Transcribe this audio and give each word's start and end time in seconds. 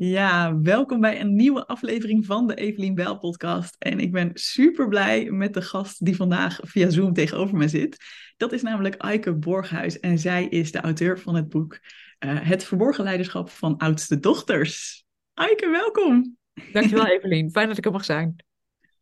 Ja, 0.00 0.60
welkom 0.60 1.00
bij 1.00 1.20
een 1.20 1.34
nieuwe 1.34 1.66
aflevering 1.66 2.26
van 2.26 2.46
de 2.46 2.54
Evelien 2.54 2.94
Bel 2.94 3.18
podcast. 3.18 3.76
En 3.78 4.00
ik 4.00 4.12
ben 4.12 4.30
super 4.34 4.88
blij 4.88 5.30
met 5.30 5.54
de 5.54 5.62
gast 5.62 6.04
die 6.04 6.16
vandaag 6.16 6.60
via 6.62 6.90
Zoom 6.90 7.12
tegenover 7.12 7.56
me 7.56 7.68
zit. 7.68 7.96
Dat 8.36 8.52
is 8.52 8.62
namelijk 8.62 8.96
Aike 8.96 9.34
Borghuis 9.34 10.00
en 10.00 10.18
zij 10.18 10.44
is 10.44 10.72
de 10.72 10.80
auteur 10.80 11.18
van 11.18 11.34
het 11.34 11.48
boek 11.48 11.78
uh, 12.24 12.38
Het 12.40 12.64
verborgen 12.64 13.04
leiderschap 13.04 13.50
van 13.50 13.76
oudste 13.76 14.18
dochters. 14.18 15.04
Aike, 15.34 15.68
welkom. 15.68 16.36
Dankjewel 16.72 17.06
Evelien, 17.06 17.50
fijn 17.50 17.68
dat 17.68 17.78
ik 17.78 17.84
er 17.84 17.92
mag 17.92 18.04
zijn. 18.04 18.47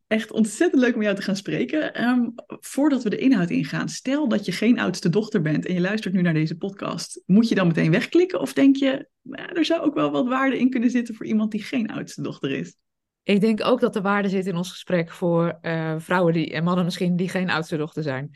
Echt 0.07 0.33
ontzettend 0.33 0.83
leuk 0.83 0.95
om 0.95 1.03
jou 1.03 1.17
te 1.17 1.23
gaan 1.23 1.37
spreken. 1.37 2.03
Um, 2.03 2.35
voordat 2.47 3.03
we 3.03 3.11
de 3.11 3.19
inhoud 3.19 3.51
ingaan, 3.51 3.89
stel 3.89 4.29
dat 4.29 4.45
je 4.45 4.53
geen 4.53 4.79
oudste 4.79 5.09
dochter 5.09 5.43
bent 5.43 5.67
en 5.67 5.75
je 5.75 5.81
luistert 5.81 6.15
nu 6.15 6.23
naar 6.23 6.35
deze 6.35 6.57
podcast. 6.57 7.23
Moet 7.27 7.49
je 7.49 7.55
dan 7.55 7.67
meteen 7.67 7.91
wegklikken 7.91 8.41
of 8.41 8.53
denk 8.53 8.77
je, 8.77 9.09
nou, 9.23 9.53
er 9.53 9.65
zou 9.65 9.81
ook 9.81 9.95
wel 9.95 10.11
wat 10.11 10.29
waarde 10.29 10.59
in 10.59 10.71
kunnen 10.71 10.91
zitten 10.91 11.15
voor 11.15 11.27
iemand 11.27 11.51
die 11.51 11.63
geen 11.63 11.91
oudste 11.91 12.23
dochter 12.23 12.51
is? 12.51 12.77
Ik 13.23 13.41
denk 13.41 13.65
ook 13.65 13.81
dat 13.81 13.97
er 13.97 14.03
waarde 14.03 14.29
zit 14.29 14.47
in 14.47 14.57
ons 14.57 14.71
gesprek 14.71 15.11
voor 15.11 15.59
uh, 15.63 15.95
vrouwen 15.99 16.33
die, 16.33 16.53
en 16.53 16.65
mannen 16.65 16.85
misschien 16.85 17.17
die 17.17 17.29
geen 17.29 17.51
oudste 17.51 17.77
dochter 17.77 18.03
zijn. 18.03 18.31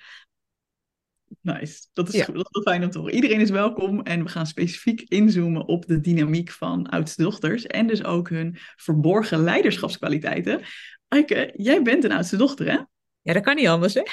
Nice, 1.41 1.87
dat 1.93 2.09
is, 2.09 2.15
ja. 2.15 2.27
dat 2.27 2.35
is 2.35 2.47
heel 2.51 2.63
fijn 2.63 2.85
om 2.85 2.91
te 2.91 2.99
horen. 2.99 3.15
Iedereen 3.15 3.41
is 3.41 3.51
welkom 3.51 4.01
en 4.03 4.23
we 4.23 4.29
gaan 4.29 4.47
specifiek 4.47 5.01
inzoomen 5.01 5.67
op 5.67 5.87
de 5.87 6.01
dynamiek 6.01 6.51
van 6.51 6.89
oudste 6.89 7.23
dochters 7.23 7.67
en 7.67 7.87
dus 7.87 8.05
ook 8.05 8.29
hun 8.29 8.57
verborgen 8.77 9.43
leiderschapskwaliteiten. 9.43 10.61
Eike, 11.11 11.53
jij 11.57 11.83
bent 11.83 12.05
een 12.05 12.13
oudste 12.13 12.37
dochter, 12.37 12.67
hè? 12.67 12.79
Ja, 13.21 13.33
dat 13.33 13.43
kan 13.43 13.57
niet 13.57 13.67
anders, 13.67 13.95
hè? 13.95 14.01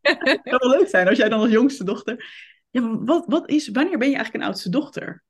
Het 0.00 0.40
zou 0.42 0.56
wel 0.58 0.78
leuk 0.78 0.88
zijn 0.88 1.08
als 1.08 1.18
jij 1.18 1.28
dan 1.28 1.40
als 1.40 1.50
jongste 1.50 1.84
dochter... 1.84 2.48
Ja, 2.70 2.80
maar 2.80 3.04
wat, 3.04 3.24
wat 3.26 3.48
is, 3.48 3.68
wanneer 3.68 3.98
ben 3.98 4.08
je 4.08 4.14
eigenlijk 4.14 4.44
een 4.44 4.50
oudste 4.50 4.70
dochter? 4.70 5.24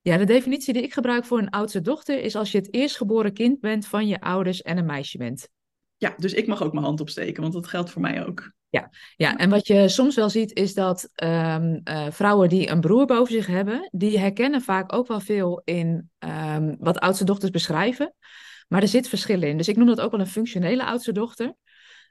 Ja, 0.00 0.16
de 0.16 0.24
definitie 0.24 0.72
die 0.72 0.82
ik 0.82 0.92
gebruik 0.92 1.24
voor 1.24 1.38
een 1.38 1.50
oudste 1.50 1.80
dochter 1.80 2.20
is 2.20 2.36
als 2.36 2.52
je 2.52 2.58
het 2.58 2.74
eerstgeboren 2.74 3.32
kind 3.32 3.60
bent 3.60 3.86
van 3.86 4.06
je 4.06 4.20
ouders 4.20 4.62
en 4.62 4.78
een 4.78 4.86
meisje 4.86 5.18
bent. 5.18 5.48
Ja, 5.96 6.14
dus 6.16 6.32
ik 6.32 6.46
mag 6.46 6.62
ook 6.62 6.72
mijn 6.72 6.84
hand 6.84 7.00
opsteken, 7.00 7.42
want 7.42 7.54
dat 7.54 7.66
geldt 7.66 7.90
voor 7.90 8.02
mij 8.02 8.26
ook. 8.26 8.52
Ja, 8.68 8.90
ja 9.16 9.36
en 9.36 9.50
wat 9.50 9.66
je 9.66 9.88
soms 9.88 10.14
wel 10.14 10.30
ziet 10.30 10.56
is 10.56 10.74
dat 10.74 11.08
um, 11.24 11.80
uh, 11.84 12.06
vrouwen 12.10 12.48
die 12.48 12.68
een 12.68 12.80
broer 12.80 13.06
boven 13.06 13.34
zich 13.34 13.46
hebben, 13.46 13.88
die 13.92 14.18
herkennen 14.18 14.60
vaak 14.62 14.92
ook 14.94 15.06
wel 15.06 15.20
veel 15.20 15.62
in 15.64 16.10
um, 16.18 16.76
wat 16.78 16.98
oudste 16.98 17.24
dochters 17.24 17.50
beschrijven. 17.50 18.14
Maar 18.68 18.82
er 18.82 18.88
zit 18.88 19.08
verschil 19.08 19.42
in. 19.42 19.56
Dus 19.56 19.68
ik 19.68 19.76
noem 19.76 19.86
dat 19.86 20.00
ook 20.00 20.10
wel 20.10 20.20
een 20.20 20.26
functionele 20.26 20.84
oudste 20.84 21.12
dochter. 21.12 21.54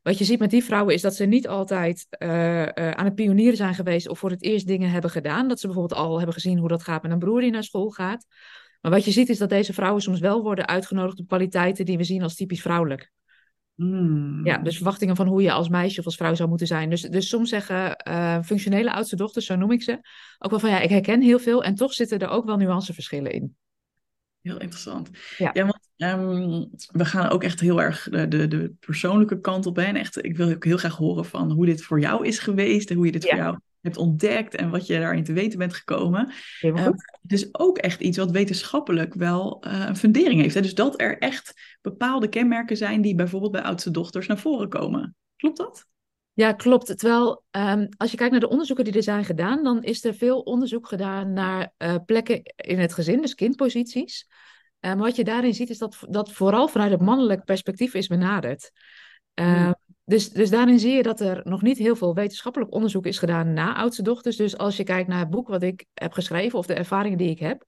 Wat 0.02 0.18
je 0.18 0.24
ziet 0.24 0.40
met 0.40 0.50
die 0.50 0.64
vrouwen 0.64 0.94
is 0.94 1.02
dat 1.02 1.16
ze 1.16 1.26
niet 1.26 1.48
altijd 1.48 2.08
uh, 2.10 2.60
uh, 2.60 2.66
aan 2.92 3.06
het 3.06 3.16
pionieren 3.16 3.58
zijn 3.58 3.76
geweest 3.76 4.08
of 4.08 4.20
voor 4.20 4.30
het 4.30 4.44
eerst 4.44 4.68
dingen 4.68 4.90
hebben 4.90 5.12
gedaan. 5.12 5.48
Dat 5.48 5.60
ze 5.60 5.68
bijvoorbeeld 5.68 6.00
al 6.00 6.18
hebben 6.18 6.34
gezien 6.34 6.58
hoe 6.58 6.68
dat 6.68 6.84
gaat 6.84 7.04
met 7.04 7.12
een 7.12 7.20
broer 7.20 7.42
die 7.42 7.52
naar 7.52 7.64
school 7.64 7.90
gaat. 7.90 8.26
Maar 8.82 8.92
wat 8.92 9.06
je 9.06 9.12
ziet 9.12 9.30
is 9.30 9.38
dat 9.38 9.50
deze 9.50 9.74
vrouwen 9.74 10.02
soms 10.02 10.20
wel 10.20 10.44
worden 10.44 10.68
uitgenodigd 10.68 11.20
op 11.20 11.28
kwaliteiten 11.28 11.86
die 11.86 11.98
we 11.98 12.04
zien 12.04 12.24
als 12.24 12.36
typisch 12.36 12.62
vrouwelijk. 12.62 13.12
Hmm. 13.76 14.46
Ja, 14.46 14.58
dus 14.58 14.76
verwachtingen 14.76 15.16
van 15.16 15.28
hoe 15.28 15.42
je 15.42 15.52
als 15.52 15.70
meisje 15.70 16.00
of 16.00 16.06
als 16.06 16.16
vrouw 16.16 16.36
zou 16.36 16.50
moeten 16.50 16.68
zijn. 16.68 16.90
Dus, 16.90 17.02
dus 17.02 17.30
soms 17.30 17.50
zeggen 17.50 18.02
uh, 18.08 18.42
functionele 18.44 18.94
oudste 18.94 19.16
dochters, 19.16 19.46
zo 19.46 19.56
noem 19.56 19.72
ik 19.72 19.84
ze, 19.84 20.00
ook 20.40 20.52
wel 20.52 20.60
van 20.60 20.70
ja, 20.70 20.80
ik 20.80 20.90
herken 20.90 21.22
heel 21.22 21.40
veel 21.40 21.64
en 21.64 21.76
toch 21.76 21.94
zitten 21.94 22.20
er 22.20 22.30
ook 22.30 22.46
wel 22.46 22.58
nuanceverschillen 22.58 23.32
in. 23.32 23.56
Heel 24.42 24.60
interessant. 24.60 25.10
Ja, 25.38 25.50
ja 25.54 25.66
want 25.66 25.90
um, 25.98 26.70
we 26.92 27.06
gaan 27.06 27.30
ook 27.30 27.44
echt 27.44 27.60
heel 27.60 27.82
erg 27.82 28.08
de, 28.10 28.28
de, 28.28 28.48
de 28.48 28.74
persoonlijke 28.80 29.40
kant 29.40 29.66
op. 29.66 29.78
En 29.78 29.96
echt, 29.96 30.26
ik 30.26 30.38
wil 30.38 30.50
ook 30.50 30.66
heel 30.66 30.78
graag 30.78 30.96
horen 30.96 31.26
van 31.26 31.52
hoe 31.52 31.66
dit 31.66 31.84
voor 31.84 32.00
jou 32.00 32.28
is 32.28 32.40
geweest 32.40 32.90
en 32.90 32.96
hoe 32.96 33.06
je 33.06 33.12
dit 33.12 33.24
ja. 33.24 33.30
voor 33.30 33.40
jou 33.40 33.58
hebt 33.82 33.98
ontdekt 33.98 34.56
en 34.56 34.70
wat 34.70 34.88
je 34.88 35.00
daarin 35.00 35.24
te 35.24 35.34
weten 35.34 35.60
bent 35.60 35.74
gekomen. 35.74 36.34
Um, 36.62 36.94
dus 37.22 37.50
ook 37.52 37.78
echt 37.78 38.02
iets 38.02 38.18
wat 38.18 38.32
wetenschappelijk 38.32 39.14
wel 39.14 39.64
uh, 39.68 39.86
een 39.88 39.96
fundering 39.96 40.42
heeft. 40.42 40.56
Hè? 40.56 40.62
Dus 40.62 40.76
dat 40.76 41.02
er 41.02 41.18
echt 41.18 41.78
bepaalde 41.82 42.28
kenmerken 42.28 42.78
zijn 42.78 43.02
die 43.02 43.16
bijvoorbeeld 43.16 43.52
bij 43.52 43.62
oudste 43.62 43.92
dochters 43.92 44.28
naar 44.28 44.40
voren 44.40 44.70
komen. 44.70 45.16
Klopt 45.36 45.58
dat? 45.58 45.86
Ja, 46.34 46.54
klopt. 46.54 46.86
Terwijl 46.86 47.44
um, 47.52 47.88
als 47.98 48.12
je 48.12 48.18
kijkt 48.18 48.32
naar 48.32 48.42
de 48.42 48.50
onderzoeken 48.50 48.86
die 48.86 48.94
er 48.94 49.04
zijn 49.04 49.26
gedaan, 49.26 49.64
dan 49.64 49.84
is 49.84 50.04
er 50.04 50.14
veel 50.14 50.40
onderzoek 50.40 50.88
gedaan 50.88 51.34
naar 51.34 51.74
uh, 51.78 51.96
plekken 52.06 52.42
in 52.56 52.80
het 52.80 52.94
gezin, 52.94 53.22
dus 53.22 53.36
kindposities. 53.36 54.28
Maar 54.80 54.98
wat 54.98 55.16
je 55.16 55.24
daarin 55.24 55.54
ziet, 55.54 55.70
is 55.70 55.78
dat 55.78 55.98
dat 56.10 56.32
vooral 56.32 56.68
vanuit 56.68 56.92
het 56.92 57.02
mannelijk 57.02 57.44
perspectief 57.44 57.94
is 57.94 58.08
benaderd. 58.08 58.72
Uh, 59.36 59.66
mm. 59.66 59.76
dus, 60.06 60.30
dus 60.30 60.50
daarin 60.50 60.80
zie 60.80 60.92
je 60.92 61.04
dat 61.04 61.20
er 61.20 61.42
nog 61.44 61.62
niet 61.62 61.78
heel 61.78 61.96
veel 61.96 62.14
wetenschappelijk 62.14 62.74
onderzoek 62.74 63.06
is 63.06 63.18
gedaan 63.18 63.54
na 63.54 63.76
oudste 63.76 64.02
dochters. 64.02 64.36
Dus 64.36 64.58
als 64.58 64.78
je 64.78 64.84
kijkt 64.84 65.08
naar 65.08 65.20
het 65.20 65.30
boek 65.30 65.48
wat 65.48 65.64
ik 65.64 65.86
heb 65.94 66.14
geschreven 66.14 66.60
of 66.60 66.66
de 66.66 66.74
ervaringen 66.74 67.18
die 67.18 67.30
ik 67.30 67.40
heb, 67.40 67.66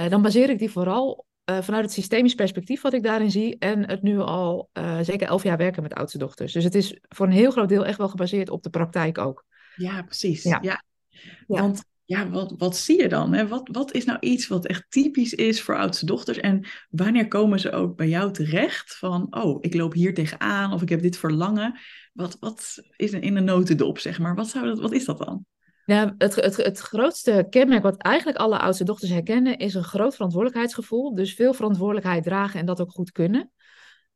uh, 0.00 0.08
dan 0.08 0.22
baseer 0.22 0.50
ik 0.50 0.58
die 0.58 0.70
vooral 0.70 1.26
uh, 1.50 1.60
vanuit 1.60 1.84
het 1.84 1.92
systemisch 1.92 2.34
perspectief 2.34 2.80
wat 2.80 2.92
ik 2.92 3.02
daarin 3.02 3.30
zie. 3.30 3.58
En 3.58 3.88
het 3.88 4.02
nu 4.02 4.18
al 4.18 4.70
uh, 4.72 4.98
zeker 5.00 5.28
elf 5.28 5.42
jaar 5.42 5.56
werken 5.56 5.82
met 5.82 5.94
oudste 5.94 6.18
dochters. 6.18 6.52
Dus 6.52 6.64
het 6.64 6.74
is 6.74 6.98
voor 7.08 7.26
een 7.26 7.32
heel 7.32 7.50
groot 7.50 7.68
deel 7.68 7.86
echt 7.86 7.98
wel 7.98 8.08
gebaseerd 8.08 8.50
op 8.50 8.62
de 8.62 8.70
praktijk 8.70 9.18
ook. 9.18 9.44
Ja, 9.76 10.02
precies. 10.02 10.42
Ja. 10.42 10.58
ja. 10.62 10.82
ja. 11.08 11.30
Want 11.46 11.84
ja, 12.04 12.30
wat, 12.30 12.54
wat 12.58 12.76
zie 12.76 13.02
je 13.02 13.08
dan? 13.08 13.32
Hè? 13.32 13.48
Wat, 13.48 13.68
wat 13.72 13.92
is 13.92 14.04
nou 14.04 14.18
iets 14.20 14.46
wat 14.46 14.66
echt 14.66 14.86
typisch 14.88 15.34
is 15.34 15.62
voor 15.62 15.76
oudste 15.76 16.06
dochters? 16.06 16.38
En 16.38 16.66
wanneer 16.90 17.28
komen 17.28 17.60
ze 17.60 17.72
ook 17.72 17.96
bij 17.96 18.08
jou 18.08 18.32
terecht 18.32 18.96
van, 18.96 19.26
oh, 19.30 19.58
ik 19.60 19.74
loop 19.74 19.92
hier 19.92 20.14
tegenaan 20.14 20.72
of 20.72 20.82
ik 20.82 20.88
heb 20.88 21.02
dit 21.02 21.16
verlangen. 21.16 21.78
Wat, 22.12 22.36
wat 22.40 22.74
is 22.96 23.10
in 23.10 23.36
een 23.36 23.44
notendop, 23.44 23.98
zeg 23.98 24.18
maar? 24.18 24.34
Wat, 24.34 24.48
zou 24.48 24.66
dat, 24.66 24.78
wat 24.78 24.92
is 24.92 25.04
dat 25.04 25.18
dan? 25.18 25.46
Ja, 25.86 26.14
het, 26.18 26.34
het, 26.34 26.56
het 26.56 26.78
grootste 26.78 27.46
kenmerk 27.50 27.82
wat 27.82 27.96
eigenlijk 27.96 28.38
alle 28.38 28.58
oudste 28.58 28.84
dochters 28.84 29.10
herkennen, 29.10 29.58
is 29.58 29.74
een 29.74 29.84
groot 29.84 30.14
verantwoordelijkheidsgevoel. 30.14 31.14
Dus 31.14 31.34
veel 31.34 31.54
verantwoordelijkheid 31.54 32.22
dragen 32.24 32.60
en 32.60 32.66
dat 32.66 32.80
ook 32.80 32.90
goed 32.90 33.12
kunnen. 33.12 33.50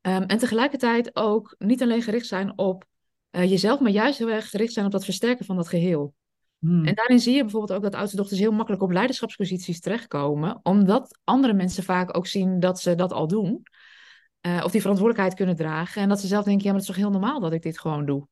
Um, 0.02 0.22
en 0.22 0.38
tegelijkertijd 0.38 1.16
ook 1.16 1.54
niet 1.58 1.82
alleen 1.82 2.02
gericht 2.02 2.26
zijn 2.26 2.58
op 2.58 2.84
uh, 3.30 3.50
jezelf, 3.50 3.80
maar 3.80 3.90
juist 3.90 4.18
heel 4.18 4.30
erg 4.30 4.50
gericht 4.50 4.72
zijn 4.72 4.86
op 4.86 4.92
dat 4.92 5.04
versterken 5.04 5.44
van 5.44 5.56
dat 5.56 5.68
geheel. 5.68 6.14
Hmm. 6.58 6.84
En 6.84 6.94
daarin 6.94 7.20
zie 7.20 7.34
je 7.34 7.42
bijvoorbeeld 7.42 7.72
ook 7.72 7.82
dat 7.82 7.94
oudste 7.94 8.16
dochters 8.16 8.40
heel 8.40 8.52
makkelijk 8.52 8.82
op 8.82 8.90
leiderschapsposities 8.90 9.80
terechtkomen, 9.80 10.60
omdat 10.62 11.18
andere 11.24 11.52
mensen 11.52 11.82
vaak 11.82 12.16
ook 12.16 12.26
zien 12.26 12.60
dat 12.60 12.80
ze 12.80 12.94
dat 12.94 13.12
al 13.12 13.26
doen. 13.26 13.62
Uh, 14.46 14.60
of 14.64 14.70
die 14.70 14.80
verantwoordelijkheid 14.80 15.38
kunnen 15.38 15.56
dragen. 15.56 16.02
En 16.02 16.08
dat 16.08 16.20
ze 16.20 16.26
zelf 16.26 16.44
denken, 16.44 16.64
ja, 16.64 16.70
maar 16.70 16.80
het 16.80 16.88
is 16.88 16.94
toch 16.94 17.04
heel 17.04 17.12
normaal 17.12 17.40
dat 17.40 17.52
ik 17.52 17.62
dit 17.62 17.78
gewoon 17.78 18.06
doe. 18.06 18.26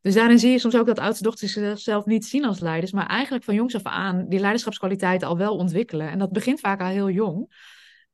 Dus 0.00 0.14
daarin 0.14 0.38
zie 0.38 0.50
je 0.50 0.58
soms 0.58 0.76
ook 0.76 0.86
dat 0.86 0.98
oudste 0.98 1.22
dochters 1.22 1.52
zichzelf 1.52 2.04
niet 2.04 2.26
zien 2.26 2.44
als 2.44 2.60
leiders, 2.60 2.92
maar 2.92 3.06
eigenlijk 3.06 3.44
van 3.44 3.54
jongs 3.54 3.74
af 3.74 3.82
aan 3.82 4.28
die 4.28 4.40
leiderschapskwaliteiten 4.40 5.28
al 5.28 5.36
wel 5.36 5.56
ontwikkelen. 5.56 6.10
En 6.10 6.18
dat 6.18 6.32
begint 6.32 6.60
vaak 6.60 6.80
al 6.80 6.86
heel 6.86 7.10
jong. 7.10 7.66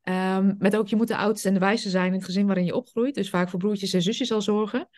Um, 0.03 0.55
met 0.59 0.77
ook, 0.77 0.89
je 0.89 0.97
moet 0.97 1.09
de 1.09 1.17
oudste 1.17 1.49
en 1.49 1.55
de 1.55 1.61
wijste 1.61 1.91
zijn 1.91 2.07
in 2.07 2.13
het 2.13 2.25
gezin 2.25 2.47
waarin 2.47 2.65
je 2.65 2.75
opgroeit. 2.75 3.15
Dus 3.15 3.31
vaak 3.31 3.49
voor 3.49 3.59
broertjes 3.59 3.93
en 3.93 4.03
zusjes 4.03 4.33
al 4.33 4.43
zorgen. 4.43 4.89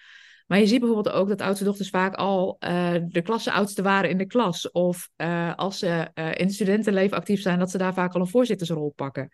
Maar 0.47 0.59
je 0.59 0.67
ziet 0.67 0.81
bijvoorbeeld 0.81 1.15
ook 1.15 1.29
dat 1.29 1.41
oudste 1.41 1.65
dochters 1.65 1.89
vaak 1.89 2.15
al 2.15 2.57
uh, 2.61 2.95
de 3.09 3.23
klasseoudste 3.23 3.83
waren 3.83 4.11
in 4.11 4.19
de 4.19 4.27
klas. 4.27 4.71
Of 4.71 5.09
uh, 5.17 5.55
als 5.55 5.79
ze 5.79 5.87
uh, 6.15 6.27
in 6.27 6.45
het 6.45 6.55
studentenleven 6.55 7.17
actief 7.17 7.41
zijn, 7.41 7.59
dat 7.59 7.71
ze 7.71 7.79
daar 7.79 7.95
vaak 7.95 8.15
al 8.15 8.21
een 8.21 8.27
voorzittersrol 8.27 8.93
pakken. 8.97 9.31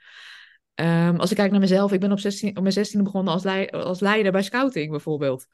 Um, 0.74 1.20
als 1.20 1.30
ik 1.30 1.36
kijk 1.36 1.50
naar 1.50 1.60
mezelf, 1.60 1.92
ik 1.92 2.00
ben 2.00 2.12
op, 2.12 2.19
16, 2.19 2.48
op 2.48 2.62
mijn 2.62 2.72
16 2.72 3.02
begonnen 3.02 3.32
als, 3.32 3.70
als 3.70 4.00
leider 4.00 4.32
bij 4.32 4.42
scouting 4.42 4.90
bijvoorbeeld. 4.90 5.46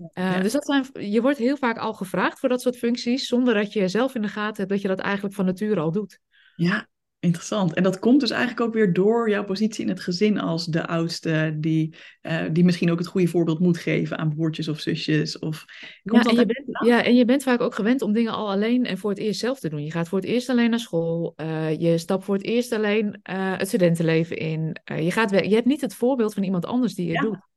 Uh, 0.00 0.08
ja. 0.14 0.40
Dus 0.40 0.52
dat 0.52 0.66
zijn, 0.66 1.10
je 1.10 1.20
wordt 1.20 1.38
heel 1.38 1.56
vaak 1.56 1.78
al 1.78 1.92
gevraagd 1.92 2.38
voor 2.38 2.48
dat 2.48 2.60
soort 2.60 2.76
functies, 2.76 3.26
zonder 3.26 3.54
dat 3.54 3.72
je 3.72 3.88
zelf 3.88 4.14
in 4.14 4.22
de 4.22 4.28
gaten 4.28 4.56
hebt 4.56 4.68
dat 4.68 4.80
je 4.80 4.88
dat 4.88 4.98
eigenlijk 4.98 5.34
van 5.34 5.44
nature 5.44 5.80
al 5.80 5.92
doet. 5.92 6.20
Ja, 6.56 6.88
interessant. 7.18 7.74
En 7.74 7.82
dat 7.82 7.98
komt 7.98 8.20
dus 8.20 8.30
eigenlijk 8.30 8.60
ook 8.60 8.74
weer 8.74 8.92
door 8.92 9.30
jouw 9.30 9.44
positie 9.44 9.82
in 9.82 9.88
het 9.88 10.00
gezin 10.00 10.38
als 10.38 10.66
de 10.66 10.86
oudste, 10.86 11.56
die, 11.58 11.94
uh, 12.22 12.42
die 12.52 12.64
misschien 12.64 12.90
ook 12.90 12.98
het 12.98 13.06
goede 13.06 13.26
voorbeeld 13.26 13.58
moet 13.58 13.78
geven 13.78 14.18
aan 14.18 14.34
broertjes 14.34 14.68
of 14.68 14.80
zusjes. 14.80 15.38
Of, 15.38 15.64
ja, 16.02 16.22
en 16.22 16.36
je 16.36 16.46
bent, 16.46 16.86
ja, 16.86 17.04
en 17.04 17.16
je 17.16 17.24
bent 17.24 17.42
vaak 17.42 17.60
ook 17.60 17.74
gewend 17.74 18.02
om 18.02 18.12
dingen 18.12 18.32
al 18.32 18.50
alleen 18.50 18.84
en 18.84 18.98
voor 18.98 19.10
het 19.10 19.18
eerst 19.18 19.40
zelf 19.40 19.60
te 19.60 19.68
doen. 19.68 19.84
Je 19.84 19.90
gaat 19.90 20.08
voor 20.08 20.18
het 20.18 20.28
eerst 20.28 20.48
alleen 20.48 20.70
naar 20.70 20.78
school, 20.78 21.34
uh, 21.36 21.80
je 21.80 21.98
stapt 21.98 22.24
voor 22.24 22.34
het 22.34 22.44
eerst 22.44 22.72
alleen 22.72 23.18
het 23.22 23.68
studentenleven 23.68 24.36
in. 24.36 24.76
je, 24.84 25.10
gaat, 25.10 25.30
je 25.30 25.54
hebt 25.54 25.66
niet 25.66 25.80
het 25.80 25.94
voorbeeld 25.94 26.34
van 26.34 26.42
iemand 26.42 26.66
anders 26.66 26.94
die 26.94 27.06
je 27.06 27.12
ja. 27.12 27.20
doet. 27.20 27.48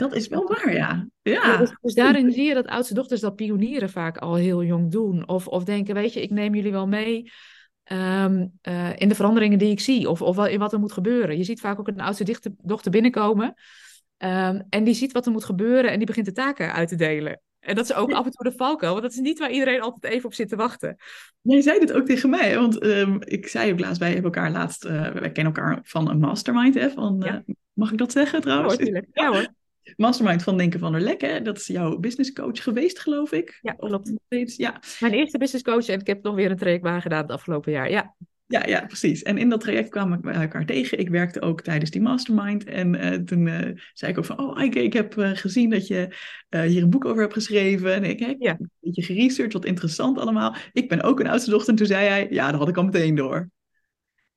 Dat 0.00 0.14
is 0.14 0.28
wel 0.28 0.46
waar, 0.46 0.72
ja. 0.72 1.06
ja. 1.22 1.32
ja 1.32 1.56
dus, 1.56 1.76
dus, 1.80 1.94
daarin 1.94 2.32
zie 2.32 2.44
je 2.44 2.54
dat 2.54 2.66
oudste 2.66 2.94
dochters 2.94 3.20
dat 3.20 3.36
pionieren 3.36 3.90
vaak 3.90 4.18
al 4.18 4.34
heel 4.34 4.64
jong 4.64 4.90
doen. 4.90 5.28
Of, 5.28 5.46
of 5.46 5.64
denken, 5.64 5.94
weet 5.94 6.12
je, 6.12 6.22
ik 6.22 6.30
neem 6.30 6.54
jullie 6.54 6.72
wel 6.72 6.86
mee 6.86 7.30
um, 7.84 8.58
uh, 8.68 8.90
in 8.96 9.08
de 9.08 9.14
veranderingen 9.14 9.58
die 9.58 9.70
ik 9.70 9.80
zie. 9.80 10.08
Of, 10.08 10.22
of 10.22 10.46
in 10.46 10.58
wat 10.58 10.72
er 10.72 10.78
moet 10.78 10.92
gebeuren. 10.92 11.36
Je 11.36 11.44
ziet 11.44 11.60
vaak 11.60 11.78
ook 11.78 11.88
een 11.88 12.00
oudste 12.00 12.54
dochter 12.62 12.90
binnenkomen. 12.90 13.54
Um, 14.18 14.62
en 14.68 14.84
die 14.84 14.94
ziet 14.94 15.12
wat 15.12 15.26
er 15.26 15.32
moet 15.32 15.44
gebeuren 15.44 15.90
en 15.90 15.96
die 15.96 16.06
begint 16.06 16.26
de 16.26 16.32
taken 16.32 16.72
uit 16.72 16.88
te 16.88 16.96
delen. 16.96 17.40
En 17.60 17.74
dat 17.74 17.84
is 17.84 17.94
ook 17.94 18.12
af 18.12 18.24
en 18.24 18.30
toe 18.30 18.50
de 18.50 18.56
valkuil, 18.56 18.90
want 18.92 19.02
dat 19.02 19.12
is 19.12 19.18
niet 19.18 19.38
waar 19.38 19.50
iedereen 19.50 19.80
altijd 19.80 20.12
even 20.12 20.26
op 20.26 20.34
zit 20.34 20.48
te 20.48 20.56
wachten. 20.56 20.96
Je 21.40 21.62
zei 21.62 21.78
dit 21.78 21.92
ook 21.92 22.06
tegen 22.06 22.30
mij, 22.30 22.54
want 22.54 22.84
um, 22.84 23.18
ik 23.20 23.46
zei 23.46 23.72
ook 23.72 23.80
laatst, 23.80 23.98
wij 23.98 24.12
hebben 24.12 24.32
elkaar 24.32 24.50
laatst, 24.50 24.84
uh, 24.84 25.10
wij 25.10 25.32
kennen 25.32 25.54
elkaar 25.54 25.80
van 25.82 26.10
een 26.10 26.18
mastermind, 26.18 26.74
hè, 26.74 26.90
van, 26.90 27.22
ja. 27.24 27.34
uh, 27.34 27.54
mag 27.72 27.92
ik 27.92 27.98
dat 27.98 28.12
zeggen 28.12 28.40
trouwens? 28.40 28.76
Ja 28.76 28.92
hoor, 28.92 29.04
ja, 29.12 29.32
hoor. 29.32 29.58
Mastermind 29.96 30.42
van 30.42 30.56
Denken 30.56 30.80
van 30.80 30.92
der 30.92 31.00
Lek, 31.00 31.20
hè? 31.20 31.42
dat 31.42 31.56
is 31.56 31.66
jouw 31.66 31.98
business 31.98 32.32
coach 32.32 32.62
geweest, 32.62 32.98
geloof 32.98 33.32
ik. 33.32 33.58
Ja, 33.62 33.72
klopt. 33.72 34.12
Ja. 34.56 34.80
Mijn 35.00 35.12
eerste 35.12 35.38
business 35.38 35.64
coach 35.64 35.88
en 35.88 36.00
ik 36.00 36.06
heb 36.06 36.22
nog 36.22 36.34
weer 36.34 36.50
een 36.50 36.56
traject 36.56 37.02
gedaan 37.02 37.22
het 37.22 37.30
afgelopen 37.30 37.72
jaar, 37.72 37.90
ja. 37.90 38.14
Ja, 38.46 38.66
ja, 38.66 38.86
precies. 38.86 39.22
En 39.22 39.38
in 39.38 39.48
dat 39.48 39.60
traject 39.60 39.88
kwamen 39.88 40.20
we 40.22 40.30
elkaar 40.30 40.66
tegen. 40.66 40.98
Ik 40.98 41.08
werkte 41.08 41.40
ook 41.40 41.60
tijdens 41.60 41.90
die 41.90 42.00
mastermind. 42.00 42.64
En 42.64 42.94
uh, 42.94 43.14
toen 43.14 43.46
uh, 43.46 43.80
zei 43.92 44.12
ik 44.12 44.18
ook 44.18 44.24
van, 44.24 44.38
oh 44.38 44.62
ik 44.62 44.92
heb 44.92 45.16
uh, 45.16 45.30
gezien 45.30 45.70
dat 45.70 45.86
je 45.86 46.16
hier 46.48 46.82
een 46.82 46.90
boek 46.90 47.04
over 47.04 47.20
hebt 47.20 47.32
geschreven. 47.32 47.94
En 47.94 48.04
ik 48.04 48.18
heb 48.18 48.36
ja. 48.38 48.56
een 48.58 48.70
beetje 48.80 49.02
geresearched, 49.02 49.52
wat 49.52 49.64
interessant 49.64 50.18
allemaal. 50.18 50.54
Ik 50.72 50.88
ben 50.88 51.02
ook 51.02 51.20
een 51.20 51.28
oudste 51.28 51.50
dochter. 51.50 51.70
En 51.70 51.76
toen 51.76 51.86
zei 51.86 52.08
hij, 52.08 52.26
ja, 52.30 52.50
dat 52.50 52.60
had 52.60 52.68
ik 52.68 52.76
al 52.76 52.84
meteen 52.84 53.14
door. 53.14 53.50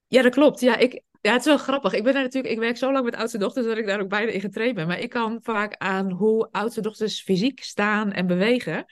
Ja, 0.08 0.22
dat 0.22 0.34
klopt. 0.34 0.60
Ja, 0.60 0.78
ik, 0.78 1.02
ja, 1.24 1.32
het 1.32 1.40
is 1.40 1.46
wel 1.46 1.58
grappig. 1.58 1.94
Ik 1.94 2.04
ben 2.04 2.14
daar 2.14 2.24
natuurlijk, 2.24 2.54
ik 2.54 2.60
werk 2.60 2.78
zo 2.78 2.92
lang 2.92 3.06
met 3.06 3.16
oudste 3.16 3.38
dochters 3.38 3.66
dat 3.66 3.78
ik 3.78 3.86
daar 3.86 4.00
ook 4.02 4.10
bijna 4.10 4.32
in 4.32 4.42
getraind 4.42 4.76
ben. 4.76 4.88
Maar 4.88 5.00
ik 5.00 5.10
kan 5.10 5.40
vaak 5.42 5.76
aan 5.78 6.12
hoe 6.12 6.48
oudste 6.52 6.82
dochters 6.82 7.22
fysiek 7.22 7.64
staan 7.64 8.12
en 8.12 8.28
bewegen, 8.28 8.86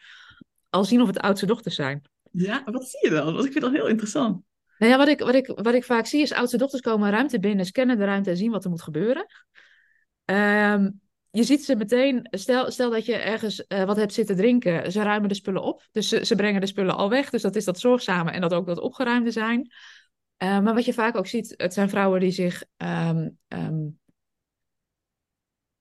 al 0.69 0.83
zien 0.83 1.01
of 1.01 1.07
het 1.07 1.19
oudste 1.19 1.45
dochters 1.45 1.75
zijn. 1.75 2.01
Ja, 2.31 2.63
wat 2.65 2.89
zie 2.89 3.09
je 3.09 3.15
dan? 3.15 3.33
Want 3.33 3.45
ik 3.45 3.51
vind 3.51 3.63
dat 3.63 3.73
heel 3.73 3.87
interessant. 3.87 4.43
Nou 4.77 4.91
ja, 4.91 4.97
wat 4.97 5.07
ik, 5.07 5.19
wat, 5.19 5.35
ik, 5.35 5.47
wat 5.47 5.73
ik 5.73 5.83
vaak 5.83 6.05
zie 6.05 6.21
is 6.21 6.33
oudste 6.33 6.57
dochters 6.57 6.81
komen 6.81 7.07
een 7.07 7.13
ruimte 7.13 7.39
binnen, 7.39 7.65
scannen 7.65 7.97
de 7.97 8.05
ruimte 8.05 8.29
en 8.29 8.37
zien 8.37 8.51
wat 8.51 8.63
er 8.63 8.69
moet 8.69 8.81
gebeuren. 8.81 9.25
Um, 10.25 11.01
je 11.31 11.43
ziet 11.43 11.65
ze 11.65 11.75
meteen, 11.75 12.27
stel, 12.31 12.71
stel 12.71 12.89
dat 12.89 13.05
je 13.05 13.15
ergens 13.15 13.63
uh, 13.67 13.83
wat 13.83 13.97
hebt 13.97 14.13
zitten 14.13 14.35
drinken, 14.35 14.91
ze 14.91 15.03
ruimen 15.03 15.29
de 15.29 15.35
spullen 15.35 15.63
op. 15.63 15.87
Dus 15.91 16.07
ze, 16.07 16.25
ze, 16.25 16.35
brengen 16.35 16.61
de 16.61 16.67
spullen 16.67 16.95
al 16.95 17.09
weg. 17.09 17.29
Dus 17.29 17.41
dat 17.41 17.55
is 17.55 17.65
dat 17.65 17.79
zorgzame 17.79 18.31
en 18.31 18.41
dat 18.41 18.53
ook 18.53 18.65
dat 18.65 18.79
opgeruimde 18.79 19.31
zijn. 19.31 19.71
Uh, 20.43 20.59
maar 20.59 20.73
wat 20.73 20.85
je 20.85 20.93
vaak 20.93 21.15
ook 21.15 21.27
ziet, 21.27 21.53
het 21.57 21.73
zijn 21.73 21.89
vrouwen 21.89 22.19
die 22.19 22.31
zich. 22.31 22.63
Um, 22.77 23.37
um, 23.47 23.99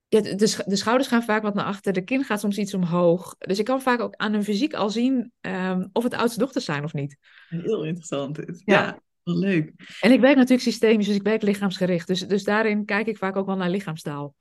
ja, 0.08 0.20
de, 0.20 0.34
de, 0.66 0.76
schouders 0.76 1.08
gaan 1.08 1.22
vaak 1.22 1.42
wat 1.42 1.54
naar 1.54 1.64
achter, 1.64 1.92
de 1.92 2.04
kin 2.04 2.24
gaat 2.24 2.40
soms 2.40 2.58
iets 2.58 2.74
omhoog. 2.74 3.34
Dus 3.38 3.58
ik 3.58 3.64
kan 3.64 3.82
vaak 3.82 4.00
ook 4.00 4.14
aan 4.16 4.32
hun 4.32 4.44
fysiek 4.44 4.74
al 4.74 4.90
zien 4.90 5.32
of 5.92 6.04
het 6.04 6.14
oudste 6.14 6.38
dochters 6.38 6.64
zijn 6.64 6.84
of 6.84 6.92
niet. 6.92 7.16
Heel 7.48 7.84
interessant. 7.84 8.36
Ja. 8.36 8.52
ja. 8.64 9.00
Leuk. 9.22 9.72
En 10.00 10.12
ik 10.12 10.20
werk 10.20 10.36
natuurlijk 10.36 10.62
systemisch, 10.62 11.06
dus 11.06 11.16
ik 11.16 11.22
werk 11.22 11.42
lichaamsgericht. 11.42 12.06
Dus, 12.06 12.20
dus 12.20 12.44
daarin 12.44 12.84
kijk 12.84 13.06
ik 13.06 13.18
vaak 13.18 13.36
ook 13.36 13.46
wel 13.46 13.56
naar 13.56 13.70
lichaamstaal. 13.70 14.34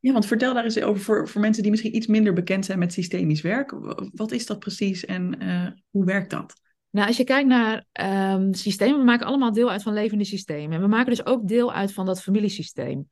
Ja, 0.00 0.12
want 0.12 0.26
vertel 0.26 0.54
daar 0.54 0.64
eens 0.64 0.80
over 0.80 1.02
voor, 1.02 1.28
voor 1.28 1.40
mensen 1.40 1.62
die 1.62 1.70
misschien 1.70 1.96
iets 1.96 2.06
minder 2.06 2.32
bekend 2.32 2.64
zijn 2.64 2.78
met 2.78 2.92
systemisch 2.92 3.40
werk. 3.40 3.74
Wat 4.12 4.32
is 4.32 4.46
dat 4.46 4.58
precies 4.58 5.04
en 5.04 5.42
uh, 5.42 5.66
hoe 5.90 6.04
werkt 6.04 6.30
dat? 6.30 6.54
Nou, 6.94 7.06
als 7.06 7.16
je 7.16 7.24
kijkt 7.24 7.48
naar 7.48 7.86
um, 8.34 8.54
systemen, 8.54 8.98
we 8.98 9.04
maken 9.04 9.26
allemaal 9.26 9.52
deel 9.52 9.70
uit 9.70 9.82
van 9.82 9.92
levende 9.92 10.24
systemen. 10.24 10.76
En 10.76 10.80
we 10.80 10.86
maken 10.86 11.10
dus 11.10 11.26
ook 11.26 11.48
deel 11.48 11.72
uit 11.72 11.92
van 11.92 12.06
dat 12.06 12.22
familiesysteem. 12.22 13.08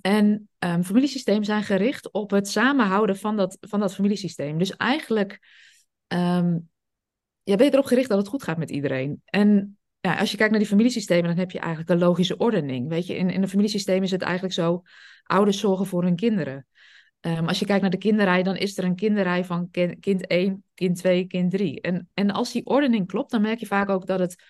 En 0.00 0.48
um, 0.58 0.84
familiesystemen 0.84 1.44
zijn 1.44 1.62
gericht 1.62 2.12
op 2.12 2.30
het 2.30 2.48
samenhouden 2.48 3.16
van 3.16 3.36
dat, 3.36 3.56
van 3.60 3.80
dat 3.80 3.94
familiesysteem. 3.94 4.58
Dus 4.58 4.76
eigenlijk 4.76 5.32
um, 6.08 6.68
ja, 7.42 7.56
ben 7.56 7.66
je 7.66 7.72
erop 7.72 7.84
gericht 7.84 8.08
dat 8.08 8.18
het 8.18 8.28
goed 8.28 8.42
gaat 8.42 8.58
met 8.58 8.70
iedereen. 8.70 9.22
En 9.24 9.78
ja, 10.00 10.18
als 10.18 10.30
je 10.30 10.36
kijkt 10.36 10.50
naar 10.50 10.60
die 10.60 10.70
familiesystemen, 10.70 11.28
dan 11.28 11.38
heb 11.38 11.50
je 11.50 11.58
eigenlijk 11.58 11.90
een 11.90 11.98
logische 11.98 12.36
ordening. 12.36 12.88
Weet 12.88 13.06
je, 13.06 13.16
in, 13.16 13.30
in 13.30 13.42
een 13.42 13.48
familiesysteem 13.48 14.02
is 14.02 14.10
het 14.10 14.22
eigenlijk 14.22 14.54
zo: 14.54 14.82
ouders 15.22 15.58
zorgen 15.58 15.86
voor 15.86 16.02
hun 16.02 16.16
kinderen. 16.16 16.66
Um, 17.20 17.46
als 17.46 17.58
je 17.58 17.66
kijkt 17.66 17.82
naar 17.82 17.90
de 17.90 17.96
kinderrij, 17.96 18.42
dan 18.42 18.56
is 18.56 18.78
er 18.78 18.84
een 18.84 18.94
kinderrij 18.94 19.44
van 19.44 19.70
kind 20.00 20.26
1, 20.26 20.64
kind 20.74 20.96
2, 20.96 21.26
kind 21.26 21.50
3. 21.50 21.80
En, 21.80 22.08
en 22.14 22.30
als 22.30 22.52
die 22.52 22.66
ordening 22.66 23.06
klopt, 23.06 23.30
dan 23.30 23.40
merk 23.40 23.58
je 23.58 23.66
vaak 23.66 23.88
ook 23.88 24.06
dat 24.06 24.18
het 24.18 24.42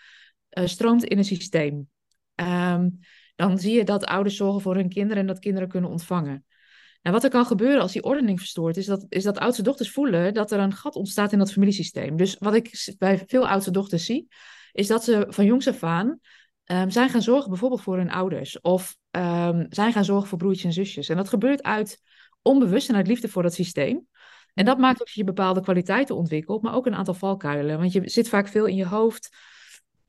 uh, 0.50 0.66
stroomt 0.66 1.04
in 1.04 1.18
een 1.18 1.24
systeem. 1.24 1.88
Um, 2.34 2.98
dan 3.36 3.58
zie 3.58 3.74
je 3.74 3.84
dat 3.84 4.04
ouders 4.04 4.36
zorgen 4.36 4.60
voor 4.60 4.74
hun 4.74 4.88
kinderen 4.88 5.16
en 5.16 5.26
dat 5.26 5.38
kinderen 5.38 5.68
kunnen 5.68 5.90
ontvangen. 5.90 6.44
Nou, 7.02 7.14
wat 7.14 7.24
er 7.24 7.30
kan 7.30 7.46
gebeuren 7.46 7.80
als 7.80 7.92
die 7.92 8.02
ordening 8.02 8.38
verstoort, 8.38 8.76
is 8.76 8.86
dat, 8.86 9.06
is 9.08 9.22
dat 9.22 9.38
oudste 9.38 9.62
dochters 9.62 9.90
voelen 9.90 10.34
dat 10.34 10.50
er 10.52 10.58
een 10.58 10.74
gat 10.74 10.94
ontstaat 10.94 11.32
in 11.32 11.38
dat 11.38 11.52
familiesysteem. 11.52 12.16
Dus 12.16 12.36
wat 12.38 12.54
ik 12.54 12.94
bij 12.98 13.24
veel 13.26 13.48
oudste 13.48 13.70
dochters 13.70 14.04
zie, 14.04 14.28
is 14.72 14.86
dat 14.86 15.04
ze 15.04 15.26
van 15.28 15.44
jongs 15.44 15.68
af 15.68 15.82
aan 15.82 16.18
um, 16.64 16.90
zijn 16.90 17.08
gaan 17.08 17.22
zorgen 17.22 17.50
bijvoorbeeld 17.50 17.82
voor 17.82 17.96
hun 17.96 18.10
ouders. 18.10 18.60
Of 18.60 18.96
zijn 19.68 19.92
gaan 19.92 20.04
zorgen 20.04 20.28
voor 20.28 20.38
broertjes 20.38 20.64
en 20.64 20.72
zusjes. 20.72 21.08
En 21.08 21.16
dat 21.16 21.28
gebeurt 21.28 21.62
uit 21.62 22.02
onbewust 22.46 22.88
en 22.88 22.94
uit 22.96 23.06
liefde 23.06 23.28
voor 23.28 23.42
dat 23.42 23.54
systeem. 23.54 24.06
En 24.54 24.64
dat 24.64 24.78
maakt 24.78 24.98
dat 24.98 25.10
je 25.10 25.24
bepaalde 25.24 25.60
kwaliteiten 25.60 26.16
ontwikkelt, 26.16 26.62
maar 26.62 26.74
ook 26.74 26.86
een 26.86 26.94
aantal 26.94 27.14
valkuilen. 27.14 27.78
Want 27.78 27.92
je 27.92 28.02
zit 28.04 28.28
vaak 28.28 28.48
veel 28.48 28.66
in 28.66 28.76
je 28.76 28.86
hoofd, 28.86 29.36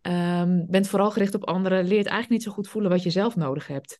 um, 0.01 0.65
bent 0.69 0.87
vooral 0.87 1.11
gericht 1.11 1.35
op 1.35 1.47
anderen, 1.47 1.77
leert 1.77 2.05
eigenlijk 2.05 2.29
niet 2.29 2.43
zo 2.43 2.51
goed 2.51 2.67
voelen 2.67 2.91
wat 2.91 3.03
je 3.03 3.09
zelf 3.09 3.35
nodig 3.35 3.67
hebt. 3.67 3.99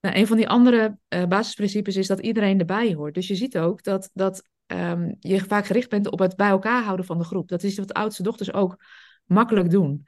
Nou, 0.00 0.16
een 0.16 0.26
van 0.26 0.36
die 0.36 0.48
andere 0.48 0.98
uh, 1.08 1.24
basisprincipes 1.24 1.96
is 1.96 2.06
dat 2.06 2.20
iedereen 2.20 2.58
erbij 2.58 2.94
hoort. 2.94 3.14
Dus 3.14 3.28
je 3.28 3.34
ziet 3.34 3.58
ook 3.58 3.82
dat, 3.82 4.10
dat 4.12 4.48
um, 4.66 5.16
je 5.18 5.40
vaak 5.40 5.66
gericht 5.66 5.88
bent 5.88 6.10
op 6.10 6.18
het 6.18 6.36
bij 6.36 6.48
elkaar 6.48 6.82
houden 6.82 7.06
van 7.06 7.18
de 7.18 7.24
groep. 7.24 7.48
Dat 7.48 7.62
is 7.62 7.78
wat 7.78 7.92
oudste 7.92 8.22
dochters 8.22 8.52
ook 8.52 8.84
makkelijk 9.24 9.70
doen. 9.70 10.06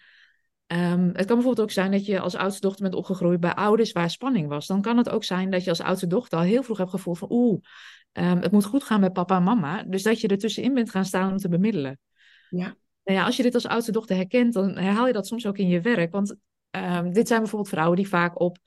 Um, 0.66 1.10
het 1.12 1.26
kan 1.26 1.36
bijvoorbeeld 1.36 1.60
ook 1.60 1.70
zijn 1.70 1.90
dat 1.90 2.06
je 2.06 2.20
als 2.20 2.34
oudste 2.34 2.60
dochter 2.60 2.82
bent 2.82 2.94
opgegroeid 2.94 3.40
bij 3.40 3.54
ouders 3.54 3.92
waar 3.92 4.10
spanning 4.10 4.48
was. 4.48 4.66
Dan 4.66 4.82
kan 4.82 4.96
het 4.96 5.08
ook 5.08 5.24
zijn 5.24 5.50
dat 5.50 5.64
je 5.64 5.70
als 5.70 5.80
oudste 5.80 6.06
dochter 6.06 6.38
al 6.38 6.44
heel 6.44 6.62
vroeg 6.62 6.78
hebt 6.78 6.90
gevoeld 6.90 7.18
van 7.18 7.28
oeh, 7.30 7.60
um, 8.12 8.38
het 8.40 8.52
moet 8.52 8.64
goed 8.64 8.84
gaan 8.84 9.00
met 9.00 9.12
papa 9.12 9.36
en 9.36 9.42
mama. 9.42 9.82
Dus 9.82 10.02
dat 10.02 10.20
je 10.20 10.28
er 10.28 10.38
tussenin 10.38 10.74
bent 10.74 10.90
gaan 10.90 11.04
staan 11.04 11.30
om 11.30 11.36
te 11.36 11.48
bemiddelen. 11.48 11.98
Ja. 12.50 12.76
Nou 13.04 13.18
ja, 13.18 13.24
als 13.24 13.36
je 13.36 13.42
dit 13.42 13.54
als 13.54 13.66
oudste 13.66 13.92
dochter 13.92 14.16
herkent, 14.16 14.52
dan 14.52 14.76
herhaal 14.76 15.06
je 15.06 15.12
dat 15.12 15.26
soms 15.26 15.46
ook 15.46 15.58
in 15.58 15.68
je 15.68 15.80
werk. 15.80 16.12
Want 16.12 16.36
um, 16.70 17.12
dit 17.12 17.28
zijn 17.28 17.40
bijvoorbeeld 17.40 17.70
vrouwen 17.70 17.96
die 17.96 18.08
vaak 18.08 18.40
op 18.40 18.58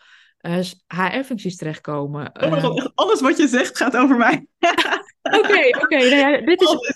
uh, 0.42 0.60
eh, 0.60 0.66
HR-functies 0.88 1.56
terechtkomen. 1.56 2.31
Oh 2.44 2.63
God, 2.63 2.92
alles 2.95 3.22
wat 3.22 3.38
je 3.38 3.48
zegt 3.48 3.78
gaat 3.78 3.98
over 3.98 4.18
mij. 4.18 4.48
Oké, 5.22 5.68
oké. 5.81 5.98
nou 5.98 6.16
ja, 6.16 6.42
dit 6.42 6.62
is. 6.62 6.94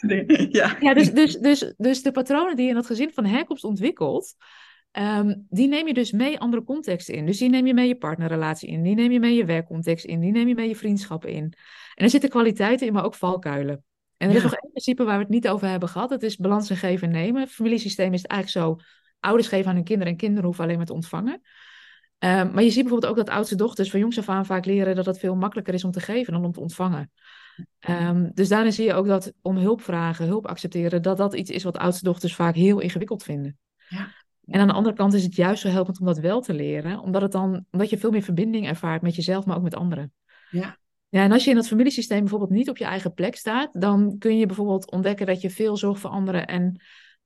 Ja. 0.49 0.77
ja 0.79 0.93
dus, 0.93 1.11
dus, 1.11 1.35
dus, 1.35 1.73
dus 1.77 2.01
de 2.01 2.11
patronen 2.11 2.55
die 2.55 2.63
je 2.63 2.69
in 2.69 2.75
dat 2.75 2.85
gezin 2.85 3.11
van 3.13 3.25
herkomst 3.25 3.63
ontwikkelt, 3.63 4.35
um, 4.97 5.45
die 5.49 5.67
neem 5.67 5.87
je 5.87 5.93
dus 5.93 6.11
mee 6.11 6.39
andere 6.39 6.63
contexten 6.63 7.13
in. 7.13 7.25
Dus 7.25 7.37
die 7.37 7.49
neem 7.49 7.67
je 7.67 7.73
mee 7.73 7.87
je 7.87 7.95
partnerrelatie 7.95 8.69
in, 8.69 8.83
die 8.83 8.95
neem 8.95 9.11
je 9.11 9.19
mee 9.19 9.35
je 9.35 9.45
werkcontext 9.45 10.05
in, 10.05 10.19
die 10.19 10.31
neem 10.31 10.47
je 10.47 10.55
mee 10.55 10.67
je 10.67 10.75
vriendschappen 10.75 11.29
in. 11.29 11.53
En 11.95 12.03
er 12.03 12.09
zitten 12.09 12.29
kwaliteiten 12.29 12.87
in, 12.87 12.93
maar 12.93 13.05
ook 13.05 13.15
valkuilen. 13.15 13.83
En 14.17 14.29
er 14.29 14.35
is 14.35 14.43
nog 14.43 14.53
één 14.53 14.71
principe 14.71 15.03
waar 15.03 15.17
we 15.17 15.23
het 15.23 15.31
niet 15.31 15.47
over 15.47 15.67
hebben 15.67 15.89
gehad. 15.89 16.09
Dat 16.09 16.23
is 16.23 16.37
balans 16.37 16.69
en 16.69 16.77
geven 16.77 17.07
en 17.07 17.13
nemen. 17.13 17.41
Het 17.41 17.51
familiesysteem 17.51 18.13
is 18.13 18.21
het 18.21 18.31
eigenlijk 18.31 18.65
zo: 18.65 18.85
ouders 19.19 19.47
geven 19.47 19.69
aan 19.69 19.75
hun 19.75 19.83
kinderen 19.83 20.11
en 20.11 20.17
kinderen 20.17 20.45
hoeven 20.45 20.63
alleen 20.63 20.77
maar 20.77 20.85
te 20.85 20.93
ontvangen. 20.93 21.41
Um, 22.19 22.51
maar 22.53 22.63
je 22.63 22.69
ziet 22.69 22.81
bijvoorbeeld 22.81 23.11
ook 23.11 23.25
dat 23.25 23.29
oudste 23.29 23.55
dochters 23.55 23.89
van 23.89 23.99
jongs 23.99 24.17
af 24.17 24.29
aan 24.29 24.45
vaak 24.45 24.65
leren 24.65 24.95
dat 24.95 25.05
het 25.05 25.19
veel 25.19 25.35
makkelijker 25.35 25.73
is 25.73 25.83
om 25.83 25.91
te 25.91 25.99
geven 25.99 26.33
dan 26.33 26.45
om 26.45 26.51
te 26.51 26.59
ontvangen. 26.59 27.11
Um, 27.89 28.31
dus 28.33 28.47
daarin 28.47 28.73
zie 28.73 28.85
je 28.85 28.93
ook 28.93 29.07
dat 29.07 29.33
om 29.41 29.57
hulp 29.57 29.81
vragen, 29.81 30.25
hulp 30.25 30.47
accepteren, 30.47 31.01
dat 31.01 31.17
dat 31.17 31.33
iets 31.33 31.49
is 31.49 31.63
wat 31.63 31.77
oudste 31.77 32.03
dochters 32.03 32.35
vaak 32.35 32.55
heel 32.55 32.79
ingewikkeld 32.79 33.23
vinden. 33.23 33.57
Ja. 33.87 34.11
En 34.45 34.59
aan 34.59 34.67
de 34.67 34.73
andere 34.73 34.95
kant 34.95 35.13
is 35.13 35.23
het 35.23 35.35
juist 35.35 35.61
zo 35.61 35.67
helpend 35.67 35.99
om 35.99 36.05
dat 36.05 36.17
wel 36.17 36.41
te 36.41 36.53
leren, 36.53 36.99
omdat, 36.99 37.21
het 37.21 37.31
dan, 37.31 37.65
omdat 37.71 37.89
je 37.89 37.97
veel 37.97 38.11
meer 38.11 38.21
verbinding 38.21 38.67
ervaart 38.67 39.01
met 39.01 39.15
jezelf, 39.15 39.45
maar 39.45 39.57
ook 39.57 39.63
met 39.63 39.75
anderen. 39.75 40.13
Ja. 40.49 40.77
Ja, 41.09 41.23
en 41.23 41.31
als 41.31 41.43
je 41.43 41.49
in 41.49 41.55
dat 41.55 41.67
familiesysteem 41.67 42.19
bijvoorbeeld 42.19 42.49
niet 42.49 42.69
op 42.69 42.77
je 42.77 42.85
eigen 42.85 43.13
plek 43.13 43.35
staat, 43.35 43.81
dan 43.81 44.15
kun 44.17 44.37
je 44.37 44.45
bijvoorbeeld 44.45 44.91
ontdekken 44.91 45.25
dat 45.25 45.41
je 45.41 45.49
veel 45.49 45.77
zorgt 45.77 46.01
voor 46.01 46.09
anderen 46.09 46.47
en 46.47 46.81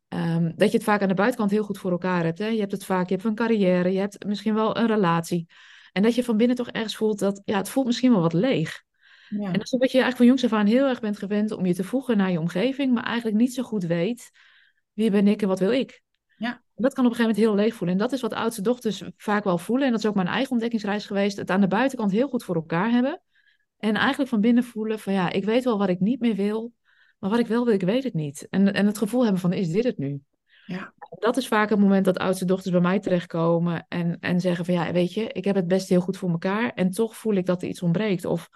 um, 0.07 0.53
dat 0.55 0.71
je 0.71 0.77
het 0.77 0.85
vaak 0.85 1.01
aan 1.01 1.07
de 1.07 1.13
buitenkant 1.13 1.51
heel 1.51 1.63
goed 1.63 1.77
voor 1.77 1.91
elkaar 1.91 2.23
hebt. 2.23 2.39
Hè? 2.39 2.47
Je 2.47 2.59
hebt 2.59 2.71
het 2.71 2.85
vaak, 2.85 3.07
je 3.07 3.13
hebt 3.13 3.25
een 3.25 3.35
carrière, 3.35 3.91
je 3.91 3.99
hebt 3.99 4.25
misschien 4.25 4.53
wel 4.53 4.77
een 4.77 4.87
relatie. 4.87 5.47
En 5.91 6.01
dat 6.01 6.15
je 6.15 6.23
van 6.23 6.37
binnen 6.37 6.55
toch 6.55 6.69
ergens 6.69 6.95
voelt 6.95 7.19
dat, 7.19 7.41
ja, 7.45 7.57
het 7.57 7.69
voelt 7.69 7.85
misschien 7.85 8.11
wel 8.11 8.21
wat 8.21 8.33
leeg. 8.33 8.83
Ja. 9.29 9.45
En 9.45 9.53
dat 9.53 9.63
is 9.63 9.71
omdat 9.71 9.91
je 9.91 10.01
eigenlijk 10.01 10.17
van 10.17 10.25
jongs 10.25 10.43
af 10.43 10.53
aan 10.53 10.65
heel 10.65 10.87
erg 10.87 10.99
bent 10.99 11.17
gewend 11.17 11.51
om 11.51 11.65
je 11.65 11.73
te 11.73 11.83
voegen 11.83 12.17
naar 12.17 12.31
je 12.31 12.39
omgeving, 12.39 12.93
maar 12.93 13.03
eigenlijk 13.03 13.37
niet 13.37 13.53
zo 13.53 13.63
goed 13.63 13.83
weet 13.83 14.31
wie 14.93 15.11
ben 15.11 15.27
ik 15.27 15.41
en 15.41 15.47
wat 15.47 15.59
wil 15.59 15.71
ik. 15.71 16.01
Ja. 16.37 16.61
Dat 16.75 16.93
kan 16.93 17.05
op 17.05 17.11
een 17.11 17.17
gegeven 17.17 17.35
moment 17.35 17.37
heel 17.37 17.65
leeg 17.65 17.75
voelen. 17.75 17.95
En 17.95 18.01
dat 18.01 18.11
is 18.11 18.21
wat 18.21 18.33
oudste 18.33 18.61
dochters 18.61 19.03
vaak 19.17 19.43
wel 19.43 19.57
voelen. 19.57 19.85
En 19.85 19.91
dat 19.91 20.01
is 20.01 20.05
ook 20.05 20.15
mijn 20.15 20.27
eigen 20.27 20.51
ontdekkingsreis 20.51 21.05
geweest. 21.05 21.37
Het 21.37 21.51
aan 21.51 21.61
de 21.61 21.67
buitenkant 21.67 22.11
heel 22.11 22.27
goed 22.27 22.43
voor 22.43 22.55
elkaar 22.55 22.89
hebben. 22.89 23.21
En 23.77 23.95
eigenlijk 23.95 24.29
van 24.29 24.41
binnen 24.41 24.63
voelen 24.63 24.99
van 24.99 25.13
ja, 25.13 25.31
ik 25.31 25.45
weet 25.45 25.63
wel 25.63 25.77
wat 25.77 25.89
ik 25.89 25.99
niet 25.99 26.19
meer 26.19 26.35
wil. 26.35 26.73
Maar 27.19 27.29
wat 27.29 27.39
ik 27.39 27.47
wel 27.47 27.65
wil, 27.65 27.73
ik 27.73 27.81
weet 27.81 28.03
het 28.03 28.13
niet. 28.13 28.47
En, 28.49 28.73
en 28.73 28.85
het 28.85 28.97
gevoel 28.97 29.23
hebben 29.23 29.41
van 29.41 29.53
is 29.53 29.69
dit 29.69 29.83
het 29.83 29.97
nu? 29.97 30.21
Ja. 30.65 30.93
Dat 31.09 31.37
is 31.37 31.47
vaak 31.47 31.69
het 31.69 31.79
moment 31.79 32.05
dat 32.05 32.17
oudste 32.17 32.45
dochters 32.45 32.71
bij 32.71 32.81
mij 32.81 32.99
terechtkomen. 32.99 33.85
En, 33.87 34.17
en 34.19 34.41
zeggen 34.41 34.65
van 34.65 34.73
ja, 34.73 34.91
weet 34.91 35.13
je, 35.13 35.27
ik 35.27 35.45
heb 35.45 35.55
het 35.55 35.67
best 35.67 35.89
heel 35.89 36.01
goed 36.01 36.17
voor 36.17 36.29
elkaar. 36.29 36.73
En 36.73 36.91
toch 36.91 37.17
voel 37.17 37.33
ik 37.33 37.45
dat 37.45 37.61
er 37.61 37.67
iets 37.67 37.81
ontbreekt. 37.81 38.25
Of 38.25 38.49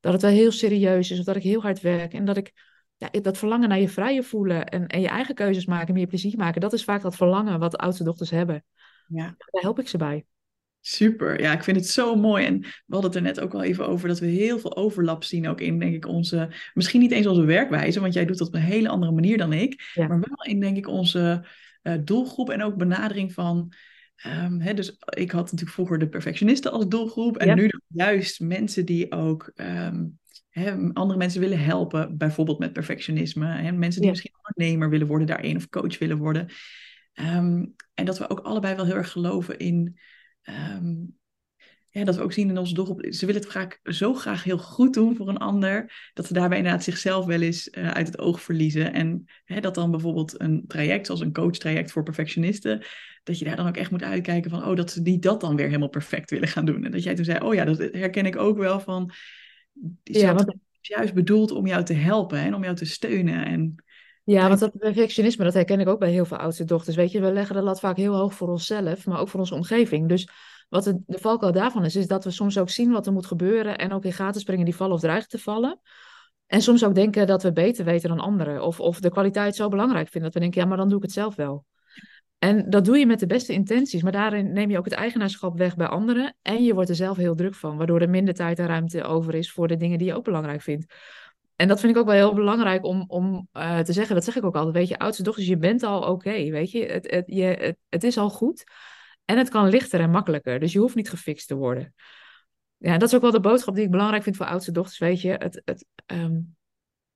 dat 0.00 0.12
het 0.12 0.22
wel 0.22 0.30
heel 0.30 0.50
serieus 0.50 1.10
is. 1.10 1.18
Of 1.18 1.24
dat 1.24 1.36
ik 1.36 1.42
heel 1.42 1.62
hard 1.62 1.80
werk. 1.80 2.12
En 2.12 2.24
dat 2.24 2.36
ik 2.36 2.52
ja, 2.96 3.20
dat 3.20 3.38
verlangen 3.38 3.68
naar 3.68 3.80
je 3.80 3.88
vrije 3.88 4.22
voelen. 4.22 4.66
En, 4.66 4.86
en 4.86 5.00
je 5.00 5.08
eigen 5.08 5.34
keuzes 5.34 5.66
maken, 5.66 5.94
meer 5.94 6.06
plezier 6.06 6.36
maken. 6.36 6.60
Dat 6.60 6.72
is 6.72 6.84
vaak 6.84 7.02
dat 7.02 7.16
verlangen 7.16 7.58
wat 7.58 7.76
oudste 7.76 8.04
dochters 8.04 8.30
hebben. 8.30 8.64
Ja. 9.08 9.24
Daar 9.24 9.62
help 9.62 9.78
ik 9.78 9.88
ze 9.88 9.98
bij. 9.98 10.24
Super, 10.80 11.40
ja, 11.40 11.52
ik 11.52 11.62
vind 11.62 11.76
het 11.76 11.86
zo 11.88 12.16
mooi. 12.16 12.44
En 12.44 12.60
we 12.60 12.68
hadden 12.88 13.10
het 13.10 13.14
er 13.14 13.22
net 13.26 13.40
ook 13.40 13.54
al 13.54 13.62
even 13.62 13.88
over 13.88 14.08
dat 14.08 14.18
we 14.18 14.26
heel 14.26 14.58
veel 14.58 14.76
overlap 14.76 15.24
zien 15.24 15.48
ook 15.48 15.60
in, 15.60 15.78
denk 15.78 15.94
ik, 15.94 16.06
onze, 16.06 16.48
misschien 16.74 17.00
niet 17.00 17.12
eens 17.12 17.26
onze 17.26 17.44
werkwijze, 17.44 18.00
want 18.00 18.14
jij 18.14 18.24
doet 18.24 18.38
dat 18.38 18.48
op 18.48 18.54
een 18.54 18.60
hele 18.60 18.88
andere 18.88 19.12
manier 19.12 19.38
dan 19.38 19.52
ik, 19.52 19.92
maar 19.94 20.08
wel 20.08 20.44
in, 20.48 20.60
denk 20.60 20.76
ik, 20.76 20.88
onze 20.88 21.46
uh, 21.82 21.94
doelgroep 22.04 22.50
en 22.50 22.62
ook 22.62 22.76
benadering 22.76 23.32
van, 23.32 23.72
um, 24.26 24.60
hè, 24.60 24.74
dus 24.74 24.96
ik 25.08 25.30
had 25.30 25.42
natuurlijk 25.42 25.70
vroeger 25.70 25.98
de 25.98 26.08
perfectionisten 26.08 26.72
als 26.72 26.88
doelgroep 26.88 27.36
en 27.36 27.56
nu 27.56 27.70
juist 27.86 28.40
mensen 28.40 28.84
die 28.84 29.12
ook 29.12 29.52
um, 29.54 30.18
hè, 30.60 30.92
andere 30.92 31.18
mensen 31.18 31.40
willen 31.40 31.64
helpen, 31.64 32.16
bijvoorbeeld 32.16 32.58
met 32.58 32.72
perfectionisme, 32.72 33.46
hè, 33.46 33.72
mensen 33.72 34.00
die 34.00 34.10
misschien 34.10 34.34
ondernemer 34.42 34.90
willen 34.90 35.06
worden 35.06 35.26
daarin 35.26 35.56
of 35.56 35.68
coach 35.68 35.98
willen 35.98 36.18
worden. 36.18 36.48
Ehm, 37.12 37.64
en 37.94 38.04
dat 38.04 38.18
we 38.18 38.30
ook 38.30 38.40
allebei 38.40 38.74
wel 38.74 38.84
heel 38.84 38.94
erg 38.94 39.10
geloven 39.10 39.58
in 39.58 39.98
ehm, 40.42 40.94
ja, 41.90 42.04
dat 42.04 42.16
we 42.16 42.22
ook 42.22 42.32
zien 42.32 42.48
in 42.48 42.58
onze 42.58 42.74
doelgroep, 42.74 43.06
ze 43.10 43.26
willen 43.26 43.42
het 43.42 43.50
vaak 43.50 43.80
zo 43.82 44.14
graag 44.14 44.44
heel 44.44 44.58
goed 44.58 44.94
doen 44.94 45.16
voor 45.16 45.28
een 45.28 45.38
ander, 45.38 45.92
dat 46.14 46.26
ze 46.26 46.32
daarbij 46.32 46.58
inderdaad 46.58 46.84
zichzelf 46.84 47.24
wel 47.24 47.40
eens 47.40 47.68
uh, 47.68 47.90
uit 47.90 48.06
het 48.06 48.18
oog 48.18 48.40
verliezen. 48.40 48.92
En 48.92 49.24
hè, 49.44 49.60
dat 49.60 49.74
dan 49.74 49.90
bijvoorbeeld 49.90 50.40
een 50.40 50.64
traject, 50.66 51.06
zoals 51.06 51.20
een 51.20 51.32
coach-traject 51.32 51.92
voor 51.92 52.02
perfectionisten, 52.02 52.84
dat 53.22 53.38
je 53.38 53.44
daar 53.44 53.56
dan 53.56 53.68
ook 53.68 53.76
echt 53.76 53.90
moet 53.90 54.02
uitkijken 54.02 54.50
van, 54.50 54.64
oh, 54.64 54.76
dat 54.76 54.90
ze 54.90 55.00
niet 55.00 55.22
dat 55.22 55.40
dan 55.40 55.56
weer 55.56 55.66
helemaal 55.66 55.88
perfect 55.88 56.30
willen 56.30 56.48
gaan 56.48 56.64
doen. 56.64 56.84
En 56.84 56.90
dat 56.90 57.02
jij 57.02 57.14
toen 57.14 57.24
zei, 57.24 57.40
oh 57.40 57.54
ja, 57.54 57.64
dat 57.64 57.78
herken 57.78 58.26
ik 58.26 58.36
ook 58.36 58.58
wel 58.58 58.80
van, 58.80 59.12
die 60.02 60.18
ja, 60.18 60.34
want... 60.34 60.54
juist 60.80 61.14
bedoeld 61.14 61.50
om 61.50 61.66
jou 61.66 61.84
te 61.84 61.94
helpen 61.94 62.38
en 62.38 62.54
om 62.54 62.62
jou 62.62 62.76
te 62.76 62.84
steunen. 62.84 63.44
En 63.44 63.84
ja, 64.24 64.48
want 64.48 64.60
dat 64.60 64.78
perfectionisme, 64.78 65.44
dat 65.44 65.54
herken 65.54 65.80
ik 65.80 65.88
ook 65.88 65.98
bij 65.98 66.10
heel 66.10 66.24
veel 66.24 66.36
oudste 66.36 66.64
dochters. 66.64 66.96
Weet 66.96 67.10
je, 67.10 67.20
we 67.20 67.32
leggen 67.32 67.56
de 67.56 67.62
lat 67.62 67.80
vaak 67.80 67.96
heel 67.96 68.14
hoog 68.14 68.34
voor 68.34 68.48
onszelf, 68.48 69.06
maar 69.06 69.20
ook 69.20 69.28
voor 69.28 69.40
onze 69.40 69.54
omgeving. 69.54 70.08
Dus 70.08 70.28
wat 70.68 70.84
de, 70.84 71.02
de 71.06 71.18
valkuil 71.18 71.52
daarvan 71.52 71.84
is, 71.84 71.96
is 71.96 72.06
dat 72.06 72.24
we 72.24 72.30
soms 72.30 72.58
ook 72.58 72.70
zien 72.70 72.92
wat 72.92 73.06
er 73.06 73.12
moet 73.12 73.26
gebeuren 73.26 73.78
en 73.78 73.92
ook 73.92 74.04
in 74.04 74.12
gaten 74.12 74.40
springen 74.40 74.64
die 74.64 74.76
vallen 74.76 74.94
of 74.94 75.00
dreigen 75.00 75.28
te 75.28 75.38
vallen. 75.38 75.80
En 76.46 76.62
soms 76.62 76.84
ook 76.84 76.94
denken 76.94 77.26
dat 77.26 77.42
we 77.42 77.52
beter 77.52 77.84
weten 77.84 78.08
dan 78.08 78.20
anderen. 78.20 78.62
Of, 78.62 78.80
of 78.80 79.00
de 79.00 79.10
kwaliteit 79.10 79.56
zo 79.56 79.68
belangrijk 79.68 80.08
vinden 80.08 80.22
dat 80.22 80.34
we 80.34 80.40
denken, 80.40 80.60
ja, 80.60 80.66
maar 80.66 80.76
dan 80.76 80.88
doe 80.88 80.96
ik 80.98 81.02
het 81.02 81.12
zelf 81.12 81.34
wel. 81.34 81.64
En 82.38 82.70
dat 82.70 82.84
doe 82.84 82.98
je 82.98 83.06
met 83.06 83.18
de 83.18 83.26
beste 83.26 83.52
intenties, 83.52 84.02
maar 84.02 84.12
daarin 84.12 84.52
neem 84.52 84.70
je 84.70 84.78
ook 84.78 84.84
het 84.84 84.94
eigenaarschap 84.94 85.58
weg 85.58 85.76
bij 85.76 85.86
anderen. 85.86 86.36
En 86.42 86.64
je 86.64 86.74
wordt 86.74 86.88
er 86.90 86.96
zelf 86.96 87.16
heel 87.16 87.34
druk 87.34 87.54
van, 87.54 87.76
waardoor 87.76 88.00
er 88.00 88.10
minder 88.10 88.34
tijd 88.34 88.58
en 88.58 88.66
ruimte 88.66 89.02
over 89.02 89.34
is 89.34 89.52
voor 89.52 89.68
de 89.68 89.76
dingen 89.76 89.98
die 89.98 90.06
je 90.06 90.14
ook 90.14 90.24
belangrijk 90.24 90.62
vindt. 90.62 90.94
En 91.56 91.68
dat 91.68 91.80
vind 91.80 91.92
ik 91.92 91.98
ook 91.98 92.06
wel 92.06 92.14
heel 92.14 92.34
belangrijk 92.34 92.84
om, 92.84 93.04
om 93.06 93.48
uh, 93.52 93.78
te 93.78 93.92
zeggen. 93.92 94.14
Dat 94.14 94.24
zeg 94.24 94.36
ik 94.36 94.44
ook 94.44 94.54
altijd. 94.54 94.74
Weet 94.74 94.88
je, 94.88 94.98
oudste 94.98 95.22
dochters, 95.22 95.46
je 95.46 95.56
bent 95.56 95.82
al 95.82 96.02
oké. 96.02 96.50
weet 96.50 96.70
je, 96.70 96.84
het, 96.84 97.10
het, 97.10 97.24
je 97.26 97.44
het, 97.44 97.76
het, 97.88 98.04
is 98.04 98.18
al 98.18 98.30
goed. 98.30 98.64
En 99.24 99.38
het 99.38 99.48
kan 99.48 99.68
lichter 99.68 100.00
en 100.00 100.10
makkelijker. 100.10 100.60
Dus 100.60 100.72
je 100.72 100.78
hoeft 100.78 100.94
niet 100.94 101.10
gefixt 101.10 101.48
te 101.48 101.54
worden. 101.54 101.94
Ja, 102.76 102.98
dat 102.98 103.08
is 103.08 103.14
ook 103.14 103.20
wel 103.20 103.30
de 103.30 103.40
boodschap 103.40 103.74
die 103.74 103.84
ik 103.84 103.90
belangrijk 103.90 104.22
vind 104.22 104.36
voor 104.36 104.46
oudste 104.46 104.72
dochters. 104.72 104.98
Weet 104.98 105.20
je, 105.20 105.30
het, 105.30 105.62
het, 105.64 105.86
um, 106.06 106.56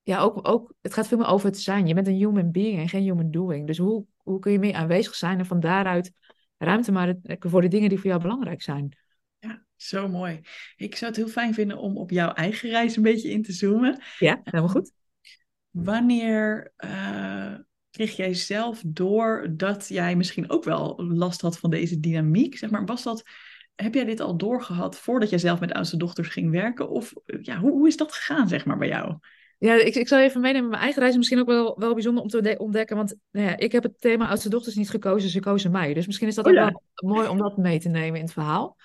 ja, 0.03 0.21
ook, 0.21 0.49
ook, 0.49 0.75
het 0.81 0.95
gaat 0.95 1.09
veel 1.09 1.19
meer 1.19 1.27
over 1.27 1.47
het 1.47 1.61
zijn. 1.61 1.87
Je 1.87 1.95
bent 1.95 2.07
een 2.07 2.15
human 2.15 2.51
being 2.51 2.79
en 2.79 2.89
geen 2.89 3.03
human 3.03 3.31
doing. 3.31 3.67
Dus 3.67 3.79
hoe, 3.79 4.05
hoe 4.31 4.41
kun 4.41 4.53
je 4.53 4.59
meer 4.59 4.75
aanwezig 4.75 5.15
zijn 5.15 5.39
en 5.39 5.47
van 5.47 5.61
daaruit 5.61 6.13
ruimte 6.59 6.93
maken 6.93 7.51
voor 7.51 7.61
de 7.61 7.69
dingen 7.69 7.89
die 7.89 7.99
voor 7.99 8.11
jou 8.11 8.23
belangrijk 8.23 8.63
zijn. 8.63 8.97
Ja, 9.39 9.65
zo 9.77 10.09
mooi. 10.09 10.41
Ik 10.77 10.97
zou 10.97 11.11
het 11.11 11.21
heel 11.21 11.31
fijn 11.31 11.55
vinden 11.55 11.79
om 11.79 11.97
op 11.97 12.11
jouw 12.11 12.33
eigen 12.33 12.71
reis 12.71 12.97
een 12.97 13.03
beetje 13.03 13.31
in 13.31 13.43
te 13.43 13.53
zoomen. 13.53 14.03
Ja, 14.19 14.41
helemaal 14.45 14.69
goed. 14.69 14.93
Wanneer 15.71 16.73
uh, 16.85 17.55
kreeg 17.91 18.17
jij 18.17 18.35
zelf 18.35 18.83
door 18.87 19.49
dat 19.57 19.89
jij 19.89 20.17
misschien 20.17 20.51
ook 20.51 20.65
wel 20.65 21.05
last 21.05 21.41
had 21.41 21.59
van 21.59 21.71
deze 21.71 22.01
dynamiek? 22.01 22.59
Zeg 22.59 22.71
maar, 22.71 22.85
was 22.85 23.03
dat, 23.03 23.23
heb 23.75 23.95
jij 23.95 24.05
dit 24.05 24.21
al 24.21 24.37
doorgehad 24.37 24.99
voordat 24.99 25.31
jij 25.31 25.39
zelf 25.39 25.61
met 25.61 25.73
oudste 25.73 25.97
dochters 25.97 26.29
ging 26.29 26.51
werken? 26.51 26.89
Of 26.91 27.13
ja, 27.41 27.59
hoe, 27.59 27.71
hoe 27.71 27.89
is 27.89 27.97
dat 27.97 28.13
gegaan, 28.13 28.49
zeg 28.49 28.65
maar, 28.65 28.79
bij 28.79 28.89
jou? 28.89 29.19
Ja, 29.61 29.75
ik, 29.75 29.95
ik 29.95 30.09
zal 30.09 30.19
even 30.19 30.41
meenemen. 30.41 30.71
Mijn 30.71 30.83
eigen 30.83 31.01
reis 31.01 31.13
is 31.13 31.19
misschien 31.19 31.39
ook 31.39 31.47
wel, 31.47 31.79
wel 31.79 31.95
bijzonder 31.95 32.23
om 32.23 32.29
te 32.29 32.55
ontdekken. 32.59 32.97
Want 32.97 33.15
nou 33.31 33.47
ja, 33.47 33.57
ik 33.57 33.73
heb 33.73 33.83
het 33.83 34.01
thema 34.01 34.29
oudste 34.29 34.49
dochters 34.49 34.75
niet 34.75 34.91
gekozen, 34.91 35.31
ze 35.31 35.41
kozen 35.41 35.71
mij. 35.71 35.95
Dus 35.95 36.07
misschien 36.07 36.29
is 36.29 36.35
dat 36.35 36.47
oh 36.47 36.53
ook 36.53 36.59
wel 36.59 36.83
mooi 36.95 37.29
om 37.29 37.39
dat 37.39 37.57
mee 37.57 37.79
te 37.79 37.89
nemen 37.89 38.19
in 38.19 38.25
het 38.25 38.33
verhaal. 38.33 38.77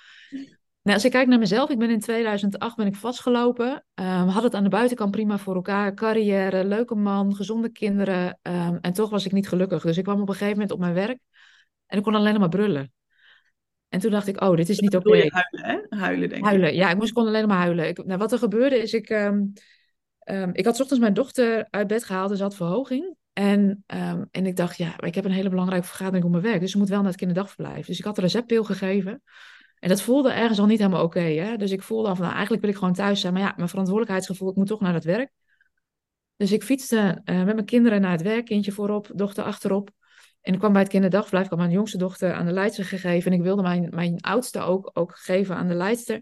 Nou, 0.81 0.97
als 0.97 1.05
ik 1.05 1.11
kijk 1.11 1.27
naar 1.27 1.39
mezelf, 1.39 1.69
ik 1.69 1.77
ben 1.77 1.89
in 1.89 1.99
2008 1.99 2.75
ben 2.75 2.85
ik 2.85 2.95
vastgelopen. 2.95 3.85
Um, 3.93 4.27
had 4.27 4.43
het 4.43 4.53
aan 4.53 4.63
de 4.63 4.69
buitenkant 4.69 5.11
prima 5.11 5.37
voor 5.37 5.55
elkaar. 5.55 5.93
Carrière, 5.93 6.65
leuke 6.65 6.95
man, 6.95 7.35
gezonde 7.35 7.69
kinderen. 7.69 8.39
Um, 8.41 8.77
en 8.81 8.93
toch 8.93 9.09
was 9.09 9.25
ik 9.25 9.31
niet 9.31 9.47
gelukkig. 9.47 9.83
Dus 9.83 9.97
ik 9.97 10.03
kwam 10.03 10.21
op 10.21 10.27
een 10.27 10.33
gegeven 10.33 10.53
moment 10.53 10.71
op 10.71 10.79
mijn 10.79 10.93
werk 10.93 11.19
en 11.85 11.97
ik 11.97 12.03
kon 12.03 12.15
alleen 12.15 12.39
maar 12.39 12.49
brullen. 12.49 12.93
En 13.89 13.99
toen 13.99 14.11
dacht 14.11 14.27
ik, 14.27 14.41
oh, 14.41 14.55
dit 14.55 14.69
is 14.69 14.79
niet 14.79 14.95
oké. 14.95 15.07
Okay. 15.07 15.29
Huilen, 15.29 15.85
hè? 15.89 15.97
Huilen, 15.97 16.29
denk 16.29 16.41
ik. 16.41 16.47
Huilen, 16.47 16.75
ja. 16.75 16.89
Ik 16.89 16.97
moest, 16.97 17.13
kon 17.13 17.27
alleen 17.27 17.47
maar 17.47 17.57
huilen. 17.57 17.87
Ik, 17.87 18.05
nou, 18.05 18.19
wat 18.19 18.31
er 18.31 18.37
gebeurde 18.37 18.81
is, 18.81 18.93
ik, 18.93 19.09
um, 19.09 19.53
ik 20.51 20.65
had 20.65 20.79
ochtends 20.79 20.99
mijn 20.99 21.13
dochter 21.13 21.67
uit 21.69 21.87
bed 21.87 22.03
gehaald 22.03 22.31
en 22.31 22.37
ze 22.37 22.43
had 22.43 22.55
verhoging. 22.55 23.15
En, 23.33 23.83
en 24.31 24.45
ik 24.45 24.55
dacht, 24.55 24.77
ja, 24.77 24.99
ik 24.99 25.15
heb 25.15 25.25
een 25.25 25.31
hele 25.31 25.49
belangrijke 25.49 25.87
vergadering 25.87 26.25
op 26.25 26.31
mijn 26.31 26.43
werk. 26.43 26.59
Dus 26.59 26.71
ze 26.71 26.77
moet 26.77 26.89
wel 26.89 26.97
naar 26.97 27.07
het 27.07 27.17
kinderdagverblijf. 27.17 27.85
Dus 27.85 27.99
ik 27.99 28.05
had 28.05 28.17
een 28.17 28.23
receptpil 28.23 28.63
gegeven. 28.63 29.21
En 29.79 29.89
dat 29.89 30.01
voelde 30.01 30.31
ergens 30.31 30.59
al 30.59 30.65
niet 30.65 30.79
helemaal 30.79 31.03
oké. 31.03 31.55
dus 31.57 31.71
ik 31.71 31.81
voelde 31.81 32.09
af, 32.09 32.19
nou, 32.19 32.31
eigenlijk 32.31 32.61
wil 32.61 32.71
ik 32.71 32.77
gewoon 32.77 32.93
thuis 32.93 33.19
zijn. 33.21 33.33
Maar 33.33 33.41
ja, 33.41 33.53
mijn 33.55 33.69
verantwoordelijkheidsgevoel, 33.69 34.49
ik 34.49 34.55
moet 34.55 34.67
toch 34.67 34.81
naar 34.81 34.93
het 34.93 35.03
werk. 35.03 35.31
Dus 36.37 36.51
ik 36.51 36.63
fietste 36.63 37.21
uh, 37.25 37.43
met 37.43 37.53
mijn 37.53 37.65
kinderen 37.65 38.01
naar 38.01 38.11
het 38.11 38.21
werk, 38.21 38.45
kindje 38.45 38.71
voorop, 38.71 39.11
dochter 39.13 39.43
achterop. 39.43 39.89
En 40.41 40.53
ik 40.53 40.59
kwam 40.59 40.71
bij 40.71 40.81
het 40.81 40.91
kinderdagverblijf, 40.91 41.45
ik 41.45 41.51
had 41.51 41.59
mijn 41.59 41.71
jongste 41.71 41.97
dochter 41.97 42.33
aan 42.33 42.45
de 42.45 42.51
leidster 42.51 42.85
gegeven. 42.85 43.31
En 43.31 43.37
ik 43.37 43.43
wilde 43.43 43.61
mijn, 43.61 43.87
mijn 43.89 44.21
oudste 44.21 44.59
ook, 44.59 44.91
ook 44.93 45.17
geven 45.17 45.55
aan 45.55 45.67
de 45.67 45.73
leidster. 45.73 46.21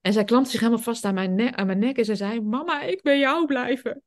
En 0.00 0.12
zij 0.12 0.24
klampte 0.24 0.50
zich 0.50 0.60
helemaal 0.60 0.82
vast 0.82 1.04
aan 1.04 1.14
mijn, 1.14 1.34
nek, 1.34 1.54
aan 1.54 1.66
mijn 1.66 1.78
nek 1.78 1.98
en 1.98 2.04
ze 2.04 2.14
zei, 2.14 2.40
mama, 2.40 2.82
ik 2.82 3.02
ben 3.02 3.18
jou 3.18 3.46
blijven. 3.46 4.02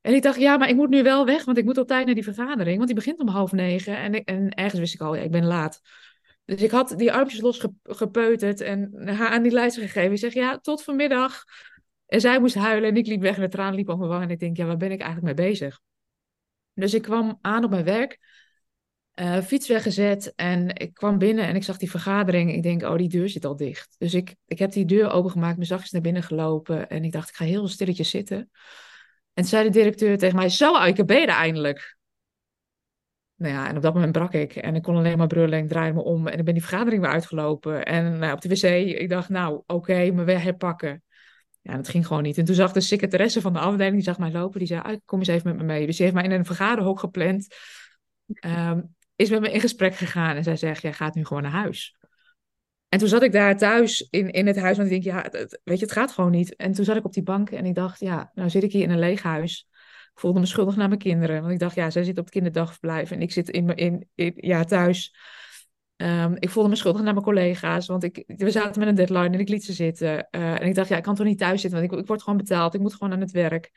En 0.00 0.14
ik 0.14 0.22
dacht, 0.22 0.38
ja, 0.38 0.56
maar 0.56 0.68
ik 0.68 0.76
moet 0.76 0.88
nu 0.88 1.02
wel 1.02 1.26
weg, 1.26 1.44
want 1.44 1.58
ik 1.58 1.64
moet 1.64 1.78
op 1.78 1.86
tijd 1.86 2.06
naar 2.06 2.14
die 2.14 2.24
vergadering. 2.24 2.76
Want 2.76 2.86
die 2.86 2.96
begint 2.96 3.18
om 3.18 3.28
half 3.28 3.52
negen. 3.52 3.96
En, 3.96 4.24
en 4.24 4.50
ergens 4.50 4.80
wist 4.80 4.94
ik 4.94 5.00
al, 5.00 5.14
ja, 5.14 5.22
ik 5.22 5.30
ben 5.30 5.44
laat. 5.44 5.80
Dus 6.44 6.62
ik 6.62 6.70
had 6.70 6.94
die 6.96 7.12
armpjes 7.12 7.40
losgepeuterd 7.40 8.60
en 8.60 9.08
haar 9.08 9.28
aan 9.28 9.42
die 9.42 9.52
lijst 9.52 9.76
gegeven. 9.76 10.12
Ik 10.12 10.18
zeg, 10.18 10.32
ja, 10.32 10.58
tot 10.58 10.82
vanmiddag. 10.82 11.44
En 12.06 12.20
zij 12.20 12.40
moest 12.40 12.54
huilen 12.54 12.88
en 12.88 12.96
ik 12.96 13.06
liep 13.06 13.20
weg 13.20 13.36
en 13.36 13.42
de 13.42 13.48
traan 13.48 13.74
liep 13.74 13.88
op 13.88 13.98
mijn 13.98 14.10
wang. 14.10 14.22
En 14.22 14.30
ik 14.30 14.38
denk, 14.38 14.56
ja, 14.56 14.66
waar 14.66 14.76
ben 14.76 14.90
ik 14.90 15.00
eigenlijk 15.00 15.36
mee 15.36 15.48
bezig? 15.48 15.80
Dus 16.74 16.94
ik 16.94 17.02
kwam 17.02 17.38
aan 17.40 17.64
op 17.64 17.70
mijn 17.70 17.84
werk, 17.84 18.18
uh, 19.20 19.40
fiets 19.40 19.68
weggezet 19.68 20.32
en 20.36 20.76
ik 20.76 20.94
kwam 20.94 21.18
binnen 21.18 21.46
en 21.46 21.56
ik 21.56 21.64
zag 21.64 21.76
die 21.76 21.90
vergadering. 21.90 22.52
Ik 22.52 22.62
denk, 22.62 22.82
oh, 22.82 22.96
die 22.96 23.08
deur 23.08 23.28
zit 23.28 23.44
al 23.44 23.56
dicht. 23.56 23.94
Dus 23.98 24.14
ik, 24.14 24.34
ik 24.46 24.58
heb 24.58 24.72
die 24.72 24.84
deur 24.84 25.10
opengemaakt, 25.10 25.56
mijn 25.56 25.68
zachtjes 25.68 25.90
naar 25.90 26.02
binnen 26.02 26.22
gelopen. 26.22 26.88
En 26.88 27.04
ik 27.04 27.12
dacht, 27.12 27.28
ik 27.28 27.34
ga 27.34 27.44
heel 27.44 27.68
stilletjes 27.68 28.10
zitten. 28.10 28.50
En 29.34 29.44
zei 29.44 29.64
de 29.64 29.70
directeur 29.70 30.18
tegen 30.18 30.36
mij, 30.36 30.48
zo, 30.48 30.84
ik 30.84 31.06
ben 31.06 31.20
je 31.20 31.26
eindelijk 31.26 31.98
nou 33.38 33.54
ja, 33.54 33.68
en 33.68 33.76
op 33.76 33.82
dat 33.82 33.94
moment 33.94 34.12
brak 34.12 34.32
ik 34.32 34.56
en 34.56 34.74
ik 34.74 34.82
kon 34.82 34.96
alleen 34.96 35.18
maar 35.18 35.26
brullen 35.26 35.58
en 35.58 35.64
ik 35.64 35.68
draaide 35.68 35.94
me 35.94 36.02
om 36.02 36.26
en 36.26 36.38
ik 36.38 36.44
ben 36.44 36.54
die 36.54 36.62
vergadering 36.62 37.02
weer 37.02 37.10
uitgelopen. 37.10 37.84
En 37.84 38.18
nou, 38.18 38.32
op 38.32 38.40
de 38.40 38.48
wc, 38.48 38.62
ik 39.00 39.08
dacht, 39.08 39.28
nou, 39.28 39.54
oké, 39.54 39.74
okay, 39.74 40.10
me 40.10 40.24
weer 40.24 40.42
herpakken. 40.42 41.02
Ja, 41.60 41.76
dat 41.76 41.88
ging 41.88 42.06
gewoon 42.06 42.22
niet. 42.22 42.38
En 42.38 42.44
toen 42.44 42.54
zag 42.54 42.72
de 42.72 42.80
secretaresse 42.80 43.40
van 43.40 43.52
de 43.52 43.58
afdeling, 43.58 43.94
die 43.94 44.04
zag 44.04 44.18
mij 44.18 44.32
lopen, 44.32 44.58
die 44.58 44.68
zei, 44.68 45.00
kom 45.04 45.18
eens 45.18 45.28
even 45.28 45.48
met 45.48 45.56
me 45.56 45.62
mee. 45.62 45.86
Dus 45.86 45.96
die 45.96 46.04
heeft 46.04 46.16
mij 46.16 46.26
in 46.26 46.30
een 46.30 46.44
vergaderhok 46.44 46.98
gepland, 46.98 47.54
um, 48.44 48.96
is 49.18 49.30
met 49.30 49.40
me 49.40 49.52
in 49.52 49.60
gesprek 49.60 49.94
gegaan 49.94 50.36
en 50.36 50.42
zij 50.42 50.56
zegt, 50.56 50.82
jij 50.82 50.92
gaat 50.92 51.14
nu 51.14 51.24
gewoon 51.24 51.42
naar 51.42 51.52
huis. 51.52 51.96
En 52.88 52.98
toen 52.98 53.08
zat 53.08 53.22
ik 53.22 53.32
daar 53.32 53.56
thuis 53.56 54.06
in, 54.10 54.30
in 54.30 54.46
het 54.46 54.58
huis, 54.58 54.76
want 54.76 54.90
ik 54.90 55.02
denk, 55.02 55.16
ja, 55.16 55.46
weet 55.64 55.78
je, 55.78 55.84
het 55.84 55.92
gaat 55.92 56.12
gewoon 56.12 56.30
niet. 56.30 56.56
En 56.56 56.72
toen 56.72 56.84
zat 56.84 56.96
ik 56.96 57.04
op 57.04 57.12
die 57.12 57.22
bank 57.22 57.50
en 57.50 57.64
ik 57.64 57.74
dacht, 57.74 58.00
ja, 58.00 58.30
nou 58.34 58.50
zit 58.50 58.62
ik 58.62 58.72
hier 58.72 58.82
in 58.82 58.90
een 58.90 58.98
leeg 58.98 59.22
huis 59.22 59.68
voelde 60.18 60.40
me 60.40 60.46
schuldig 60.46 60.76
naar 60.76 60.88
mijn 60.88 61.00
kinderen. 61.00 61.40
Want 61.40 61.52
ik 61.52 61.58
dacht, 61.58 61.74
ja, 61.74 61.90
zij 61.90 62.04
zit 62.04 62.18
op 62.18 62.24
het 62.24 62.34
kinderdagverblijf 62.34 63.10
en 63.10 63.22
ik 63.22 63.32
zit 63.32 63.48
in, 63.48 63.74
in, 63.74 64.08
in 64.14 64.32
ja, 64.36 64.64
thuis. 64.64 65.14
Um, 65.96 66.36
ik 66.38 66.50
voelde 66.50 66.68
me 66.68 66.76
schuldig 66.76 67.02
naar 67.02 67.12
mijn 67.12 67.24
collega's, 67.24 67.86
want 67.86 68.02
ik, 68.02 68.24
we 68.26 68.50
zaten 68.50 68.78
met 68.78 68.88
een 68.88 68.94
deadline 68.94 69.30
en 69.30 69.40
ik 69.40 69.48
liet 69.48 69.64
ze 69.64 69.72
zitten. 69.72 70.28
Uh, 70.30 70.60
en 70.60 70.66
ik 70.66 70.74
dacht, 70.74 70.88
ja, 70.88 70.96
ik 70.96 71.02
kan 71.02 71.14
toch 71.14 71.26
niet 71.26 71.38
thuis 71.38 71.60
zitten, 71.60 71.80
want 71.80 71.92
ik, 71.92 71.98
ik 71.98 72.06
word 72.06 72.22
gewoon 72.22 72.38
betaald. 72.38 72.74
Ik 72.74 72.80
moet 72.80 72.92
gewoon 72.92 73.12
aan 73.12 73.20
het 73.20 73.30
werk. 73.30 73.70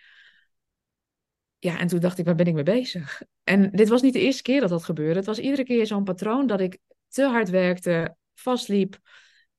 Ja, 1.63 1.79
en 1.79 1.87
toen 1.87 1.99
dacht 1.99 2.17
ik, 2.17 2.25
waar 2.25 2.35
ben 2.35 2.45
ik 2.45 2.53
mee 2.53 2.63
bezig? 2.63 3.21
En 3.43 3.71
dit 3.71 3.89
was 3.89 4.01
niet 4.01 4.13
de 4.13 4.19
eerste 4.19 4.41
keer 4.41 4.59
dat 4.59 4.69
dat 4.69 4.83
gebeurde. 4.83 5.15
Het 5.15 5.25
was 5.25 5.39
iedere 5.39 5.63
keer 5.63 5.85
zo'n 5.85 6.03
patroon 6.03 6.47
dat 6.47 6.59
ik 6.59 6.79
te 7.07 7.23
hard 7.23 7.49
werkte, 7.49 8.15
vastliep, 8.33 8.99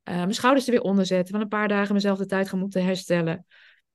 uh, 0.05 0.15
mijn 0.15 0.35
schouders 0.35 0.67
er 0.67 0.73
weer 0.73 0.83
onder 0.83 1.07
zette, 1.07 1.33
van 1.33 1.41
een 1.41 1.49
paar 1.49 1.69
dagen 1.69 1.95
mezelf 1.95 2.19
de 2.19 2.27
tijd 2.27 2.49
gaan 2.49 2.59
moeten 2.59 2.85
herstellen. 2.85 3.47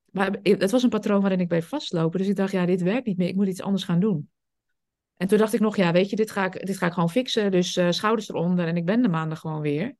Maar 0.06 0.38
het 0.42 0.72
was 0.72 0.84
een 0.84 0.90
patroon 0.90 1.22
waarin 1.22 1.40
ik 1.40 1.48
bleef 1.48 1.68
vastlopen. 1.68 2.20
Dus 2.20 2.28
ik 2.28 2.36
dacht, 2.36 2.52
ja, 2.52 2.66
dit 2.66 2.82
werkt 2.82 3.06
niet 3.06 3.18
meer. 3.18 3.28
Ik 3.28 3.36
moet 3.36 3.48
iets 3.48 3.62
anders 3.62 3.84
gaan 3.84 4.00
doen. 4.00 4.30
En 5.18 5.28
toen 5.28 5.38
dacht 5.38 5.54
ik 5.54 5.60
nog, 5.60 5.76
ja, 5.76 5.92
weet 5.92 6.10
je, 6.10 6.16
dit 6.16 6.32
ga 6.32 6.46
ik, 6.46 6.66
dit 6.66 6.78
ga 6.78 6.86
ik 6.86 6.94
gewoon 6.94 7.10
fixen. 7.10 7.52
Dus 7.52 7.78
uh, 7.78 7.92
schouders 7.92 8.30
eronder 8.30 8.68
en 8.68 8.78
ik 8.78 8.86
ben 8.86 9.02
de 9.02 9.08
maandag 9.08 9.40
gewoon 9.40 9.62
weer. 9.62 9.96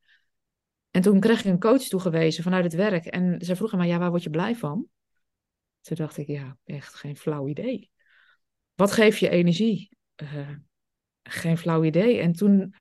En 0.92 1.02
toen 1.02 1.20
kreeg 1.20 1.40
ik 1.40 1.46
een 1.46 1.60
coach 1.60 1.82
toegewezen 1.82 2.44
vanuit 2.44 2.64
het 2.64 2.74
werk. 2.74 3.06
En 3.06 3.42
ze 3.42 3.56
vroegen 3.56 3.78
mij, 3.78 3.88
ja, 3.88 3.98
waar 3.98 4.10
word 4.10 4.24
je 4.24 4.30
blij 4.30 4.56
van? 4.56 4.86
Toen 5.82 5.98
dacht 5.98 6.18
ik, 6.18 6.28
ja, 6.28 6.58
echt 6.66 6.94
geen 6.94 7.18
flauw 7.18 7.48
idee. 7.48 7.90
Wat 8.78 8.92
geeft 8.92 9.20
je 9.20 9.30
energie? 9.30 9.98
Uh, 10.24 10.50
geen 11.24 11.58
flauw 11.58 11.84
idee. 11.84 12.20
En 12.20 12.32
toen 12.32 12.74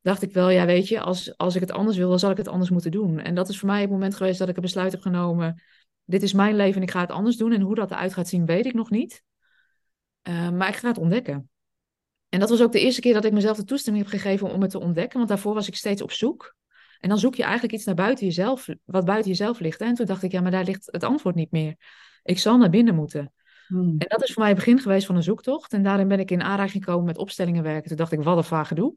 dacht 0.00 0.22
ik 0.22 0.32
wel, 0.32 0.50
ja, 0.50 0.66
weet 0.66 0.88
je, 0.88 1.00
als, 1.00 1.36
als 1.36 1.54
ik 1.54 1.60
het 1.60 1.72
anders 1.72 1.96
wil, 1.96 2.08
dan 2.08 2.18
zal 2.18 2.30
ik 2.30 2.36
het 2.36 2.48
anders 2.48 2.70
moeten 2.70 2.90
doen. 2.90 3.18
En 3.18 3.34
dat 3.34 3.48
is 3.48 3.58
voor 3.58 3.68
mij 3.68 3.80
het 3.80 3.90
moment 3.90 4.14
geweest 4.14 4.38
dat 4.38 4.48
ik 4.48 4.56
een 4.56 4.62
besluit 4.62 4.92
heb 4.92 5.00
genomen 5.00 5.62
dit 6.04 6.22
is 6.22 6.32
mijn 6.32 6.56
leven 6.56 6.76
en 6.76 6.82
ik 6.82 6.90
ga 6.90 7.00
het 7.00 7.10
anders 7.10 7.36
doen. 7.36 7.52
En 7.52 7.60
hoe 7.60 7.74
dat 7.74 7.90
eruit 7.90 8.12
gaat 8.12 8.28
zien, 8.28 8.46
weet 8.46 8.66
ik 8.66 8.74
nog 8.74 8.90
niet. 8.90 9.22
Uh, 10.28 10.50
maar 10.50 10.68
ik 10.68 10.76
ga 10.76 10.88
het 10.88 10.98
ontdekken. 10.98 11.50
En 12.28 12.40
dat 12.40 12.48
was 12.48 12.62
ook 12.62 12.72
de 12.72 12.80
eerste 12.80 13.00
keer 13.00 13.14
dat 13.14 13.24
ik 13.24 13.32
mezelf 13.32 13.56
de 13.56 13.64
toestemming 13.64 14.04
heb 14.04 14.20
gegeven 14.20 14.50
om 14.50 14.62
het 14.62 14.70
te 14.70 14.80
ontdekken. 14.80 15.16
Want 15.16 15.28
daarvoor 15.28 15.54
was 15.54 15.68
ik 15.68 15.76
steeds 15.76 16.02
op 16.02 16.12
zoek. 16.12 16.56
En 17.00 17.08
dan 17.08 17.18
zoek 17.18 17.34
je 17.34 17.42
eigenlijk 17.42 17.74
iets 17.74 17.84
naar 17.84 17.94
buiten 17.94 18.26
jezelf, 18.26 18.68
wat 18.84 19.04
buiten 19.04 19.30
jezelf 19.30 19.60
ligt. 19.60 19.80
En 19.80 19.94
toen 19.94 20.06
dacht 20.06 20.22
ik, 20.22 20.32
ja, 20.32 20.40
maar 20.40 20.50
daar 20.50 20.64
ligt 20.64 20.88
het 20.90 21.02
antwoord 21.02 21.34
niet 21.34 21.50
meer. 21.50 21.76
Ik 22.22 22.38
zal 22.38 22.58
naar 22.58 22.70
binnen 22.70 22.94
moeten. 22.94 23.32
Hmm. 23.66 23.94
En 23.98 24.06
dat 24.08 24.22
is 24.22 24.32
voor 24.32 24.42
mij 24.42 24.50
het 24.50 24.58
begin 24.58 24.80
geweest 24.80 25.06
van 25.06 25.16
een 25.16 25.22
zoektocht. 25.22 25.72
En 25.72 25.82
daarin 25.82 26.08
ben 26.08 26.20
ik 26.20 26.30
in 26.30 26.42
aanraking 26.42 26.84
gekomen 26.84 27.06
met 27.06 27.18
opstellingen 27.18 27.62
werken. 27.62 27.88
Toen 27.88 27.96
dacht 27.96 28.12
ik, 28.12 28.22
wat 28.22 28.36
een 28.36 28.44
vage 28.44 28.74
doe. 28.74 28.94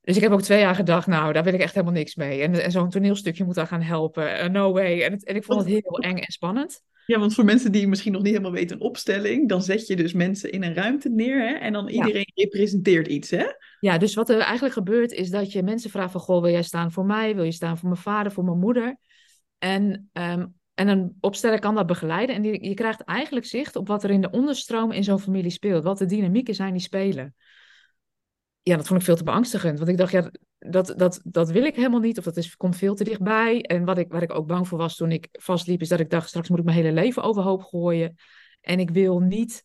Dus 0.00 0.16
ik 0.16 0.22
heb 0.22 0.32
ook 0.32 0.42
twee 0.42 0.60
jaar 0.60 0.74
gedacht, 0.74 1.06
nou, 1.06 1.32
daar 1.32 1.44
wil 1.44 1.54
ik 1.54 1.60
echt 1.60 1.74
helemaal 1.74 1.94
niks 1.94 2.14
mee. 2.14 2.42
En, 2.42 2.62
en 2.62 2.70
zo'n 2.70 2.90
toneelstukje 2.90 3.44
moet 3.44 3.54
daar 3.54 3.66
gaan 3.66 3.82
helpen. 3.82 4.44
Uh, 4.44 4.48
no 4.48 4.72
way. 4.72 5.02
En, 5.02 5.16
en 5.16 5.36
ik 5.36 5.44
vond 5.44 5.58
het 5.58 5.68
heel 5.68 5.98
eng 5.98 6.16
en 6.16 6.32
spannend. 6.32 6.82
Ja, 7.06 7.18
want 7.18 7.34
voor 7.34 7.44
mensen 7.44 7.72
die 7.72 7.88
misschien 7.88 8.12
nog 8.12 8.22
niet 8.22 8.30
helemaal 8.30 8.52
weten 8.52 8.76
een 8.76 8.82
opstelling, 8.82 9.48
dan 9.48 9.62
zet 9.62 9.86
je 9.86 9.96
dus 9.96 10.12
mensen 10.12 10.52
in 10.52 10.62
een 10.62 10.74
ruimte 10.74 11.08
neer 11.08 11.48
hè, 11.48 11.54
en 11.54 11.72
dan 11.72 11.88
iedereen 11.88 12.32
representeert 12.34 13.06
iets, 13.06 13.30
hè? 13.30 13.44
Ja, 13.80 13.98
dus 13.98 14.14
wat 14.14 14.28
er 14.28 14.38
eigenlijk 14.38 14.74
gebeurt 14.74 15.12
is 15.12 15.30
dat 15.30 15.52
je 15.52 15.62
mensen 15.62 15.90
vraagt 15.90 16.12
van, 16.12 16.20
goh, 16.20 16.42
wil 16.42 16.50
jij 16.50 16.62
staan 16.62 16.92
voor 16.92 17.04
mij? 17.04 17.34
Wil 17.34 17.44
je 17.44 17.52
staan 17.52 17.78
voor 17.78 17.88
mijn 17.88 18.00
vader, 18.00 18.32
voor 18.32 18.44
mijn 18.44 18.58
moeder? 18.58 18.96
En, 19.58 20.10
um, 20.12 20.57
en 20.78 20.88
een 20.88 21.16
opsteller 21.20 21.58
kan 21.58 21.74
dat 21.74 21.86
begeleiden 21.86 22.36
en 22.36 22.44
je 22.44 22.74
krijgt 22.74 23.00
eigenlijk 23.00 23.46
zicht 23.46 23.76
op 23.76 23.88
wat 23.88 24.04
er 24.04 24.10
in 24.10 24.20
de 24.20 24.30
onderstroom 24.30 24.92
in 24.92 25.04
zo'n 25.04 25.20
familie 25.20 25.50
speelt, 25.50 25.84
wat 25.84 25.98
de 25.98 26.06
dynamieken 26.06 26.54
zijn 26.54 26.72
die 26.72 26.82
spelen 26.82 27.34
ja, 28.68 28.76
dat 28.76 28.86
vond 28.86 28.98
ik 28.98 29.04
veel 29.04 29.16
te 29.16 29.24
beangstigend. 29.24 29.78
Want 29.78 29.90
ik 29.90 29.96
dacht, 29.96 30.12
ja, 30.12 30.30
dat, 30.58 30.94
dat, 30.96 31.20
dat 31.24 31.50
wil 31.50 31.64
ik 31.64 31.76
helemaal 31.76 32.00
niet. 32.00 32.18
Of 32.18 32.24
dat 32.24 32.36
is, 32.36 32.56
komt 32.56 32.76
veel 32.76 32.94
te 32.94 33.04
dichtbij. 33.04 33.62
En 33.62 33.84
wat 33.84 33.98
ik, 33.98 34.12
waar 34.12 34.22
ik 34.22 34.34
ook 34.34 34.46
bang 34.46 34.68
voor 34.68 34.78
was 34.78 34.96
toen 34.96 35.12
ik 35.12 35.28
vastliep, 35.32 35.80
is 35.80 35.88
dat 35.88 36.00
ik 36.00 36.10
dacht, 36.10 36.28
straks 36.28 36.48
moet 36.48 36.58
ik 36.58 36.64
mijn 36.64 36.76
hele 36.76 36.92
leven 36.92 37.22
overhoop 37.22 37.62
gooien. 37.62 38.14
En 38.60 38.80
ik 38.80 38.90
wil 38.90 39.20
niet, 39.20 39.64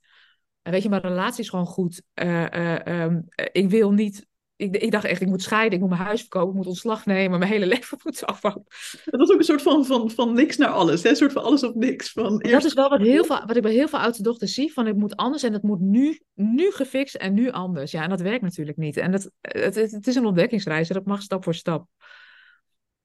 weet 0.61 0.83
je, 0.83 0.89
mijn 0.89 1.01
relatie 1.01 1.43
is 1.43 1.49
gewoon 1.49 1.65
goed. 1.65 2.01
Uh, 2.15 2.45
uh, 2.51 3.01
um, 3.01 3.25
ik 3.51 3.69
wil 3.69 3.91
niet 3.91 4.27
ik, 4.63 4.77
ik, 4.77 4.91
dacht 4.91 5.05
echt, 5.05 5.21
ik 5.21 5.27
moet 5.27 5.41
scheiden, 5.41 5.73
ik 5.73 5.79
moet 5.79 5.89
mijn 5.89 6.01
huis 6.01 6.19
verkopen, 6.19 6.49
ik 6.49 6.55
moet 6.55 6.67
ontslag 6.67 7.05
nemen, 7.05 7.39
mijn 7.39 7.51
hele 7.51 7.65
leven 7.73 7.97
moet 8.03 8.25
afbouwen. 8.25 8.63
Dat 9.05 9.19
was 9.19 9.31
ook 9.31 9.37
een 9.37 9.43
soort 9.43 9.61
van, 9.61 9.85
van, 9.85 10.11
van 10.11 10.33
niks 10.33 10.57
naar 10.57 10.69
alles, 10.69 11.03
hè? 11.03 11.09
een 11.09 11.15
soort 11.15 11.31
van 11.31 11.43
alles 11.43 11.63
of 11.63 11.73
niks. 11.73 12.11
Van 12.11 12.41
eerst... 12.41 12.51
Dat 12.51 12.63
is 12.63 12.73
wel 12.73 12.89
wat, 12.89 12.99
heel 12.99 13.23
veel, 13.23 13.45
wat 13.45 13.55
ik 13.55 13.61
bij 13.61 13.71
heel 13.71 13.87
veel 13.87 13.99
oudste 13.99 14.23
dochters 14.23 14.53
zie, 14.53 14.73
van 14.73 14.85
het 14.85 14.97
moet 14.97 15.15
anders 15.15 15.43
en 15.43 15.53
het 15.53 15.63
moet 15.63 15.79
nu, 15.79 16.21
nu 16.33 16.71
gefixt 16.71 17.15
en 17.15 17.33
nu 17.33 17.51
anders. 17.51 17.91
Ja, 17.91 18.03
en 18.03 18.09
dat 18.09 18.21
werkt 18.21 18.41
natuurlijk 18.41 18.77
niet. 18.77 18.97
En 18.97 19.11
dat, 19.11 19.31
het, 19.41 19.75
het, 19.75 20.07
is 20.07 20.15
een 20.15 20.25
ontdekkingsreis 20.25 20.89
en 20.89 20.95
dat 20.95 21.05
mag 21.05 21.21
stap 21.21 21.43
voor 21.43 21.55
stap. 21.55 21.87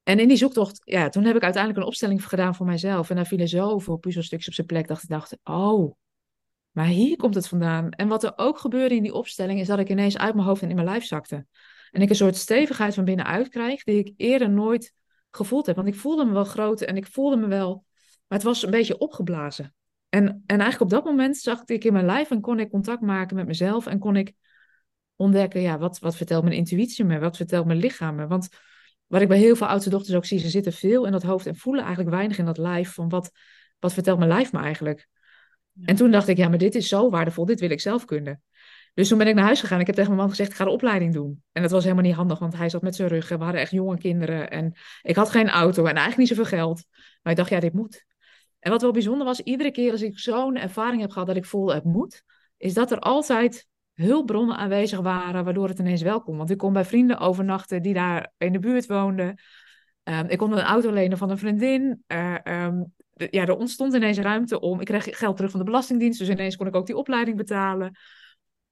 En 0.02 0.18
in 0.18 0.28
die 0.28 0.36
zoektocht, 0.36 0.80
ja, 0.84 1.08
toen 1.08 1.24
heb 1.24 1.36
ik 1.36 1.42
uiteindelijk 1.42 1.82
een 1.82 1.88
opstelling 1.88 2.28
gedaan 2.28 2.54
voor 2.54 2.66
mijzelf. 2.66 3.10
En 3.10 3.16
daar 3.16 3.26
vielen 3.26 3.48
zoveel 3.48 3.96
puzzelstukjes 3.96 4.48
op 4.48 4.54
zijn 4.54 4.66
plek. 4.66 4.88
Dat 4.88 5.02
ik 5.02 5.08
dacht, 5.08 5.36
oh, 5.44 5.94
maar 6.70 6.86
hier 6.86 7.16
komt 7.16 7.34
het 7.34 7.48
vandaan. 7.48 7.90
En 7.90 8.08
wat 8.08 8.24
er 8.24 8.32
ook 8.36 8.58
gebeurde 8.58 8.94
in 8.94 9.02
die 9.02 9.14
opstelling, 9.14 9.60
is 9.60 9.66
dat 9.66 9.78
ik 9.78 9.88
ineens 9.88 10.18
uit 10.18 10.34
mijn 10.34 10.46
hoofd 10.46 10.62
en 10.62 10.68
in 10.68 10.74
mijn 10.74 10.86
lijf 10.86 11.04
zakte. 11.04 11.46
En 11.90 12.02
ik 12.02 12.08
een 12.08 12.16
soort 12.16 12.36
stevigheid 12.36 12.94
van 12.94 13.04
binnenuit 13.04 13.48
krijg, 13.48 13.82
die 13.82 13.98
ik 13.98 14.14
eerder 14.16 14.50
nooit 14.50 14.94
gevoeld 15.30 15.66
heb. 15.66 15.76
Want 15.76 15.88
ik 15.88 15.94
voelde 15.94 16.24
me 16.24 16.32
wel 16.32 16.44
groot 16.44 16.80
en 16.80 16.96
ik 16.96 17.06
voelde 17.06 17.36
me 17.36 17.46
wel, 17.46 17.84
maar 18.26 18.38
het 18.38 18.42
was 18.42 18.62
een 18.62 18.70
beetje 18.70 18.98
opgeblazen. 18.98 19.74
En, 20.08 20.26
en 20.26 20.60
eigenlijk 20.60 20.80
op 20.80 20.90
dat 20.90 21.04
moment 21.04 21.36
zag 21.36 21.62
ik 21.64 21.84
in 21.84 21.92
mijn 21.92 22.06
lijf 22.06 22.30
en 22.30 22.40
kon 22.40 22.58
ik 22.58 22.70
contact 22.70 23.00
maken 23.00 23.36
met 23.36 23.46
mezelf 23.46 23.86
en 23.86 23.98
kon 23.98 24.16
ik 24.16 24.32
ontdekken, 25.16 25.60
ja, 25.60 25.78
wat, 25.78 25.98
wat 25.98 26.16
vertelt 26.16 26.44
mijn 26.44 26.56
intuïtie 26.56 27.04
me, 27.04 27.18
wat 27.18 27.36
vertelt 27.36 27.66
mijn 27.66 27.78
lichaam 27.78 28.14
me. 28.14 28.26
Want 28.26 28.48
wat 29.06 29.20
ik 29.20 29.28
bij 29.28 29.38
heel 29.38 29.56
veel 29.56 29.66
oudste 29.66 29.90
dochters 29.90 30.16
ook 30.16 30.24
zie, 30.24 30.38
ze 30.38 30.48
zitten 30.48 30.72
veel 30.72 31.06
in 31.06 31.12
dat 31.12 31.22
hoofd 31.22 31.46
en 31.46 31.56
voelen 31.56 31.84
eigenlijk 31.84 32.14
weinig 32.14 32.38
in 32.38 32.44
dat 32.44 32.58
lijf 32.58 32.92
van 32.92 33.08
wat, 33.08 33.30
wat 33.78 33.92
vertelt 33.92 34.18
mijn 34.18 34.30
lijf 34.30 34.52
me 34.52 34.58
eigenlijk. 34.58 35.08
En 35.84 35.96
toen 35.96 36.10
dacht 36.10 36.28
ik, 36.28 36.36
ja, 36.36 36.48
maar 36.48 36.58
dit 36.58 36.74
is 36.74 36.88
zo 36.88 37.10
waardevol, 37.10 37.44
dit 37.44 37.60
wil 37.60 37.70
ik 37.70 37.80
zelf 37.80 38.04
kunnen. 38.04 38.42
Dus 38.94 39.08
toen 39.08 39.18
ben 39.18 39.26
ik 39.26 39.34
naar 39.34 39.44
huis 39.44 39.60
gegaan. 39.60 39.80
Ik 39.80 39.86
heb 39.86 39.94
tegen 39.94 40.10
mijn 40.10 40.22
man 40.22 40.30
gezegd, 40.30 40.50
ik 40.50 40.56
ga 40.56 40.64
de 40.64 40.70
opleiding 40.70 41.12
doen. 41.12 41.42
En 41.52 41.62
dat 41.62 41.70
was 41.70 41.82
helemaal 41.82 42.04
niet 42.04 42.14
handig, 42.14 42.38
want 42.38 42.56
hij 42.56 42.68
zat 42.68 42.82
met 42.82 42.94
zijn 42.94 43.08
rug. 43.08 43.30
En 43.30 43.38
we 43.38 43.44
hadden 43.44 43.62
echt 43.62 43.70
jonge 43.70 43.98
kinderen. 43.98 44.50
En 44.50 44.72
ik 45.02 45.16
had 45.16 45.30
geen 45.30 45.48
auto 45.48 45.80
en 45.80 45.94
eigenlijk 45.94 46.16
niet 46.16 46.28
zoveel 46.28 46.58
geld. 46.58 46.84
Maar 47.22 47.32
ik 47.32 47.38
dacht, 47.38 47.50
ja, 47.50 47.60
dit 47.60 47.72
moet. 47.72 48.06
En 48.58 48.70
wat 48.70 48.82
wel 48.82 48.92
bijzonder 48.92 49.26
was, 49.26 49.40
iedere 49.40 49.70
keer 49.70 49.92
als 49.92 50.02
ik 50.02 50.18
zo'n 50.18 50.56
ervaring 50.56 51.00
heb 51.00 51.10
gehad 51.10 51.26
dat 51.26 51.36
ik 51.36 51.44
voelde, 51.44 51.74
het 51.74 51.84
moet, 51.84 52.22
is 52.56 52.74
dat 52.74 52.90
er 52.90 52.98
altijd 52.98 53.66
hulpbronnen 53.94 54.56
aanwezig 54.56 55.00
waren, 55.00 55.44
waardoor 55.44 55.68
het 55.68 55.78
ineens 55.78 56.02
welkom. 56.02 56.36
Want 56.36 56.50
ik 56.50 56.58
kon 56.58 56.72
bij 56.72 56.84
vrienden 56.84 57.18
overnachten 57.18 57.82
die 57.82 57.94
daar 57.94 58.32
in 58.38 58.52
de 58.52 58.58
buurt 58.58 58.86
woonden. 58.86 59.40
Um, 60.04 60.28
ik 60.28 60.38
kon 60.38 60.52
een 60.52 60.64
auto 60.64 60.90
lenen 60.90 61.18
van 61.18 61.30
een 61.30 61.38
vriendin. 61.38 62.04
Uh, 62.08 62.34
ja, 63.30 63.46
er 63.46 63.56
ontstond 63.56 63.94
ineens 63.94 64.18
ruimte 64.18 64.60
om. 64.60 64.80
Ik 64.80 64.86
kreeg 64.86 65.18
geld 65.18 65.36
terug 65.36 65.50
van 65.50 65.60
de 65.60 65.66
Belastingdienst, 65.66 66.18
dus 66.18 66.28
ineens 66.28 66.56
kon 66.56 66.66
ik 66.66 66.74
ook 66.74 66.86
die 66.86 66.96
opleiding 66.96 67.36
betalen. 67.36 67.98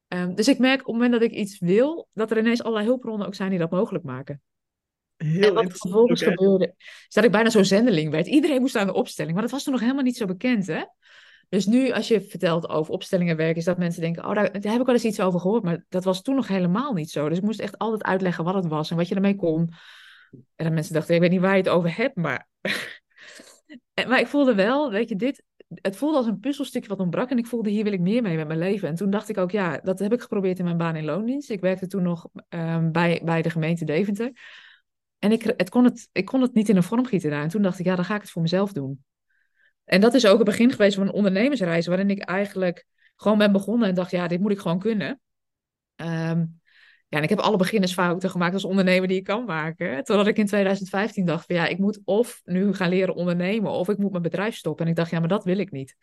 Ehm, 0.09 0.35
dus 0.35 0.49
ik 0.49 0.59
merk 0.59 0.81
op 0.81 0.87
het 0.87 0.95
moment 0.95 1.13
dat 1.13 1.23
ik 1.23 1.31
iets 1.31 1.59
wil, 1.59 2.09
dat 2.13 2.31
er 2.31 2.39
ineens 2.39 2.63
allerlei 2.63 2.87
hulpbronnen 2.87 3.27
ook 3.27 3.35
zijn 3.35 3.51
die 3.51 3.59
dat 3.59 3.71
mogelijk 3.71 4.05
maken. 4.05 4.43
Heel 5.17 5.49
en 5.49 5.55
wat 5.55 5.79
vervolgens 5.79 6.23
gebeurde, 6.23 6.75
is 6.79 7.15
dat 7.15 7.25
ik 7.25 7.31
bijna 7.31 7.51
zo'n 7.51 7.65
zendeling 7.65 8.11
werd. 8.11 8.27
Iedereen 8.27 8.61
moest 8.61 8.77
aan 8.77 8.87
de 8.87 8.93
opstelling, 8.93 9.33
maar 9.33 9.43
dat 9.43 9.51
was 9.51 9.63
toen 9.63 9.73
nog 9.73 9.83
helemaal 9.83 10.03
niet 10.03 10.17
zo 10.17 10.27
bekend, 10.27 10.67
hè? 10.67 10.83
Dus 11.49 11.67
nu, 11.67 11.93
als 11.93 12.09
je 12.09 12.21
vertelt 12.21 12.69
over 12.69 12.93
opstellingenwerk, 12.93 13.57
is 13.57 13.65
dat 13.65 13.79
mensen 13.79 14.01
denken: 14.01 14.25
Oh, 14.25 14.35
daar, 14.35 14.61
daar, 14.61 14.73
heb 14.73 14.81
ik 14.81 14.87
wel 14.87 14.95
eens 14.95 15.05
iets 15.05 15.21
over 15.21 15.41
gehoord. 15.41 15.63
Maar 15.63 15.85
dat 15.89 16.05
was 16.05 16.23
toen 16.23 16.35
nog 16.35 16.49
helemaal 16.49 16.93
niet 16.93 17.11
zo. 17.11 17.29
Dus 17.29 17.39
ik 17.39 17.45
moest 17.45 17.61
echt 17.61 17.79
altijd 17.79 18.03
uitleggen 18.03 18.45
wat 18.45 18.55
het 18.55 18.67
was 18.67 18.91
en 18.91 18.97
wat 18.97 19.09
je 19.09 19.15
ermee 19.15 19.37
kon. 19.37 19.71
En 20.31 20.65
dan 20.65 20.75
mensen 20.75 20.95
dachten: 20.95 21.15
Ik 21.15 21.21
weet 21.21 21.31
niet 21.31 21.41
waar 21.41 21.57
je 21.57 21.63
het 21.63 21.69
over 21.69 21.97
hebt, 21.97 22.17
maar 22.17 22.49
maar 24.05 24.21
ik 24.21 24.27
voelde 24.27 24.55
wel, 24.55 24.91
weet 24.91 25.09
je, 25.09 25.17
dit, 25.17 25.43
het 25.69 25.97
voelde 25.97 26.17
als 26.17 26.27
een 26.27 26.41
puzzelstukje 26.41 26.89
wat 26.89 26.99
ontbrak. 26.99 27.31
En 27.31 27.39
ik 27.39 27.47
voelde, 27.47 27.71
hier 27.71 27.85
wil 27.85 27.93
ik 27.93 28.01
meer 28.01 28.23
mee 28.23 28.37
met 28.37 28.47
mijn 28.47 28.59
leven. 28.59 28.89
En 28.89 28.95
toen 28.95 29.11
dacht 29.11 29.29
ik 29.29 29.39
ook, 29.39 29.51
ja, 29.51 29.79
dat 29.79 29.99
heb 29.99 30.13
ik 30.13 30.21
geprobeerd 30.21 30.59
in 30.59 30.65
mijn 30.65 30.77
baan 30.77 30.97
in 30.97 31.05
loondienst. 31.05 31.51
Ik 31.51 31.61
werkte 31.61 31.87
toen 31.87 32.03
nog 32.03 32.29
um, 32.49 32.93
bij, 32.93 33.21
bij 33.25 33.43
de 33.43 33.51
gemeente 33.51 33.85
Deventer. 33.85 34.33
En 35.19 35.33
ik, 35.33 35.43
het 35.43 35.69
kon 35.69 35.85
het, 35.85 36.09
ik 36.13 36.25
kon 36.25 36.41
het 36.41 36.55
niet 36.55 36.69
in 36.69 36.77
een 36.77 36.83
vorm 36.83 37.07
gieten 37.07 37.31
daar. 37.31 37.43
En 37.43 37.49
toen 37.49 37.63
dacht 37.63 37.79
ik, 37.79 37.87
ja, 37.87 37.97
dan 37.97 38.05
ga 38.05 38.15
ik 38.15 38.21
het 38.21 38.31
voor 38.31 38.43
mezelf 38.43 38.73
doen. 38.73 39.05
En 39.85 40.01
dat 40.01 40.15
is 40.15 40.27
ook 40.27 40.37
het 40.37 40.47
begin 40.47 40.71
geweest 40.71 40.97
van 40.97 41.07
een 41.07 41.13
ondernemersreis, 41.13 41.87
waarin 41.87 42.11
ik 42.11 42.23
eigenlijk 42.23 42.87
gewoon 43.17 43.39
ben 43.39 43.53
begonnen 43.53 43.89
en 43.89 43.95
dacht, 43.95 44.11
ja, 44.11 44.29
dit 44.29 44.41
moet 44.41 44.51
ik 44.51 44.59
gewoon 44.59 44.79
kunnen. 44.79 45.21
Um, 45.97 46.56
ja, 47.09 47.19
en 47.19 47.23
ik 47.23 47.29
heb 47.29 47.39
alle 47.39 47.57
beginnersfouten 47.57 48.31
gemaakt 48.31 48.55
als 48.55 48.65
ondernemer 48.65 49.09
die 49.09 49.17
ik 49.17 49.25
kan 49.25 49.45
maken. 49.45 50.05
Totdat 50.05 50.27
ik 50.27 50.37
in 50.37 50.47
2015 50.47 51.25
dacht 51.25 51.47
van 51.47 51.55
ja, 51.55 51.67
ik 51.67 51.79
moet 51.79 52.01
of 52.05 52.41
nu 52.45 52.75
gaan 52.75 52.89
leren 52.89 53.15
ondernemen 53.15 53.71
of 53.71 53.89
ik 53.89 53.99
moet 53.99 54.11
mijn 54.11 54.23
bedrijf 54.23 54.57
stoppen. 54.57 54.85
En 54.85 54.91
ik 54.91 54.97
dacht 54.97 55.11
ja, 55.11 55.19
maar 55.19 55.29
dat 55.29 55.45
wil 55.45 55.59
ik 55.59 55.71
niet. 55.71 55.97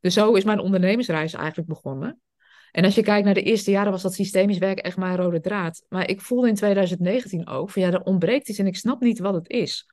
Dus 0.00 0.14
zo 0.14 0.32
is 0.34 0.44
mijn 0.44 0.60
ondernemersreis 0.60 1.32
eigenlijk 1.32 1.68
begonnen. 1.68 2.20
En 2.70 2.84
als 2.84 2.94
je 2.94 3.02
kijkt 3.02 3.24
naar 3.24 3.34
de 3.34 3.42
eerste 3.42 3.70
jaren 3.70 3.92
was 3.92 4.02
dat 4.02 4.14
systemisch 4.14 4.58
werken 4.58 4.84
echt 4.84 4.96
mijn 4.96 5.16
rode 5.16 5.40
draad. 5.40 5.84
Maar 5.88 6.08
ik 6.08 6.20
voelde 6.20 6.48
in 6.48 6.54
2019 6.54 7.48
ook 7.48 7.70
van 7.70 7.82
ja, 7.82 7.90
er 7.90 8.02
ontbreekt 8.02 8.48
iets 8.48 8.58
en 8.58 8.66
ik 8.66 8.76
snap 8.76 9.00
niet 9.00 9.18
wat 9.18 9.34
het 9.34 9.48
is. 9.48 9.86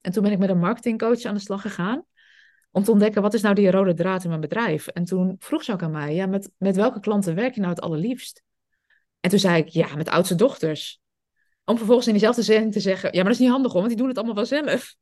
En 0.00 0.12
toen 0.12 0.22
ben 0.22 0.32
ik 0.32 0.38
met 0.38 0.48
een 0.48 0.58
marketingcoach 0.58 1.22
aan 1.22 1.34
de 1.34 1.40
slag 1.40 1.60
gegaan. 1.60 2.04
Om 2.70 2.82
te 2.82 2.90
ontdekken, 2.90 3.22
wat 3.22 3.34
is 3.34 3.42
nou 3.42 3.54
die 3.54 3.70
rode 3.70 3.94
draad 3.94 4.22
in 4.22 4.28
mijn 4.28 4.40
bedrijf? 4.40 4.86
En 4.86 5.04
toen 5.04 5.36
vroeg 5.38 5.64
ze 5.64 5.72
ook 5.72 5.82
aan 5.82 5.90
mij, 5.90 6.14
ja, 6.14 6.26
met, 6.26 6.50
met 6.58 6.76
welke 6.76 7.00
klanten 7.00 7.34
werk 7.34 7.54
je 7.54 7.60
nou 7.60 7.72
het 7.72 7.82
allerliefst? 7.82 8.45
En 9.26 9.32
toen 9.32 9.40
zei 9.40 9.62
ik, 9.62 9.68
ja, 9.68 9.94
met 9.94 10.08
oudste 10.08 10.34
dochters. 10.34 11.00
Om 11.64 11.76
vervolgens 11.76 12.06
in 12.06 12.12
diezelfde 12.12 12.42
zin 12.42 12.70
te 12.70 12.80
zeggen, 12.80 13.08
ja, 13.08 13.16
maar 13.16 13.24
dat 13.24 13.32
is 13.32 13.38
niet 13.38 13.50
handig 13.50 13.72
hoor, 13.72 13.80
want 13.80 13.92
die 13.92 14.00
doen 14.00 14.08
het 14.08 14.16
allemaal 14.16 14.34
wel 14.34 14.46
zelf. 14.46 14.94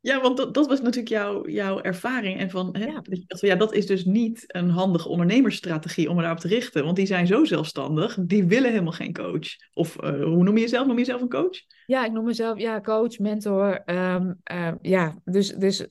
Ja, 0.00 0.20
want 0.20 0.36
dat, 0.36 0.54
dat 0.54 0.66
was 0.66 0.80
natuurlijk 0.80 1.08
jouw, 1.08 1.48
jouw 1.48 1.80
ervaring. 1.80 2.38
En 2.38 2.50
van, 2.50 2.76
hè, 2.76 2.84
ja. 2.84 3.02
Dat, 3.26 3.40
ja, 3.40 3.54
dat 3.56 3.74
is 3.74 3.86
dus 3.86 4.04
niet 4.04 4.44
een 4.46 4.70
handige 4.70 5.08
ondernemersstrategie 5.08 6.10
om 6.10 6.20
erop 6.20 6.38
te 6.38 6.48
richten. 6.48 6.84
Want 6.84 6.96
die 6.96 7.06
zijn 7.06 7.26
zo 7.26 7.44
zelfstandig, 7.44 8.18
die 8.20 8.44
willen 8.44 8.70
helemaal 8.70 8.92
geen 8.92 9.12
coach. 9.12 9.48
Of 9.72 10.02
uh, 10.02 10.10
hoe 10.10 10.44
noem 10.44 10.54
je 10.56 10.62
jezelf? 10.62 10.86
Noem 10.86 10.98
je 10.98 11.04
jezelf 11.04 11.20
een 11.20 11.28
coach? 11.28 11.60
Ja, 11.86 12.04
ik 12.04 12.12
noem 12.12 12.24
mezelf 12.24 12.58
ja, 12.58 12.80
coach, 12.80 13.18
mentor. 13.18 13.82
Um, 13.86 14.40
uh, 14.52 14.72
ja, 14.80 15.20
dus, 15.24 15.48
dus 15.48 15.86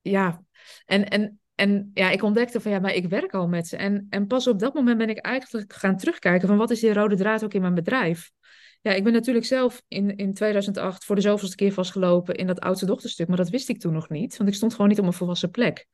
ja. 0.00 0.44
En, 0.84 1.08
en 1.08 1.40
en 1.62 1.90
ja, 1.94 2.10
ik 2.10 2.22
ontdekte 2.22 2.60
van 2.60 2.70
ja, 2.70 2.78
maar 2.78 2.94
ik 2.94 3.08
werk 3.08 3.34
al 3.34 3.48
met 3.48 3.66
ze. 3.66 3.76
En, 3.76 4.06
en 4.10 4.26
pas 4.26 4.46
op 4.46 4.58
dat 4.58 4.74
moment 4.74 4.98
ben 4.98 5.08
ik 5.08 5.18
eigenlijk 5.18 5.72
gaan 5.72 5.96
terugkijken 5.96 6.48
van 6.48 6.56
wat 6.56 6.70
is 6.70 6.80
die 6.80 6.92
rode 6.92 7.16
draad 7.16 7.44
ook 7.44 7.54
in 7.54 7.60
mijn 7.60 7.74
bedrijf. 7.74 8.30
Ja, 8.80 8.92
ik 8.92 9.04
ben 9.04 9.12
natuurlijk 9.12 9.46
zelf 9.46 9.82
in, 9.88 10.16
in 10.16 10.34
2008 10.34 11.04
voor 11.04 11.14
de 11.14 11.20
zoveelste 11.20 11.56
keer 11.56 11.72
vastgelopen 11.72 12.34
in 12.34 12.46
dat 12.46 12.60
oudste 12.60 12.86
dochterstuk. 12.86 13.28
Maar 13.28 13.36
dat 13.36 13.48
wist 13.48 13.68
ik 13.68 13.80
toen 13.80 13.92
nog 13.92 14.08
niet, 14.08 14.36
want 14.36 14.48
ik 14.48 14.54
stond 14.54 14.72
gewoon 14.72 14.88
niet 14.88 14.98
op 14.98 15.04
een 15.04 15.12
volwassen 15.12 15.50
plek. 15.50 15.86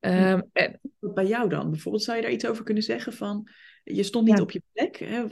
Um, 0.00 0.50
en... 0.52 0.80
Bij 1.00 1.26
jou 1.26 1.48
dan? 1.48 1.70
Bijvoorbeeld 1.70 2.04
zou 2.04 2.16
je 2.16 2.22
daar 2.22 2.32
iets 2.32 2.46
over 2.46 2.64
kunnen 2.64 2.82
zeggen 2.82 3.12
van 3.12 3.48
je 3.84 4.02
stond 4.02 4.28
niet 4.28 4.40
op 4.40 4.50
je 4.50 4.62
plek. 4.72 4.96
Hè? 4.98 5.24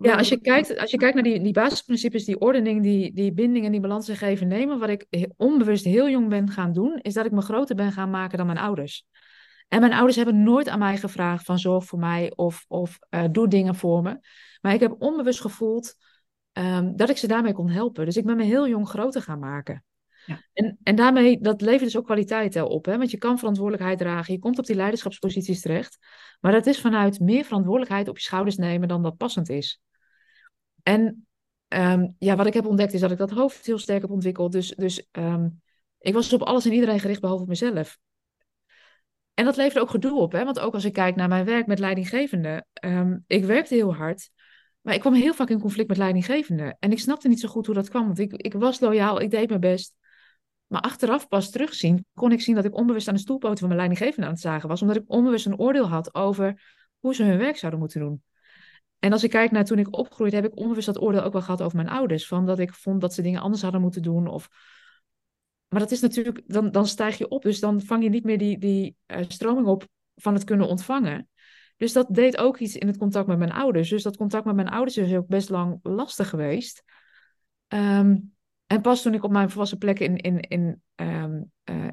Ja, 0.00 0.16
als 0.16 0.28
je 0.28 0.40
kijkt, 0.40 0.78
als 0.78 0.90
je 0.90 0.96
kijkt 0.96 1.14
naar 1.14 1.24
die, 1.24 1.40
die 1.40 1.52
basisprincipes, 1.52 2.24
die 2.24 2.38
ordening, 2.38 2.82
die, 2.82 3.14
die 3.14 3.32
binding 3.32 3.64
en 3.64 3.72
die 3.72 3.80
balans 3.80 4.08
geven 4.10 4.48
nemen, 4.48 4.78
wat 4.78 4.88
ik 4.88 5.06
onbewust 5.36 5.84
heel 5.84 6.08
jong 6.08 6.28
ben 6.28 6.50
gaan 6.50 6.72
doen, 6.72 6.98
is 7.02 7.14
dat 7.14 7.26
ik 7.26 7.32
me 7.32 7.40
groter 7.40 7.76
ben 7.76 7.92
gaan 7.92 8.10
maken 8.10 8.38
dan 8.38 8.46
mijn 8.46 8.58
ouders. 8.58 9.06
En 9.68 9.80
mijn 9.80 9.92
ouders 9.92 10.16
hebben 10.16 10.42
nooit 10.42 10.68
aan 10.68 10.78
mij 10.78 10.96
gevraagd 10.96 11.44
van 11.44 11.58
zorg 11.58 11.84
voor 11.84 11.98
mij 11.98 12.32
of, 12.34 12.64
of 12.68 12.98
uh, 13.10 13.24
doe 13.30 13.48
dingen 13.48 13.74
voor 13.74 14.02
me. 14.02 14.18
Maar 14.60 14.74
ik 14.74 14.80
heb 14.80 14.94
onbewust 14.98 15.40
gevoeld 15.40 15.94
um, 16.52 16.96
dat 16.96 17.10
ik 17.10 17.16
ze 17.16 17.26
daarmee 17.26 17.52
kon 17.52 17.68
helpen. 17.68 18.04
Dus 18.04 18.16
ik 18.16 18.24
ben 18.24 18.36
me 18.36 18.44
heel 18.44 18.68
jong 18.68 18.88
groter 18.88 19.22
gaan 19.22 19.38
maken. 19.38 19.84
En, 20.52 20.78
en 20.82 20.96
daarmee, 20.96 21.40
dat 21.40 21.60
levert 21.60 21.84
dus 21.84 21.96
ook 21.96 22.04
kwaliteit 22.04 22.62
op. 22.62 22.84
Hè? 22.84 22.98
Want 22.98 23.10
je 23.10 23.18
kan 23.18 23.38
verantwoordelijkheid 23.38 23.98
dragen, 23.98 24.34
je 24.34 24.40
komt 24.40 24.58
op 24.58 24.66
die 24.66 24.76
leiderschapsposities 24.76 25.60
terecht. 25.60 25.98
Maar 26.40 26.52
dat 26.52 26.66
is 26.66 26.80
vanuit 26.80 27.20
meer 27.20 27.44
verantwoordelijkheid 27.44 28.08
op 28.08 28.16
je 28.16 28.22
schouders 28.22 28.56
nemen 28.56 28.88
dan 28.88 29.02
dat 29.02 29.16
passend 29.16 29.48
is. 29.48 29.80
En 30.82 31.26
um, 31.68 32.14
ja, 32.18 32.36
wat 32.36 32.46
ik 32.46 32.54
heb 32.54 32.66
ontdekt 32.66 32.92
is 32.92 33.00
dat 33.00 33.10
ik 33.10 33.18
dat 33.18 33.30
hoofd 33.30 33.66
heel 33.66 33.78
sterk 33.78 34.00
heb 34.00 34.10
ontwikkeld. 34.10 34.52
Dus, 34.52 34.68
dus 34.68 35.08
um, 35.12 35.60
ik 35.98 36.14
was 36.14 36.32
op 36.32 36.42
alles 36.42 36.64
en 36.64 36.72
iedereen 36.72 37.00
gericht 37.00 37.20
behalve 37.20 37.42
op 37.42 37.48
mezelf. 37.48 37.98
En 39.34 39.44
dat 39.44 39.56
levert 39.56 39.78
ook 39.78 39.90
gedoe 39.90 40.20
op, 40.20 40.32
hè? 40.32 40.44
want 40.44 40.58
ook 40.58 40.74
als 40.74 40.84
ik 40.84 40.92
kijk 40.92 41.16
naar 41.16 41.28
mijn 41.28 41.44
werk 41.44 41.66
met 41.66 41.78
leidinggevenden, 41.78 42.66
um, 42.84 43.24
ik 43.26 43.44
werkte 43.44 43.74
heel 43.74 43.94
hard, 43.94 44.30
maar 44.80 44.94
ik 44.94 45.00
kwam 45.00 45.14
heel 45.14 45.34
vaak 45.34 45.50
in 45.50 45.60
conflict 45.60 45.88
met 45.88 45.96
leidinggevenden. 45.96 46.76
En 46.78 46.92
ik 46.92 46.98
snapte 46.98 47.28
niet 47.28 47.40
zo 47.40 47.48
goed 47.48 47.66
hoe 47.66 47.74
dat 47.74 47.88
kwam, 47.88 48.06
want 48.06 48.18
ik, 48.18 48.32
ik 48.32 48.52
was 48.52 48.80
loyaal, 48.80 49.20
ik 49.20 49.30
deed 49.30 49.48
mijn 49.48 49.60
best. 49.60 49.94
Maar 50.70 50.80
achteraf 50.80 51.28
pas 51.28 51.50
terugzien, 51.50 52.04
kon 52.14 52.32
ik 52.32 52.40
zien 52.40 52.54
dat 52.54 52.64
ik 52.64 52.76
onbewust 52.76 53.08
aan 53.08 53.14
de 53.14 53.20
stoelpoten 53.20 53.58
van 53.58 53.66
mijn 53.66 53.80
leidinggevende 53.80 54.26
aan 54.26 54.32
het 54.32 54.42
zagen 54.42 54.68
was, 54.68 54.82
omdat 54.82 54.96
ik 54.96 55.04
onbewust 55.06 55.46
een 55.46 55.58
oordeel 55.58 55.88
had 55.88 56.14
over 56.14 56.62
hoe 56.98 57.14
ze 57.14 57.22
hun 57.22 57.38
werk 57.38 57.56
zouden 57.56 57.80
moeten 57.80 58.00
doen. 58.00 58.22
En 58.98 59.12
als 59.12 59.24
ik 59.24 59.30
kijk 59.30 59.50
naar 59.50 59.64
toen 59.64 59.78
ik 59.78 59.96
opgroeide, 59.96 60.36
heb 60.36 60.44
ik 60.44 60.58
onbewust 60.58 60.86
dat 60.86 61.00
oordeel 61.00 61.22
ook 61.22 61.32
wel 61.32 61.42
gehad 61.42 61.62
over 61.62 61.76
mijn 61.76 61.88
ouders. 61.88 62.26
Van 62.26 62.46
dat 62.46 62.58
ik 62.58 62.74
vond 62.74 63.00
dat 63.00 63.14
ze 63.14 63.22
dingen 63.22 63.40
anders 63.40 63.62
hadden 63.62 63.80
moeten 63.80 64.02
doen. 64.02 64.26
Of... 64.26 64.48
Maar 65.68 65.80
dat 65.80 65.90
is 65.90 66.00
natuurlijk, 66.00 66.42
dan, 66.46 66.70
dan 66.70 66.86
stijg 66.86 67.18
je 67.18 67.28
op. 67.28 67.42
Dus 67.42 67.60
dan 67.60 67.80
vang 67.80 68.02
je 68.02 68.08
niet 68.08 68.24
meer 68.24 68.38
die, 68.38 68.58
die 68.58 68.96
uh, 69.06 69.18
stroming 69.28 69.66
op 69.66 69.88
van 70.14 70.34
het 70.34 70.44
kunnen 70.44 70.68
ontvangen. 70.68 71.28
Dus 71.76 71.92
dat 71.92 72.06
deed 72.10 72.36
ook 72.36 72.58
iets 72.58 72.76
in 72.76 72.86
het 72.86 72.96
contact 72.96 73.26
met 73.26 73.38
mijn 73.38 73.52
ouders. 73.52 73.88
Dus 73.88 74.02
dat 74.02 74.16
contact 74.16 74.44
met 74.44 74.54
mijn 74.54 74.68
ouders 74.68 74.96
is 74.96 75.14
ook 75.14 75.26
best 75.26 75.48
lang 75.48 75.78
lastig 75.82 76.28
geweest. 76.28 76.82
Ehm, 77.68 78.16
en 78.70 78.80
pas 78.80 79.02
toen 79.02 79.14
ik 79.14 79.24
op 79.24 79.30
mijn 79.30 79.50
volwassen 79.50 79.78
plek 79.78 79.98
in, 79.98 80.16
in, 80.16 80.40
in, 80.40 80.82
um, 80.96 81.52
uh, 81.70 81.88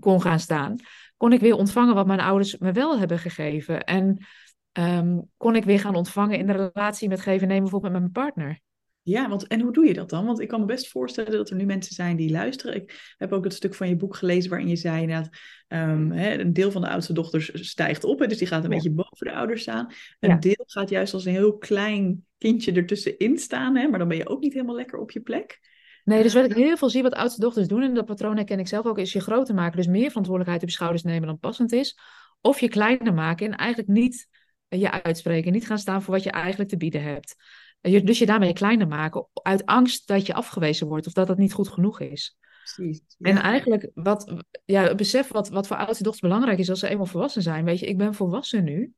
kon 0.00 0.22
gaan 0.22 0.40
staan, 0.40 0.76
kon 1.16 1.32
ik 1.32 1.40
weer 1.40 1.56
ontvangen 1.56 1.94
wat 1.94 2.06
mijn 2.06 2.20
ouders 2.20 2.58
me 2.58 2.72
wel 2.72 2.98
hebben 2.98 3.18
gegeven. 3.18 3.84
En 3.84 4.26
Ehm, 4.72 5.18
kon 5.36 5.56
ik 5.56 5.64
weer 5.64 5.80
gaan 5.80 5.94
ontvangen 5.94 6.38
in 6.38 6.46
de 6.46 6.70
relatie 6.72 7.08
met 7.08 7.20
geven 7.20 7.42
en 7.42 7.48
nemen, 7.48 7.62
bijvoorbeeld 7.62 7.92
met 7.92 8.02
mijn 8.02 8.12
partner. 8.12 8.60
Ja, 9.02 9.28
want 9.28 9.46
en 9.46 9.60
hoe 9.60 9.72
doe 9.72 9.86
je 9.86 9.94
dat 9.94 10.10
dan? 10.10 10.26
Want 10.26 10.40
ik 10.40 10.48
kan 10.48 10.60
me 10.60 10.66
best 10.66 10.88
voorstellen 10.88 11.32
dat 11.32 11.50
er 11.50 11.56
nu 11.56 11.64
mensen 11.64 11.94
zijn 11.94 12.16
die 12.16 12.30
luisteren. 12.30 12.74
Ik 12.74 13.14
heb 13.16 13.32
ook 13.32 13.44
het 13.44 13.54
stuk 13.54 13.74
van 13.74 13.88
je 13.88 13.96
boek 13.96 14.16
gelezen 14.16 14.50
waarin 14.50 14.68
je 14.68 14.76
zei 14.76 15.02
inderdaad, 15.02 15.28
um, 15.68 16.10
hè, 16.10 16.38
een 16.38 16.52
deel 16.52 16.70
van 16.70 16.80
de 16.82 16.88
oudste 16.88 17.12
dochters 17.12 17.68
stijgt 17.68 18.04
op, 18.04 18.18
hè, 18.18 18.26
dus 18.26 18.38
die 18.38 18.46
gaat 18.46 18.64
een 18.64 18.70
beetje 18.70 18.90
boven 18.90 19.26
de 19.26 19.32
ouders 19.32 19.62
staan. 19.62 19.92
Een 20.20 20.40
deel 20.40 20.64
gaat 20.66 20.88
juist 20.88 21.14
als 21.14 21.24
een 21.24 21.32
heel 21.32 21.58
klein 21.58 22.26
kindje 22.38 22.72
ertussenin 22.72 23.38
staan, 23.38 23.76
hè, 23.76 23.88
maar 23.88 23.98
dan 23.98 24.08
ben 24.08 24.16
je 24.16 24.28
ook 24.28 24.40
niet 24.40 24.52
helemaal 24.52 24.76
lekker 24.76 24.98
op 24.98 25.10
je 25.10 25.20
plek. 25.20 25.60
Nee, 26.04 26.22
dus 26.22 26.34
wat 26.34 26.44
ik 26.44 26.52
heel 26.52 26.76
veel 26.76 26.90
zie 26.90 27.02
wat 27.02 27.14
oudste 27.14 27.40
dochters 27.40 27.68
doen, 27.68 27.82
en 27.82 27.94
dat 27.94 28.04
patroon 28.04 28.36
herken 28.36 28.58
ik 28.58 28.68
zelf 28.68 28.86
ook, 28.86 28.98
is 28.98 29.12
je 29.12 29.20
groter 29.20 29.54
maken, 29.54 29.76
dus 29.76 29.86
meer 29.86 30.08
verantwoordelijkheid 30.08 30.62
op 30.62 30.68
je 30.68 30.74
schouders 30.74 31.02
nemen 31.02 31.26
dan 31.26 31.38
passend 31.38 31.72
is. 31.72 31.98
Of 32.40 32.60
je 32.60 32.68
kleiner 32.68 33.14
maken 33.14 33.46
en 33.46 33.56
eigenlijk 33.56 33.88
niet 33.88 34.28
je 34.68 35.02
uitspreken. 35.02 35.52
Niet 35.52 35.66
gaan 35.66 35.78
staan 35.78 36.02
voor 36.02 36.14
wat 36.14 36.22
je 36.22 36.30
eigenlijk 36.30 36.70
te 36.70 36.76
bieden 36.76 37.02
hebt. 37.02 37.34
Dus 37.80 38.18
je 38.18 38.26
daarmee 38.26 38.52
kleiner 38.52 38.88
maken 38.88 39.28
uit 39.32 39.66
angst 39.66 40.06
dat 40.06 40.26
je 40.26 40.34
afgewezen 40.34 40.86
wordt 40.86 41.06
of 41.06 41.12
dat 41.12 41.28
het 41.28 41.38
niet 41.38 41.52
goed 41.52 41.68
genoeg 41.68 42.00
is. 42.00 42.36
Precies. 42.62 43.02
En 43.18 43.36
eigenlijk, 43.36 43.90
wat, 43.94 44.44
ja, 44.64 44.94
besef 44.94 45.28
wat, 45.28 45.48
wat 45.48 45.66
voor 45.66 45.76
oudste 45.76 46.02
dochters 46.02 46.28
belangrijk 46.28 46.58
is 46.58 46.70
als 46.70 46.80
ze 46.80 46.88
eenmaal 46.88 47.06
volwassen 47.06 47.42
zijn. 47.42 47.64
Weet 47.64 47.78
je, 47.78 47.86
ik 47.86 47.98
ben 47.98 48.14
volwassen 48.14 48.64
nu. 48.64 48.92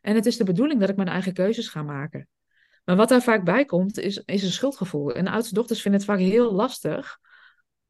En 0.00 0.14
het 0.14 0.26
is 0.26 0.36
de 0.36 0.44
bedoeling 0.44 0.80
dat 0.80 0.88
ik 0.88 0.96
mijn 0.96 1.08
eigen 1.08 1.32
keuzes 1.32 1.68
ga 1.68 1.82
maken. 1.82 2.28
Maar 2.84 2.96
wat 2.96 3.08
daar 3.08 3.22
vaak 3.22 3.44
bij 3.44 3.64
komt, 3.64 3.98
is, 3.98 4.22
is 4.24 4.42
een 4.42 4.50
schuldgevoel. 4.50 5.12
En 5.12 5.26
oudste 5.26 5.54
dochters 5.54 5.82
vinden 5.82 6.00
het 6.00 6.10
vaak 6.10 6.18
heel 6.18 6.52
lastig 6.52 7.18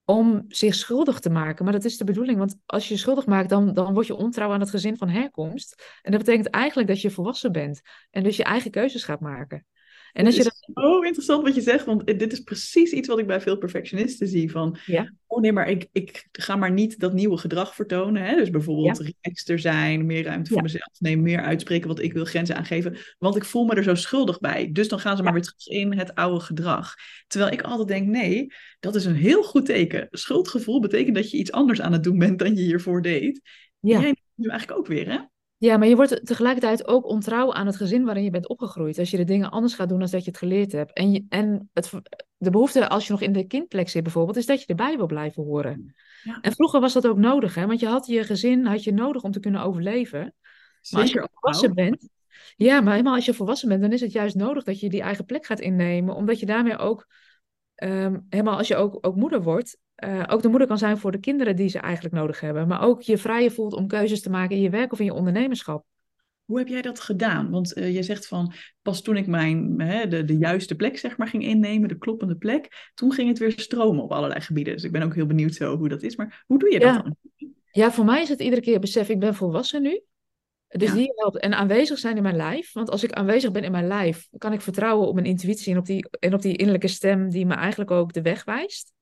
om 0.04 0.44
zich 0.48 0.74
schuldig 0.74 1.20
te 1.20 1.30
maken. 1.30 1.64
Maar 1.64 1.72
dat 1.72 1.84
is 1.84 1.96
de 1.96 2.04
bedoeling, 2.04 2.38
want 2.38 2.56
als 2.66 2.88
je 2.88 2.94
je 2.94 3.00
schuldig 3.00 3.26
maakt, 3.26 3.48
dan, 3.48 3.74
dan 3.74 3.94
word 3.94 4.06
je 4.06 4.14
ontrouw 4.14 4.52
aan 4.52 4.60
het 4.60 4.70
gezin 4.70 4.96
van 4.96 5.08
herkomst. 5.08 5.98
En 6.02 6.10
dat 6.10 6.20
betekent 6.20 6.48
eigenlijk 6.48 6.88
dat 6.88 7.00
je 7.00 7.10
volwassen 7.10 7.52
bent 7.52 7.80
en 8.10 8.22
dus 8.22 8.36
je 8.36 8.44
eigen 8.44 8.70
keuzes 8.70 9.04
gaat 9.04 9.20
maken. 9.20 9.66
En 10.14 10.26
als 10.26 10.36
je 10.36 10.42
dat... 10.42 10.68
Oh, 10.74 11.04
interessant 11.04 11.42
wat 11.42 11.54
je 11.54 11.60
zegt, 11.60 11.84
want 11.84 12.06
dit 12.06 12.32
is 12.32 12.40
precies 12.40 12.92
iets 12.92 13.08
wat 13.08 13.18
ik 13.18 13.26
bij 13.26 13.40
veel 13.40 13.56
perfectionisten 13.56 14.28
zie. 14.28 14.50
Van, 14.50 14.76
ja. 14.86 15.12
oh 15.26 15.40
nee, 15.40 15.52
maar 15.52 15.68
ik, 15.68 15.88
ik 15.92 16.28
ga 16.32 16.56
maar 16.56 16.72
niet 16.72 17.00
dat 17.00 17.12
nieuwe 17.12 17.36
gedrag 17.36 17.74
vertonen. 17.74 18.22
Hè? 18.22 18.36
Dus 18.36 18.50
bijvoorbeeld 18.50 18.98
ja. 18.98 19.04
relaxter 19.04 19.58
zijn, 19.58 20.06
meer 20.06 20.24
ruimte 20.24 20.52
voor 20.52 20.62
mezelf 20.62 20.90
nemen, 20.98 21.24
meer 21.24 21.40
uitspreken 21.40 21.88
wat 21.88 22.00
ik 22.00 22.12
wil, 22.12 22.24
grenzen 22.24 22.56
aangeven. 22.56 22.96
Want 23.18 23.36
ik 23.36 23.44
voel 23.44 23.64
me 23.64 23.74
er 23.74 23.82
zo 23.82 23.94
schuldig 23.94 24.40
bij. 24.40 24.72
Dus 24.72 24.88
dan 24.88 24.98
gaan 24.98 25.16
ze 25.16 25.22
maar 25.22 25.32
weer 25.32 25.42
terug 25.42 25.66
in 25.66 25.98
het 25.98 26.14
oude 26.14 26.40
gedrag. 26.40 26.94
Terwijl 27.26 27.52
ik 27.52 27.62
altijd 27.62 27.88
denk, 27.88 28.06
nee, 28.06 28.46
dat 28.80 28.94
is 28.94 29.04
een 29.04 29.16
heel 29.16 29.42
goed 29.42 29.66
teken. 29.66 30.08
Schuldgevoel 30.10 30.80
betekent 30.80 31.14
dat 31.14 31.30
je 31.30 31.36
iets 31.36 31.52
anders 31.52 31.80
aan 31.80 31.92
het 31.92 32.02
doen 32.02 32.18
bent 32.18 32.38
dan 32.38 32.56
je 32.56 32.62
hiervoor 32.62 33.02
deed. 33.02 33.40
Ja. 33.80 33.96
En 33.96 34.02
jij 34.02 34.14
nu 34.34 34.48
eigenlijk 34.48 34.78
ook 34.78 34.86
weer, 34.86 35.08
hè? 35.08 35.18
Ja, 35.56 35.76
maar 35.76 35.88
je 35.88 35.96
wordt 35.96 36.26
tegelijkertijd 36.26 36.86
ook 36.86 37.06
ontrouw 37.06 37.52
aan 37.52 37.66
het 37.66 37.76
gezin 37.76 38.04
waarin 38.04 38.24
je 38.24 38.30
bent 38.30 38.48
opgegroeid. 38.48 38.98
Als 38.98 39.10
je 39.10 39.16
de 39.16 39.24
dingen 39.24 39.50
anders 39.50 39.74
gaat 39.74 39.88
doen 39.88 39.98
dan 39.98 40.08
dat 40.10 40.24
je 40.24 40.30
het 40.30 40.38
geleerd 40.38 40.72
hebt. 40.72 40.92
En, 40.92 41.12
je, 41.12 41.24
en 41.28 41.70
het, 41.72 41.92
de 42.36 42.50
behoefte 42.50 42.88
als 42.88 43.06
je 43.06 43.12
nog 43.12 43.20
in 43.20 43.32
de 43.32 43.46
kindplek 43.46 43.88
zit 43.88 44.02
bijvoorbeeld, 44.02 44.36
is 44.36 44.46
dat 44.46 44.60
je 44.60 44.66
erbij 44.66 44.96
wil 44.96 45.06
blijven 45.06 45.42
horen. 45.42 45.94
Ja. 46.22 46.38
En 46.40 46.52
vroeger 46.52 46.80
was 46.80 46.92
dat 46.92 47.06
ook 47.06 47.16
nodig, 47.16 47.54
hè? 47.54 47.66
want 47.66 47.80
je 47.80 47.86
had 47.86 48.06
je 48.06 48.24
gezin 48.24 48.66
had 48.66 48.84
je 48.84 48.92
nodig 48.92 49.22
om 49.22 49.30
te 49.30 49.40
kunnen 49.40 49.62
overleven. 49.62 50.34
Maar 50.90 51.00
als 51.00 51.12
je 51.12 51.28
volwassen 51.32 51.74
bent, 51.74 52.08
ja, 52.56 52.80
maar 52.80 52.92
helemaal 52.92 53.14
als 53.14 53.24
je 53.24 53.34
volwassen 53.34 53.68
bent, 53.68 53.80
dan 53.80 53.92
is 53.92 54.00
het 54.00 54.12
juist 54.12 54.34
nodig 54.34 54.64
dat 54.64 54.80
je 54.80 54.88
die 54.88 55.02
eigen 55.02 55.24
plek 55.24 55.46
gaat 55.46 55.60
innemen, 55.60 56.14
omdat 56.14 56.40
je 56.40 56.46
daarmee 56.46 56.76
ook, 56.76 57.06
um, 57.82 58.26
helemaal 58.28 58.56
als 58.56 58.68
je 58.68 58.76
ook, 58.76 58.98
ook 59.00 59.16
moeder 59.16 59.42
wordt, 59.42 59.78
uh, 60.06 60.22
ook 60.26 60.42
de 60.42 60.48
moeder 60.48 60.68
kan 60.68 60.78
zijn 60.78 60.98
voor 60.98 61.12
de 61.12 61.18
kinderen 61.18 61.56
die 61.56 61.68
ze 61.68 61.78
eigenlijk 61.78 62.14
nodig 62.14 62.40
hebben. 62.40 62.68
Maar 62.68 62.82
ook 62.82 63.02
je 63.02 63.18
vrije 63.18 63.50
voelt 63.50 63.74
om 63.74 63.86
keuzes 63.86 64.22
te 64.22 64.30
maken 64.30 64.56
in 64.56 64.62
je 64.62 64.70
werk 64.70 64.92
of 64.92 64.98
in 64.98 65.04
je 65.04 65.14
ondernemerschap. 65.14 65.84
Hoe 66.44 66.58
heb 66.58 66.68
jij 66.68 66.82
dat 66.82 67.00
gedaan? 67.00 67.50
Want 67.50 67.76
uh, 67.76 67.94
je 67.94 68.02
zegt 68.02 68.26
van, 68.26 68.52
pas 68.82 69.02
toen 69.02 69.16
ik 69.16 69.26
mijn, 69.26 69.80
hè, 69.80 70.08
de, 70.08 70.24
de 70.24 70.36
juiste 70.36 70.74
plek 70.74 70.98
zeg 70.98 71.16
maar 71.16 71.28
ging 71.28 71.44
innemen, 71.44 71.88
de 71.88 71.98
kloppende 71.98 72.36
plek, 72.36 72.90
toen 72.94 73.12
ging 73.12 73.28
het 73.28 73.38
weer 73.38 73.52
stromen 73.56 74.02
op 74.02 74.12
allerlei 74.12 74.40
gebieden. 74.40 74.74
Dus 74.74 74.84
ik 74.84 74.92
ben 74.92 75.02
ook 75.02 75.14
heel 75.14 75.26
benieuwd 75.26 75.54
zo 75.54 75.76
hoe 75.76 75.88
dat 75.88 76.02
is. 76.02 76.16
Maar 76.16 76.44
hoe 76.46 76.58
doe 76.58 76.72
je 76.72 76.78
dat 76.78 76.94
dan? 76.94 77.16
Ja, 77.70 77.92
voor 77.92 78.04
mij 78.04 78.22
is 78.22 78.28
het 78.28 78.40
iedere 78.40 78.62
keer 78.62 78.80
besef, 78.80 79.08
ik 79.08 79.18
ben 79.18 79.34
volwassen 79.34 79.82
nu. 79.82 80.02
Dus 80.68 80.92
die 80.92 81.12
helpt. 81.14 81.38
En 81.38 81.54
aanwezig 81.54 81.98
zijn 81.98 82.16
in 82.16 82.22
mijn 82.22 82.36
lijf. 82.36 82.72
Want 82.72 82.90
als 82.90 83.04
ik 83.04 83.12
aanwezig 83.12 83.52
ben 83.52 83.64
in 83.64 83.72
mijn 83.72 83.86
lijf, 83.86 84.28
kan 84.38 84.52
ik 84.52 84.60
vertrouwen 84.60 85.08
op 85.08 85.14
mijn 85.14 85.26
intuïtie 85.26 85.72
en 85.72 85.78
op 85.78 85.86
die, 85.86 86.08
en 86.20 86.34
op 86.34 86.42
die 86.42 86.56
innerlijke 86.56 86.88
stem 86.88 87.30
die 87.30 87.46
me 87.46 87.54
eigenlijk 87.54 87.90
ook 87.90 88.12
de 88.12 88.22
weg 88.22 88.44
wijst. 88.44 88.93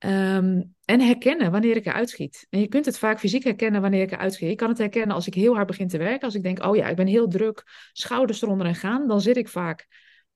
Ehm, 0.00 0.62
en 0.84 1.00
herkennen 1.00 1.50
wanneer 1.50 1.76
ik 1.76 1.86
eruit 1.86 2.10
schiet. 2.10 2.46
En 2.50 2.60
je 2.60 2.68
kunt 2.68 2.84
het 2.84 2.98
vaak 2.98 3.18
fysiek 3.18 3.44
herkennen 3.44 3.80
wanneer 3.80 4.02
ik 4.02 4.12
eruit 4.12 4.34
schiet. 4.34 4.50
Ik 4.50 4.56
kan 4.56 4.68
het 4.68 4.78
herkennen 4.78 5.14
als 5.14 5.26
ik 5.26 5.34
heel 5.34 5.54
hard 5.54 5.66
begin 5.66 5.88
te 5.88 5.98
werken. 5.98 6.20
Als 6.20 6.34
ik 6.34 6.42
denk, 6.42 6.64
oh 6.64 6.76
ja, 6.76 6.88
ik 6.88 6.96
ben 6.96 7.06
heel 7.06 7.28
druk, 7.28 7.62
schouders 7.92 8.42
eronder 8.42 8.66
en 8.66 8.74
gaan. 8.74 9.08
Dan 9.08 9.20
zit 9.20 9.36
ik 9.36 9.48
vaak 9.48 9.86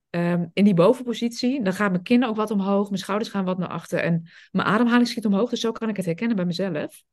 ehm, 0.09 0.45
in 0.53 0.63
die 0.63 0.73
bovenpositie. 0.73 1.63
Dan 1.63 1.73
gaat 1.73 1.91
mijn 1.91 2.03
kin 2.03 2.25
ook 2.25 2.35
wat 2.35 2.51
omhoog, 2.51 2.87
mijn 2.87 3.01
schouders 3.01 3.29
gaan 3.29 3.45
wat 3.45 3.57
naar 3.57 3.67
achter. 3.67 3.99
En 3.99 4.29
mijn 4.51 4.67
ademhaling 4.67 5.07
schiet 5.07 5.25
omhoog. 5.25 5.49
Dus 5.49 5.59
zo 5.59 5.71
kan 5.71 5.89
ik 5.89 5.97
het 5.97 6.05
herkennen 6.05 6.35
bij 6.35 6.45
mezelf. 6.45 7.03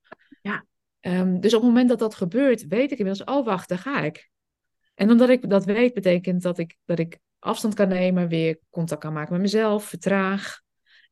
Ja. 0.43 0.65
Um, 1.01 1.41
dus 1.41 1.55
op 1.55 1.61
het 1.61 1.71
moment 1.71 1.88
dat 1.88 1.99
dat 1.99 2.15
gebeurt, 2.15 2.67
weet 2.67 2.93
ik 2.93 2.99
inmiddels, 2.99 3.37
oh 3.37 3.45
wacht, 3.45 3.69
daar 3.69 3.79
ga 3.79 4.01
ik. 4.01 4.31
En 4.95 5.11
omdat 5.11 5.29
ik 5.29 5.51
dat 5.51 5.65
weet, 5.65 5.95
betekent 5.95 6.43
dat 6.43 6.59
ik, 6.59 6.77
dat 6.85 6.99
ik 6.99 7.19
afstand 7.38 7.75
kan 7.75 7.88
nemen, 7.88 8.29
weer 8.29 8.59
contact 8.71 9.01
kan 9.01 9.12
maken 9.12 9.33
met 9.33 9.41
mezelf, 9.41 9.85
vertraag. 9.85 10.61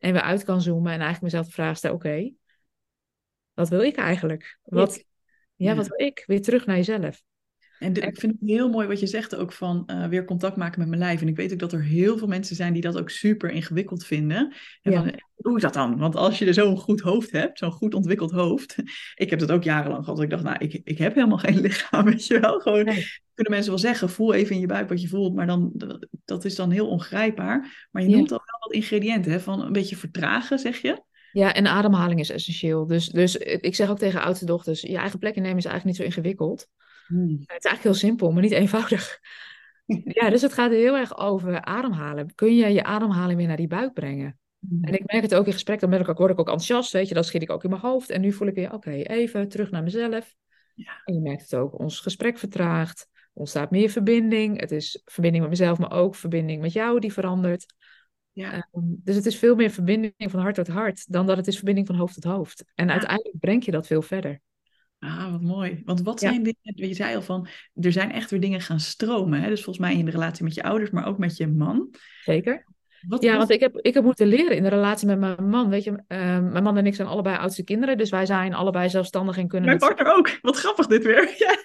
En 0.00 0.12
weer 0.12 0.22
uit 0.22 0.44
kan 0.44 0.62
zoomen 0.62 0.92
en 0.92 1.00
eigenlijk 1.00 1.22
mezelf 1.22 1.46
de 1.46 1.52
vraag 1.52 1.76
stellen: 1.76 1.96
oké, 1.96 2.30
wat 3.54 3.68
wil 3.68 3.80
ik 3.80 3.96
eigenlijk? 3.96 4.58
Wat, 4.62 5.04
ja, 5.54 5.74
wat 5.74 5.88
wil 5.88 6.06
ik? 6.06 6.24
Weer 6.26 6.42
terug 6.42 6.66
naar 6.66 6.76
jezelf. 6.76 7.22
En 7.80 7.94
ik 7.94 8.18
vind 8.18 8.32
het 8.40 8.48
heel 8.50 8.68
mooi 8.68 8.86
wat 8.86 9.00
je 9.00 9.06
zegt 9.06 9.36
ook 9.36 9.52
van 9.52 9.82
uh, 9.86 10.06
weer 10.06 10.24
contact 10.24 10.56
maken 10.56 10.78
met 10.78 10.88
mijn 10.88 11.00
lijf. 11.00 11.20
En 11.20 11.28
ik 11.28 11.36
weet 11.36 11.52
ook 11.52 11.58
dat 11.58 11.72
er 11.72 11.82
heel 11.82 12.18
veel 12.18 12.26
mensen 12.26 12.56
zijn 12.56 12.72
die 12.72 12.82
dat 12.82 12.98
ook 12.98 13.10
super 13.10 13.50
ingewikkeld 13.50 14.04
vinden. 14.04 14.54
En 14.82 14.92
ja. 14.92 14.98
van, 14.98 15.06
hoe 15.08 15.42
doe 15.42 15.54
ik 15.54 15.62
dat 15.62 15.74
dan? 15.74 15.98
Want 15.98 16.16
als 16.16 16.38
je 16.38 16.52
zo'n 16.52 16.76
goed 16.76 17.00
hoofd 17.00 17.30
hebt, 17.30 17.58
zo'n 17.58 17.72
goed 17.72 17.94
ontwikkeld 17.94 18.30
hoofd. 18.30 18.76
Ik 19.14 19.30
heb 19.30 19.38
dat 19.38 19.50
ook 19.50 19.62
jarenlang 19.62 20.04
gehad. 20.04 20.20
Ik 20.20 20.30
dacht, 20.30 20.42
nou, 20.42 20.56
ik, 20.58 20.80
ik 20.84 20.98
heb 20.98 21.14
helemaal 21.14 21.38
geen 21.48 21.60
lichaam, 21.60 22.04
weet 22.04 22.26
je 22.26 22.40
wel. 22.40 22.60
Gewoon, 22.60 22.84
kunnen 23.34 23.52
mensen 23.52 23.70
wel 23.70 23.78
zeggen, 23.78 24.10
voel 24.10 24.34
even 24.34 24.54
in 24.54 24.60
je 24.60 24.66
buik 24.66 24.88
wat 24.88 25.02
je 25.02 25.08
voelt. 25.08 25.34
Maar 25.34 25.46
dan, 25.46 25.72
dat 26.24 26.44
is 26.44 26.54
dan 26.54 26.70
heel 26.70 26.88
ongrijpbaar. 26.88 27.88
Maar 27.90 28.02
je 28.02 28.08
noemt 28.08 28.32
al 28.32 28.42
wel 28.44 28.60
wat 28.60 28.72
ingrediënten, 28.72 29.32
hè? 29.32 29.40
Van 29.40 29.62
een 29.62 29.72
beetje 29.72 29.96
vertragen, 29.96 30.58
zeg 30.58 30.82
je? 30.82 31.02
Ja, 31.32 31.54
en 31.54 31.66
ademhaling 31.66 32.20
is 32.20 32.30
essentieel. 32.30 32.86
Dus, 32.86 33.08
dus 33.08 33.36
ik 33.36 33.74
zeg 33.74 33.90
ook 33.90 33.98
tegen 33.98 34.22
oudste 34.22 34.44
dochters, 34.44 34.80
je 34.80 34.96
eigen 34.96 35.18
plek 35.18 35.34
innemen 35.34 35.58
is 35.58 35.64
eigenlijk 35.64 35.98
niet 35.98 36.08
zo 36.08 36.16
ingewikkeld. 36.16 36.68
Hmm. 37.10 37.28
Het 37.28 37.38
is 37.38 37.46
eigenlijk 37.46 37.82
heel 37.82 37.94
simpel, 37.94 38.32
maar 38.32 38.42
niet 38.42 38.52
eenvoudig. 38.52 39.18
ja, 40.20 40.30
dus 40.30 40.42
het 40.42 40.52
gaat 40.52 40.70
heel 40.70 40.96
erg 40.96 41.18
over 41.18 41.62
ademhalen. 41.62 42.34
Kun 42.34 42.56
je 42.56 42.66
je 42.66 42.84
ademhaling 42.84 43.38
weer 43.38 43.46
naar 43.46 43.56
die 43.56 43.66
buik 43.66 43.92
brengen? 43.92 44.38
Hmm. 44.68 44.84
En 44.84 44.94
ik 44.94 45.12
merk 45.12 45.22
het 45.22 45.34
ook 45.34 45.46
in 45.46 45.52
gesprek, 45.52 45.80
dan 45.80 45.92
ik, 45.92 46.06
word 46.06 46.30
ik 46.30 46.38
ook 46.38 46.38
enthousiast, 46.38 46.92
weet 46.92 47.08
je, 47.08 47.14
dan 47.14 47.24
schiet 47.24 47.42
ik 47.42 47.50
ook 47.50 47.64
in 47.64 47.70
mijn 47.70 47.82
hoofd. 47.82 48.10
En 48.10 48.20
nu 48.20 48.32
voel 48.32 48.48
ik 48.48 48.54
weer, 48.54 48.72
oké, 48.72 48.90
even 48.90 49.48
terug 49.48 49.70
naar 49.70 49.82
mezelf. 49.82 50.34
Ja. 50.74 51.02
En 51.04 51.14
je 51.14 51.20
merkt 51.20 51.42
het 51.42 51.54
ook, 51.54 51.78
ons 51.78 52.00
gesprek 52.00 52.38
vertraagt, 52.38 53.08
ontstaat 53.32 53.70
meer 53.70 53.90
verbinding. 53.90 54.60
Het 54.60 54.70
is 54.70 55.02
verbinding 55.04 55.42
met 55.44 55.58
mezelf, 55.58 55.78
maar 55.78 55.92
ook 55.92 56.14
verbinding 56.14 56.60
met 56.60 56.72
jou 56.72 57.00
die 57.00 57.12
verandert. 57.12 57.74
Ja. 58.32 58.52
Ehm, 58.52 58.84
dus 58.84 59.16
het 59.16 59.26
is 59.26 59.36
veel 59.36 59.54
meer 59.54 59.70
verbinding 59.70 60.14
van 60.16 60.40
hart 60.40 60.54
tot 60.54 60.68
hart 60.68 61.12
dan 61.12 61.26
dat 61.26 61.36
het 61.36 61.46
is 61.46 61.56
verbinding 61.56 61.86
van 61.86 61.96
hoofd 61.96 62.14
tot 62.14 62.24
hoofd. 62.24 62.64
En 62.74 62.90
uiteindelijk 62.90 63.38
breng 63.38 63.64
je 63.64 63.70
dat 63.70 63.86
veel 63.86 64.02
verder. 64.02 64.40
Ah, 65.00 65.30
wat 65.30 65.40
mooi. 65.40 65.82
Want 65.84 66.02
wat 66.02 66.20
zijn 66.20 66.42
dingen, 66.42 66.88
je 66.88 66.94
zei 66.94 67.14
al 67.14 67.22
van, 67.22 67.48
er 67.74 67.92
zijn 67.92 68.12
echt 68.12 68.30
weer 68.30 68.40
dingen 68.40 68.60
gaan 68.60 68.80
stromen. 68.80 69.40
Hè? 69.40 69.48
Dus 69.48 69.62
volgens 69.64 69.86
mij 69.86 69.96
in 69.96 70.04
de 70.04 70.10
relatie 70.10 70.44
met 70.44 70.54
je 70.54 70.62
ouders, 70.62 70.90
maar 70.90 71.06
ook 71.06 71.18
met 71.18 71.36
je 71.36 71.46
man. 71.46 71.94
Zeker. 72.24 72.64
ja, 73.18 73.36
want 73.36 73.50
ik 73.50 73.60
heb, 73.60 73.76
ik 73.76 73.94
heb 73.94 74.04
moeten 74.04 74.26
leren 74.26 74.56
in 74.56 74.62
de 74.62 74.68
relatie 74.68 75.06
met 75.06 75.18
mijn 75.18 75.48
man. 75.48 75.68
Weet 75.68 75.84
je, 75.84 76.02
ehm, 76.06 76.48
mijn 76.50 76.64
man 76.64 76.76
en 76.76 76.86
ik 76.86 76.94
zijn 76.94 77.08
allebei 77.08 77.36
oudste 77.36 77.64
kinderen. 77.64 77.98
Dus 77.98 78.10
wij 78.10 78.26
zijn 78.26 78.54
allebei 78.54 78.88
zelfstandig 78.88 79.36
en 79.36 79.48
kunnen... 79.48 79.68
Mijn 79.68 79.78
partner 79.78 80.12
ook. 80.16 80.38
Wat 80.42 80.56
grappig 80.56 80.86
dit 80.86 81.04
weer. 81.04 81.34
Ja. 81.38 81.56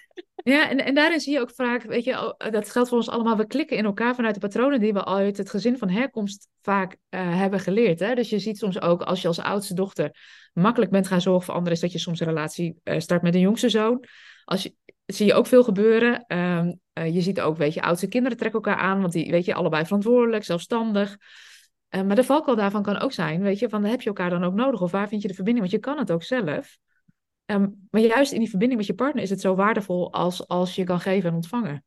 Ja, 0.48 0.70
en, 0.70 0.86
en 0.86 0.96
daarin 0.96 1.20
zie 1.20 1.34
je 1.34 1.40
ook 1.40 1.52
vaak, 1.52 1.84
weet 1.84 2.04
je, 2.04 2.12
oh, 2.12 2.52
dat 2.52 2.70
geldt 2.70 2.90
voor 2.90 2.98
ons 2.98 3.10
allemaal. 3.10 3.38
We 3.38 3.48
klikken 3.48 3.78
in 3.78 3.86
elkaar 3.86 4.16
vanuit 4.16 4.34
de 4.34 4.40
patronen 4.40 4.80
die 4.80 4.94
we 4.94 5.06
uit 5.06 5.38
het 5.38 5.50
gezin 5.50 5.78
van 5.78 5.90
herkomst 5.90 6.48
vaak 6.62 6.92
uh, 6.92 7.38
hebben 7.38 7.60
geleerd. 7.60 8.00
Hè? 8.00 8.16
Dus 8.16 8.30
je 8.30 8.40
ziet 8.40 8.58
soms 8.58 8.82
ook, 8.82 9.02
als 9.02 9.22
je 9.22 9.28
als 9.28 9.40
oudste 9.40 9.74
dochter 9.74 10.16
makkelijk 10.54 10.92
bent 10.92 11.08
gaan 11.08 11.22
zorgen 11.22 11.46
voor 11.46 11.54
anderen, 11.54 11.74
is 11.74 11.80
dat 11.82 11.92
je 11.92 12.00
soms 12.00 12.20
een 12.20 12.28
relatie 12.28 12.80
uh, 12.84 13.00
start 13.00 13.22
met 13.22 13.34
een 13.34 13.40
jongste 13.40 13.70
zoon. 13.70 14.04
Als 14.44 14.64
je, 14.64 14.74
zie 15.06 15.26
je 15.26 15.34
ook 15.34 15.48
veel 15.48 15.64
gebeuren. 15.64 16.26
Uh, 16.28 17.14
je 17.14 17.22
ziet 17.22 17.42
ook, 17.42 17.58
weet 17.58 17.74
je, 17.74 17.82
oudste 17.82 18.08
kinderen 18.08 18.38
trekken 18.38 18.62
elkaar 18.62 18.82
aan, 18.82 19.02
want 19.02 19.14
die, 19.14 19.32
weet 19.32 19.46
je, 19.46 19.54
allebei 19.54 19.84
verantwoordelijk, 19.84 20.44
zelfstandig. 20.44 21.18
maar 21.90 22.16
de 22.16 22.24
valkuil 22.24 22.58
daarvan 22.58 22.84
kan 22.84 22.98
ook 22.98 23.12
zijn, 23.12 23.42
weet 23.42 23.60
je, 23.60 23.70
van 23.70 23.84
heb 23.84 24.02
je 24.02 24.08
elkaar 24.08 24.30
dan 24.30 24.44
ook 24.44 24.54
nodig? 24.54 24.82
Of 24.82 24.92
waar 24.92 25.08
vind 25.08 25.22
je 25.22 25.28
de 25.28 25.34
verbinding? 25.34 25.70
Want 25.70 25.84
je 25.84 25.90
kan 25.90 26.00
het 26.00 26.12
ook 26.12 26.24
zelf. 26.24 26.78
Um, 27.46 27.88
maar 27.90 28.02
juist 28.02 28.32
in 28.32 28.40
die 28.40 28.50
verbinding 28.50 28.80
met 28.80 28.90
je 28.90 28.96
partner 28.96 29.24
is 29.24 29.30
het 29.30 29.42
zo 29.42 29.56
waardevol 29.56 30.14
als, 30.14 30.48
als 30.48 30.76
je 30.76 30.84
kan 30.84 31.00
geven 31.00 31.30
en 31.30 31.36
ontvangen. 31.36 31.84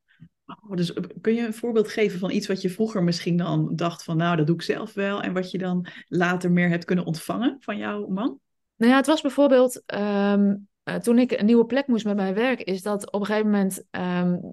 Oh, 0.46 0.76
dus 0.76 0.92
eh, 0.92 1.04
kun 1.20 1.34
je 1.34 1.46
een 1.46 1.54
voorbeeld 1.54 1.88
geven 1.88 2.18
van 2.18 2.30
iets 2.30 2.46
wat 2.46 2.62
je 2.62 2.70
vroeger 2.70 3.02
misschien 3.02 3.36
dan 3.36 3.76
dacht 3.76 4.04
van 4.04 4.16
nou, 4.16 4.36
dat 4.36 4.46
doe 4.46 4.54
ik 4.54 4.62
zelf 4.62 4.94
wel. 4.94 5.22
En 5.22 5.32
wat 5.32 5.50
je 5.50 5.58
dan 5.58 5.86
later 6.06 6.50
meer 6.50 6.68
hebt 6.68 6.84
kunnen 6.84 7.04
ontvangen 7.04 7.56
van 7.60 7.76
jouw 7.76 8.06
man? 8.06 8.38
Nou 8.76 8.92
ja, 8.92 8.96
het 8.96 9.06
was 9.06 9.20
bijvoorbeeld 9.20 9.82
um, 9.94 10.68
uh, 10.84 10.94
toen 10.94 11.18
ik 11.18 11.32
een 11.32 11.46
nieuwe 11.46 11.66
plek 11.66 11.86
moest 11.86 12.04
met 12.04 12.16
mijn 12.16 12.34
werk, 12.34 12.60
is 12.60 12.82
dat 12.82 13.12
op 13.12 13.20
een 13.20 13.26
gegeven 13.26 13.50
moment 13.50 13.84
um, 13.90 14.50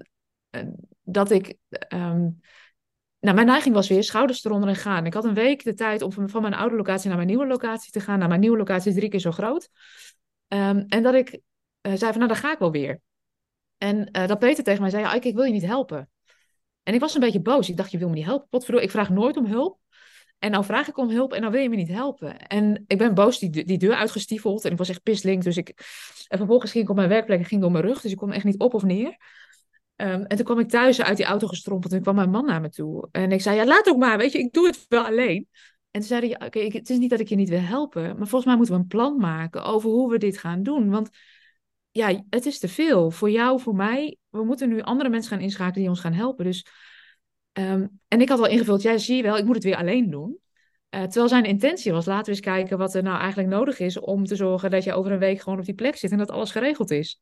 dat 1.02 1.32
ik. 1.32 1.58
nou, 3.20 3.36
mijn 3.36 3.46
neiging 3.46 3.76
was 3.76 3.90
weer 3.90 4.04
schouders 4.04 4.46
eronder 4.46 4.70
en 4.70 4.76
gaan. 4.76 5.06
Ik 5.06 5.14
had 5.14 5.26
een 5.26 5.34
week 5.34 5.64
de 5.64 5.74
tijd 5.74 6.02
om 6.02 6.30
van 6.30 6.42
mijn 6.42 6.54
oude 6.54 6.76
locatie 6.76 7.08
naar 7.08 7.18
mijn 7.18 7.30
nieuwe 7.30 7.48
locatie 7.48 7.92
te 7.92 8.00
gaan. 8.00 8.18
Nou, 8.18 8.30
mijn 8.30 8.42
nieuwe 8.42 8.58
locatie 8.58 8.92
is 8.92 8.98
drie 8.98 9.10
keer 9.10 9.20
zo 9.20 9.32
groot. 9.32 9.70
Um, 10.48 10.86
en 10.88 11.04
dat 11.04 11.14
ik 11.14 11.32
uh, 11.34 11.40
zei 11.82 12.12
van, 12.12 12.18
nou, 12.18 12.28
dan 12.28 12.36
ga 12.36 12.52
ik 12.52 12.60
wel 12.60 12.72
weer. 12.72 13.02
En 13.78 14.10
uh, 14.12 14.28
dat 14.28 14.40
Peter 14.40 14.64
tegen 14.64 14.82
mij 14.82 14.90
zei, 14.90 15.04
ja, 15.04 15.14
ik, 15.14 15.36
wil 15.36 15.44
je 15.44 15.52
niet 15.52 15.66
helpen. 15.66 16.10
En 16.84 16.94
ik 16.94 17.00
was 17.00 17.14
een 17.14 17.22
beetje 17.22 17.42
boos. 17.42 17.70
Ik 17.70 17.78
dacht, 17.78 17.92
je 17.92 17.98
wil 17.98 18.10
me 18.10 18.16
niet 18.16 18.26
helpen. 18.26 18.48
Potverdorie, 18.50 18.86
ik 18.88 18.94
vraag 18.94 19.10
nooit 19.10 19.38
om 19.38 19.46
hulp. 19.46 19.80
En 20.40 20.52
nou 20.52 20.64
vraag 20.64 20.88
ik 20.88 20.98
om 20.98 21.10
hulp 21.10 21.34
en 21.34 21.42
dan 21.42 21.52
wil 21.52 21.62
je 21.62 21.70
me 21.70 21.76
niet 21.76 21.88
helpen. 21.88 22.48
En 22.48 22.84
ik 22.88 22.98
ben 22.98 23.14
boos 23.14 23.40
die, 23.40 23.66
die 23.66 23.78
deur 23.78 23.96
uitgestiefeld. 23.96 24.66
En 24.66 24.72
ik 24.72 24.78
was 24.78 24.90
echt 24.90 25.04
pislink. 25.04 25.44
Dus 25.44 25.58
ik... 25.58 25.68
En 26.28 26.38
vervolgens 26.38 26.72
ging 26.72 26.84
ik 26.84 26.90
op 26.90 26.96
mijn 26.96 27.10
werkplek 27.10 27.40
en 27.40 27.46
ging 27.46 27.62
door 27.62 27.72
mijn 27.72 27.84
rug. 27.84 28.02
Dus 28.02 28.12
ik 28.12 28.18
kon 28.18 28.32
echt 28.32 28.44
niet 28.44 28.60
op 28.60 28.74
of 28.74 28.84
neer. 28.84 29.18
Um, 29.96 30.26
en 30.26 30.36
toen 30.36 30.46
kwam 30.46 30.60
ik 30.60 30.70
thuis 30.70 31.02
uit 31.02 31.18
die 31.18 31.26
auto 31.26 31.48
gestrompeld. 31.48 31.94
En 31.94 32.02
kwam 32.02 32.16
mijn 32.16 32.30
man 32.30 32.46
naar 32.46 32.62
me 32.62 32.70
toe. 32.70 33.08
En 33.12 33.32
ik 33.32 33.42
zei, 33.42 33.56
ja, 33.56 33.66
laat 33.66 33.90
ook 33.90 33.98
maar. 33.98 34.18
Weet 34.18 34.32
je, 34.32 34.40
ik 34.40 34.54
doe 34.54 34.68
het 34.68 34.86
wel 34.88 35.06
alleen. 35.06 35.48
En 35.96 36.02
toen 36.02 36.10
zei 36.10 36.28
hij, 36.28 36.48
oké, 36.48 36.60
het 36.60 36.90
is 36.90 36.98
niet 36.98 37.10
dat 37.10 37.20
ik 37.20 37.30
je 37.30 37.36
niet 37.36 37.50
wil 37.50 37.60
helpen, 37.60 38.04
maar 38.04 38.28
volgens 38.28 38.46
mij 38.46 38.56
moeten 38.56 38.76
we 38.76 38.82
een 38.82 38.88
plan 38.88 39.18
maken 39.18 39.64
over 39.64 39.90
hoe 39.90 40.12
we 40.12 40.18
dit 40.18 40.38
gaan 40.38 40.64
doen. 40.64 40.90
Want 40.90 41.10
ja, 41.92 42.24
het 42.30 42.46
is 42.46 42.60
te 42.60 42.68
veel. 42.68 43.12
Voor 43.12 43.30
jou, 43.30 43.60
voor 43.60 43.76
mij. 43.76 44.18
We 44.30 44.44
moeten 44.44 44.70
nu 44.70 44.82
andere 44.82 45.10
mensen 45.10 45.32
gaan 45.32 45.42
inschakelen 45.42 45.80
die 45.80 45.90
ons 45.90 46.00
gaan 46.00 46.14
helpen. 46.14 46.46
Dus, 46.46 46.66
um, 47.54 48.00
en 48.08 48.22
ik 48.22 48.30
had 48.30 48.40
al 48.40 48.48
ingevuld, 48.48 48.82
ja, 48.82 48.98
zie 48.98 49.16
je 49.16 49.24
wel, 49.24 49.38
ik 49.38 49.46
moet 49.46 49.56
het 49.56 49.64
weer 49.64 49.76
alleen 49.76 50.10
doen. 50.10 50.38
Uh, 50.90 51.02
terwijl 51.02 51.28
zijn 51.28 51.44
intentie 51.44 51.92
was, 51.92 52.06
laten 52.06 52.26
we 52.26 52.32
eens 52.32 52.40
kijken 52.40 52.78
wat 52.78 52.96
er 52.96 53.04
nou 53.04 53.20
eigenlijk 53.20 53.50
nodig 53.50 53.80
is 53.80 54.00
om 54.00 54.26
te 54.26 54.36
zorgen 54.36 54.72
dat 54.72 54.84
je 54.84 54.94
over 54.94 55.12
een 55.12 55.20
week 55.20 55.42
gewoon 55.42 55.60
op 55.60 55.66
die 55.66 55.74
plek 55.74 55.96
zit 55.96 56.12
en 56.12 56.18
dat 56.18 56.32
alles 56.32 56.52
geregeld 56.52 56.92
is. 56.92 57.22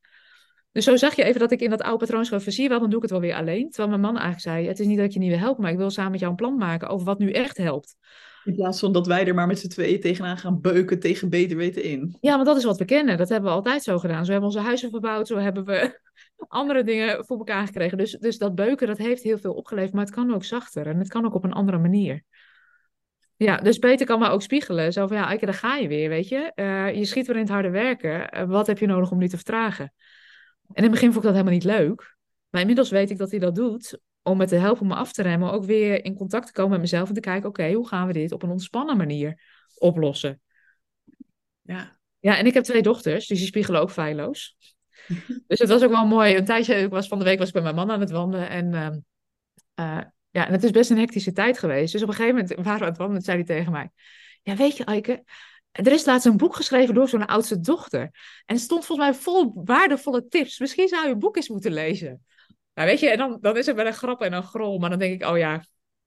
Dus 0.72 0.84
zo 0.84 0.96
zag 0.96 1.16
je 1.16 1.24
even 1.24 1.40
dat 1.40 1.50
ik 1.50 1.60
in 1.60 1.70
dat 1.70 1.82
oude 1.82 1.98
patroon 1.98 2.24
schreef, 2.24 2.52
zie 2.52 2.62
je 2.62 2.68
wel, 2.68 2.80
dan 2.80 2.88
doe 2.88 2.96
ik 2.96 3.02
het 3.02 3.12
wel 3.12 3.20
weer 3.20 3.34
alleen. 3.34 3.68
Terwijl 3.68 3.88
mijn 3.88 4.00
man 4.00 4.20
eigenlijk 4.20 4.42
zei, 4.42 4.66
het 4.66 4.80
is 4.80 4.86
niet 4.86 4.96
dat 4.96 5.06
ik 5.06 5.12
je 5.12 5.18
niet 5.18 5.30
wil 5.30 5.38
helpen, 5.38 5.62
maar 5.62 5.72
ik 5.72 5.78
wil 5.78 5.90
samen 5.90 6.10
met 6.10 6.20
jou 6.20 6.32
een 6.32 6.38
plan 6.38 6.56
maken 6.56 6.88
over 6.88 7.06
wat 7.06 7.18
nu 7.18 7.30
echt 7.30 7.56
helpt. 7.56 7.96
In 8.44 8.54
plaats 8.54 8.80
van 8.80 8.92
dat 8.92 9.06
wij 9.06 9.26
er 9.26 9.34
maar 9.34 9.46
met 9.46 9.58
z'n 9.58 9.68
tweeën 9.68 10.00
tegenaan 10.00 10.38
gaan 10.38 10.60
beuken 10.60 11.00
tegen 11.00 11.28
beter 11.28 11.56
weten 11.56 11.82
in. 11.82 12.16
Ja, 12.20 12.34
want 12.34 12.46
dat 12.46 12.56
is 12.56 12.64
wat 12.64 12.78
we 12.78 12.84
kennen. 12.84 13.18
Dat 13.18 13.28
hebben 13.28 13.50
we 13.50 13.56
altijd 13.56 13.82
zo 13.82 13.98
gedaan. 13.98 14.24
Zo 14.24 14.32
hebben 14.32 14.50
we 14.50 14.56
onze 14.56 14.66
huizen 14.66 14.90
verbouwd. 14.90 15.26
Zo 15.26 15.36
hebben 15.36 15.64
we 15.64 16.00
andere 16.48 16.84
dingen 16.84 17.24
voor 17.24 17.38
elkaar 17.38 17.66
gekregen. 17.66 17.98
Dus, 17.98 18.12
dus 18.12 18.38
dat 18.38 18.54
beuken, 18.54 18.86
dat 18.86 18.98
heeft 18.98 19.22
heel 19.22 19.38
veel 19.38 19.54
opgeleverd. 19.54 19.92
Maar 19.92 20.04
het 20.04 20.14
kan 20.14 20.34
ook 20.34 20.44
zachter. 20.44 20.86
En 20.86 20.98
het 20.98 21.08
kan 21.08 21.24
ook 21.24 21.34
op 21.34 21.44
een 21.44 21.52
andere 21.52 21.78
manier. 21.78 22.22
Ja, 23.36 23.56
dus 23.56 23.78
Peter 23.78 24.06
kan 24.06 24.18
maar 24.18 24.32
ook 24.32 24.42
spiegelen. 24.42 24.92
Zo 24.92 25.06
van, 25.06 25.16
ja, 25.16 25.28
Eike, 25.28 25.44
daar 25.44 25.54
ga 25.54 25.76
je 25.76 25.88
weer, 25.88 26.08
weet 26.08 26.28
je. 26.28 26.52
Uh, 26.54 26.94
je 26.94 27.04
schiet 27.04 27.26
weer 27.26 27.36
in 27.36 27.42
het 27.42 27.50
harde 27.50 27.70
werken. 27.70 28.36
Uh, 28.36 28.44
wat 28.44 28.66
heb 28.66 28.78
je 28.78 28.86
nodig 28.86 29.10
om 29.10 29.18
nu 29.18 29.28
te 29.28 29.36
vertragen? 29.36 29.92
En 30.68 30.74
in 30.74 30.82
het 30.82 30.92
begin 30.92 31.12
vond 31.12 31.24
ik 31.24 31.32
dat 31.32 31.32
helemaal 31.32 31.52
niet 31.52 31.64
leuk. 31.64 32.16
Maar 32.50 32.60
inmiddels 32.60 32.90
weet 32.90 33.10
ik 33.10 33.18
dat 33.18 33.30
hij 33.30 33.40
dat 33.40 33.54
doet 33.54 33.98
om 34.24 34.36
me 34.36 34.46
te 34.46 34.56
helpen 34.56 34.82
om 34.82 34.88
me 34.88 34.94
af 34.94 35.12
te 35.12 35.22
remmen, 35.22 35.52
ook 35.52 35.64
weer 35.64 36.04
in 36.04 36.14
contact 36.14 36.46
te 36.46 36.52
komen 36.52 36.70
met 36.70 36.80
mezelf 36.80 37.08
en 37.08 37.14
te 37.14 37.20
kijken, 37.20 37.48
oké, 37.48 37.72
hoe 37.72 37.88
gaan 37.88 38.06
we 38.06 38.12
dit 38.12 38.32
op 38.32 38.42
een 38.42 38.50
ontspannen 38.50 38.96
manier 38.96 39.40
oplossen? 39.74 40.40
Ja. 41.62 41.98
Ja, 42.18 42.36
en 42.36 42.46
ik 42.46 42.54
heb 42.54 42.64
twee 42.64 42.82
dochters, 42.82 43.26
dus 43.26 43.38
die 43.38 43.46
spiegelen 43.46 43.80
ook 43.80 43.90
feilloos. 43.90 44.56
dus 45.46 45.58
het 45.58 45.68
was 45.68 45.82
ook 45.82 45.90
wel 45.90 46.06
mooi. 46.06 46.36
Een 46.36 46.44
tijdje, 46.44 46.74
ik 46.74 46.90
was 46.90 47.08
van 47.08 47.18
de 47.18 47.24
week 47.24 47.38
was 47.38 47.46
ik 47.46 47.52
bij 47.52 47.62
mijn 47.62 47.74
man 47.74 47.90
aan 47.90 48.00
het 48.00 48.10
wandelen 48.10 48.48
en 48.48 48.72
uh, 48.72 48.86
uh, 49.86 50.04
ja, 50.30 50.46
en 50.46 50.52
het 50.52 50.64
is 50.64 50.70
best 50.70 50.90
een 50.90 50.98
hectische 50.98 51.32
tijd 51.32 51.58
geweest. 51.58 51.92
Dus 51.92 52.02
op 52.02 52.08
een 52.08 52.14
gegeven 52.14 52.36
moment 52.36 52.54
waren 52.54 52.78
we 52.78 52.84
aan 52.84 52.90
het 52.90 52.98
wandelen, 52.98 53.22
zei 53.22 53.36
hij 53.36 53.46
tegen 53.46 53.72
mij, 53.72 53.90
ja, 54.42 54.56
weet 54.56 54.76
je, 54.76 54.84
Eike, 54.84 55.24
er 55.70 55.92
is 55.92 56.04
laatst 56.04 56.26
een 56.26 56.36
boek 56.36 56.56
geschreven 56.56 56.94
door 56.94 57.08
zo'n 57.08 57.26
oudste 57.26 57.60
dochter. 57.60 58.00
En 58.46 58.54
het 58.54 58.60
stond 58.60 58.84
volgens 58.84 59.08
mij 59.08 59.18
vol 59.18 59.52
waardevolle 59.64 60.28
tips. 60.28 60.58
Misschien 60.58 60.88
zou 60.88 61.06
je 61.06 61.12
een 61.12 61.18
boek 61.18 61.36
eens 61.36 61.48
moeten 61.48 61.72
lezen. 61.72 62.24
Nou, 62.74 62.88
weet 62.88 63.00
je, 63.00 63.10
en 63.10 63.18
dan, 63.18 63.38
dan 63.40 63.56
is 63.56 63.66
het 63.66 63.76
wel 63.76 63.86
een 63.86 63.92
grap 63.92 64.22
en 64.22 64.32
een 64.32 64.42
grol, 64.42 64.78
maar 64.78 64.90
dan 64.90 64.98
denk 64.98 65.22
ik, 65.22 65.28
oh 65.28 65.38
ja. 65.38 65.64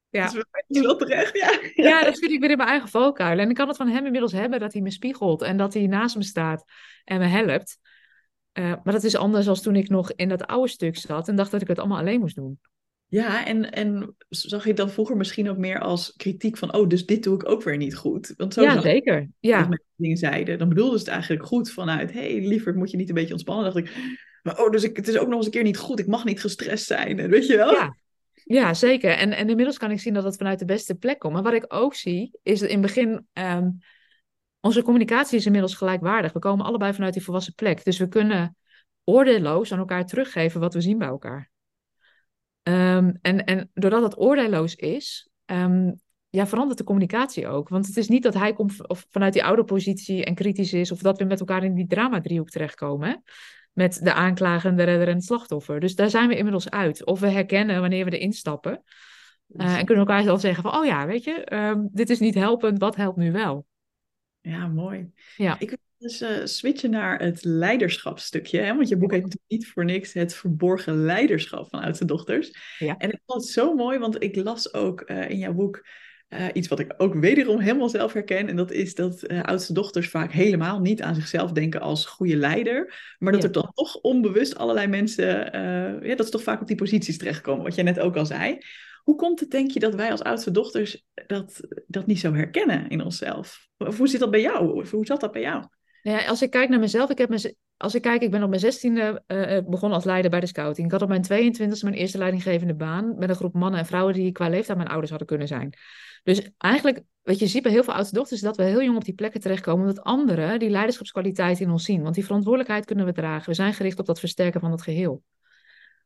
Ja. 0.10 0.24
Dat 0.24 0.46
is 0.68 0.82
wel 0.82 0.96
terecht, 0.96 1.38
ja. 1.38 1.60
ja. 1.74 2.04
dat 2.04 2.20
vind 2.20 2.32
ik 2.32 2.40
weer 2.40 2.52
in 2.52 2.58
mijn 2.58 2.70
eigen 2.70 2.90
valkuil. 2.90 3.40
En 3.40 3.50
ik 3.50 3.56
kan 3.56 3.68
het 3.68 3.78
van 3.78 3.88
hem 3.88 4.06
inmiddels 4.06 4.32
hebben 4.32 4.60
dat 4.60 4.74
hij 4.74 4.82
me 4.82 4.92
spiegelt 4.92 5.42
en 5.42 5.58
dat 5.58 5.74
hij 5.74 5.88
naast 5.88 6.16
me 6.16 6.24
staat 6.24 6.64
en 7.04 7.20
me 7.20 7.26
helpt. 7.26 7.80
Uh, 8.54 8.74
maar 8.84 8.94
dat 8.94 9.04
is 9.04 9.16
anders 9.16 9.46
dan 9.46 9.56
toen 9.56 9.76
ik 9.76 9.90
nog 9.90 10.12
in 10.12 10.30
dat 10.30 10.48
oude 10.48 10.72
stuk 10.72 10.98
zat 10.98 11.28
en 11.28 11.36
dacht 11.36 11.52
dat 11.52 11.62
ik 11.62 11.68
het 11.68 11.80
allemaal 11.80 11.98
alleen 11.98 12.20
moest 12.20 12.36
doen. 12.36 12.60
Ja, 13.10 13.46
en, 13.46 13.72
en 13.72 14.16
zag 14.30 14.66
je 14.66 14.74
dan 14.74 14.90
vroeger 14.90 15.18
misschien 15.18 15.50
ook 15.50 15.58
meer 15.58 15.80
als 15.80 16.14
kritiek 16.18 16.58
van, 16.58 16.74
oh, 16.74 16.88
dus 16.88 17.06
dit 17.06 17.24
doe 17.24 17.36
ik 17.36 17.50
ook 17.50 17.64
weer 17.64 17.78
niet 17.78 17.96
goed? 17.96 18.34
Want 18.38 18.54
zo 18.54 18.62
ja, 18.62 18.82
zeker. 18.82 19.30
Ja. 19.40 19.58
Als 19.58 19.68
mensen 19.68 19.88
dingen 19.96 20.18
zeiden, 20.18 20.58
dan 20.58 20.70
bedoelden 20.70 21.00
ze 21.00 21.06
het 21.06 21.14
eigenlijk 21.14 21.46
goed 21.46 21.72
vanuit, 21.72 22.14
hé, 22.14 22.20
hey, 22.20 22.48
liever 22.48 22.76
moet 22.76 22.92
je 22.92 22.98
niet 22.98 23.10
een 23.10 23.16
beetje 23.16 23.32
ontspannen. 23.32 23.64
Dan 23.64 23.74
dacht 23.74 23.88
ik, 23.88 24.18
maar 24.44 24.60
oh, 24.60 24.72
dus 24.72 24.84
ik, 24.84 24.98
het 24.98 25.08
is 25.08 25.18
ook 25.18 25.28
nog 25.28 25.36
eens 25.36 25.46
een 25.46 25.52
keer 25.52 25.64
niet 25.64 25.78
goed. 25.78 26.00
Ik 26.00 26.08
mag 26.08 26.26
niet 26.26 26.42
gestrest 26.42 26.86
zijn. 26.86 27.30
Weet 27.30 27.48
je 27.48 27.56
wel? 27.56 27.72
Ja, 27.72 27.98
ja 28.34 28.74
zeker. 28.74 29.12
En, 29.12 29.32
en 29.32 29.50
inmiddels 29.50 29.78
kan 29.78 29.92
ik 29.92 30.00
zien 30.00 30.14
dat 30.14 30.24
het 30.24 30.38
vanuit 30.38 30.60
de 30.60 30.66
beste 30.66 30.96
plek 30.96 31.20
komt. 31.20 31.34
Maar 31.34 31.44
wat 31.44 31.54
ik 31.54 31.66
ook 31.68 31.96
zie, 31.96 32.40
is 32.44 32.62
in 32.62 32.70
het 32.70 32.82
begin... 32.82 33.28
Um, 33.34 33.78
onze 34.60 34.82
communicatie 34.82 35.38
is 35.38 35.46
inmiddels 35.46 35.76
gelijkwaardig. 35.76 36.34
We 36.34 36.40
komen 36.40 36.66
allebei 36.66 36.94
vanuit 36.94 37.14
die 37.14 37.24
volwassen 37.24 37.54
plek. 37.54 37.84
Dus 37.84 37.98
we 37.98 38.08
kunnen 38.08 38.56
oordeelloos 39.04 39.72
aan 39.72 39.80
elkaar 39.80 40.06
teruggeven 40.06 40.60
wat 40.60 40.74
we 40.74 40.82
zien 40.82 40.98
bij 40.98 41.08
elkaar. 41.08 41.50
Um, 42.68 43.18
en, 43.22 43.46
en 43.46 43.70
doordat 43.74 44.04
het 44.04 44.20
oordeelloos 44.20 44.76
is, 44.76 45.30
um, 45.46 46.02
ja, 46.30 46.48
verandert 46.48 46.78
de 46.78 46.84
communicatie 46.84 47.48
ook. 47.48 47.70
Want 47.70 47.88
het 47.88 47.98
is 47.98 48.08
niet 48.08 48.24
dat 48.24 48.34
hij 48.34 48.54
komt 48.54 48.88
of 48.88 49.06
vanuit 49.10 49.34
die 49.34 49.44
oude 49.44 49.64
positie 49.64 50.26
en 50.26 50.36
kritisch 50.36 50.74
is, 50.74 50.92
of 50.92 51.00
dat 51.00 51.18
we 51.18 51.24
met 51.24 51.40
elkaar 51.40 51.64
in 51.64 51.74
die 51.74 51.88
drama-driehoek 51.88 52.50
terechtkomen. 52.50 53.10
Hè? 53.10 53.16
met 53.78 54.00
de 54.04 54.14
aanklager, 54.14 54.76
de 54.76 54.84
redder 54.84 55.08
en 55.08 55.16
het 55.16 55.24
slachtoffer. 55.24 55.80
Dus 55.80 55.96
daar 55.96 56.10
zijn 56.10 56.28
we 56.28 56.36
inmiddels 56.36 56.70
uit. 56.70 57.06
Of 57.06 57.20
we 57.20 57.28
herkennen 57.28 57.82
wanneer 57.82 58.06
we 58.06 58.18
erin 58.18 58.34
stappen. 58.34 58.84
Uh, 59.48 59.78
en 59.78 59.86
kunnen 59.86 60.06
elkaar 60.08 60.24
dan 60.24 60.40
zeggen 60.40 60.64
van, 60.64 60.76
oh 60.76 60.86
ja, 60.86 61.06
weet 61.06 61.24
je, 61.24 61.54
um, 61.54 61.90
dit 61.92 62.10
is 62.10 62.20
niet 62.20 62.34
helpend, 62.34 62.80
wat 62.80 62.96
helpt 62.96 63.18
nu 63.18 63.32
wel? 63.32 63.66
Ja, 64.42 64.68
mooi. 64.68 65.12
Ja. 65.36 65.60
Ik 65.60 65.78
dus 65.98 66.22
uh, 66.22 66.30
switchen 66.44 66.90
naar 66.90 67.20
het 67.20 67.44
leiderschapstukje, 67.44 68.60
hè? 68.60 68.76
want 68.76 68.88
je 68.88 68.98
boek 68.98 69.12
heet 69.12 69.40
niet 69.48 69.68
voor 69.68 69.86
niks 69.86 70.14
het 70.14 70.34
verborgen 70.34 71.06
leiderschap 71.06 71.70
van 71.70 71.82
oudste 71.82 72.06
dochters. 72.06 72.52
Ja. 72.80 72.98
En 72.98 73.12
ik 73.12 73.20
vond 73.26 73.42
het 73.42 73.52
zo 73.52 73.74
mooi, 73.74 74.00
want 74.00 74.24
ik 74.24 74.36
las 74.36 74.74
ook 74.74 75.10
uh, 75.10 75.30
in 75.30 75.38
jouw 75.38 75.54
boek 75.54 75.88
uh, 76.30 76.46
iets 76.54 76.68
wat 76.68 76.80
ik 76.80 76.94
ook 76.98 77.14
wederom 77.14 77.60
helemaal 77.60 77.90
zelf 77.90 78.14
herken. 78.14 78.48
En 78.48 78.56
dat 78.56 78.72
is 78.72 78.96
dat 78.96 79.28
oudste 79.28 79.74
dochters 79.74 80.10
vaak 80.10 80.32
helemaal 80.32 80.80
niet 80.80 81.02
aan 81.02 81.16
zichzelf 81.16 81.52
denken 81.52 81.82
als 81.82 82.06
goede 82.06 82.36
leider. 82.36 83.16
Maar 83.20 83.32
dat 83.32 83.44
er 83.44 83.52
dan 83.52 83.72
toch 83.74 83.96
onbewust 83.96 84.58
allerlei 84.58 84.88
mensen, 84.88 85.28
ja, 86.08 86.16
dat 86.16 86.26
ze 86.26 86.32
toch 86.32 86.44
vaak 86.44 86.62
op 86.62 86.68
die 86.68 86.76
posities 86.76 87.18
terechtkomen. 87.18 87.64
Wat 87.64 87.76
jij 87.76 87.84
net 87.84 88.00
ook 88.00 88.16
al 88.16 88.26
zei. 88.26 88.58
Hoe 89.04 89.16
komt 89.16 89.40
het, 89.40 89.52
denk 89.52 89.72
je, 89.72 89.80
dat 89.80 89.96
wij 89.96 90.12
als 90.12 90.22
oudste 90.22 90.52
dochters 90.52 91.06
dat, 91.28 91.60
dat 91.88 92.06
niet 92.06 92.20
zo 92.20 92.34
herkennen 92.34 92.90
in 92.90 93.02
onszelf? 93.02 93.68
Of 93.78 93.98
hoe 93.98 94.08
zit 94.08 94.20
dat 94.20 94.32
bij 94.32 94.42
jou? 94.42 94.82
Of 94.82 94.92
hoe 94.92 95.06
zat 95.06 95.22
dat 95.22 95.32
bij 95.32 95.42
jou? 95.42 95.64
Ja, 96.08 96.26
als 96.26 96.42
ik 96.42 96.50
kijk 96.50 96.70
naar 96.70 96.80
mezelf, 96.80 97.10
ik 97.10 97.18
heb 97.18 97.54
als 97.78 97.96
ik 97.96 98.02
kijk, 98.02 98.22
ik 98.22 98.32
ben 98.32 98.44
op 98.44 98.50
mijn 98.50 98.62
zestiende 98.62 99.24
uh, 99.28 99.58
begonnen 99.66 99.98
als 99.98 100.04
leider 100.04 100.32
bij 100.32 100.40
de 100.40 100.46
scouting. 100.46 100.86
Ik 100.86 100.92
had 100.92 101.02
op 101.02 101.08
mijn 101.08 101.24
22e 101.24 101.80
mijn 101.82 101.94
eerste 101.94 102.18
leidinggevende 102.18 102.76
baan 102.76 103.18
met 103.18 103.30
een 103.30 103.36
groep 103.36 103.54
mannen 103.54 103.80
en 103.80 103.86
vrouwen 103.86 104.14
die 104.14 104.32
qua 104.32 104.50
leeftijd 104.50 104.78
mijn 104.78 104.90
ouders 104.90 105.10
hadden 105.10 105.28
kunnen 105.28 105.48
zijn. 105.48 105.74
Dus 106.24 106.50
eigenlijk, 106.58 107.02
wat 107.22 107.40
je 107.40 107.48
ziet 107.48 107.64
bij 107.64 107.72
heel 107.72 107.84
veel 107.84 107.94
oudste 107.94 108.16
dochters, 108.16 108.42
is 108.42 108.46
dat 108.46 108.58
we 108.58 108.64
heel 108.64 108.84
jong 108.84 108.98
op 108.98 109.04
die 109.04 109.14
plekken 109.14 109.42
terechtkomen, 109.42 109.88
omdat 109.88 110.04
anderen 110.04 110.60
die 110.60 110.70
leiderschapskwaliteit 110.70 111.60
in 111.60 111.70
ons 111.70 111.84
zien. 111.84 112.02
Want 112.02 112.16
die 112.16 112.26
verantwoordelijkheid 112.26 112.86
kunnen 112.86 113.06
we 113.06 113.12
dragen. 113.12 113.50
We 113.50 113.56
zijn 113.56 113.74
gericht 113.74 114.00
op 114.00 114.06
dat 114.06 114.20
versterken 114.20 114.60
van 114.60 114.72
het 114.72 114.82
geheel. 114.82 115.24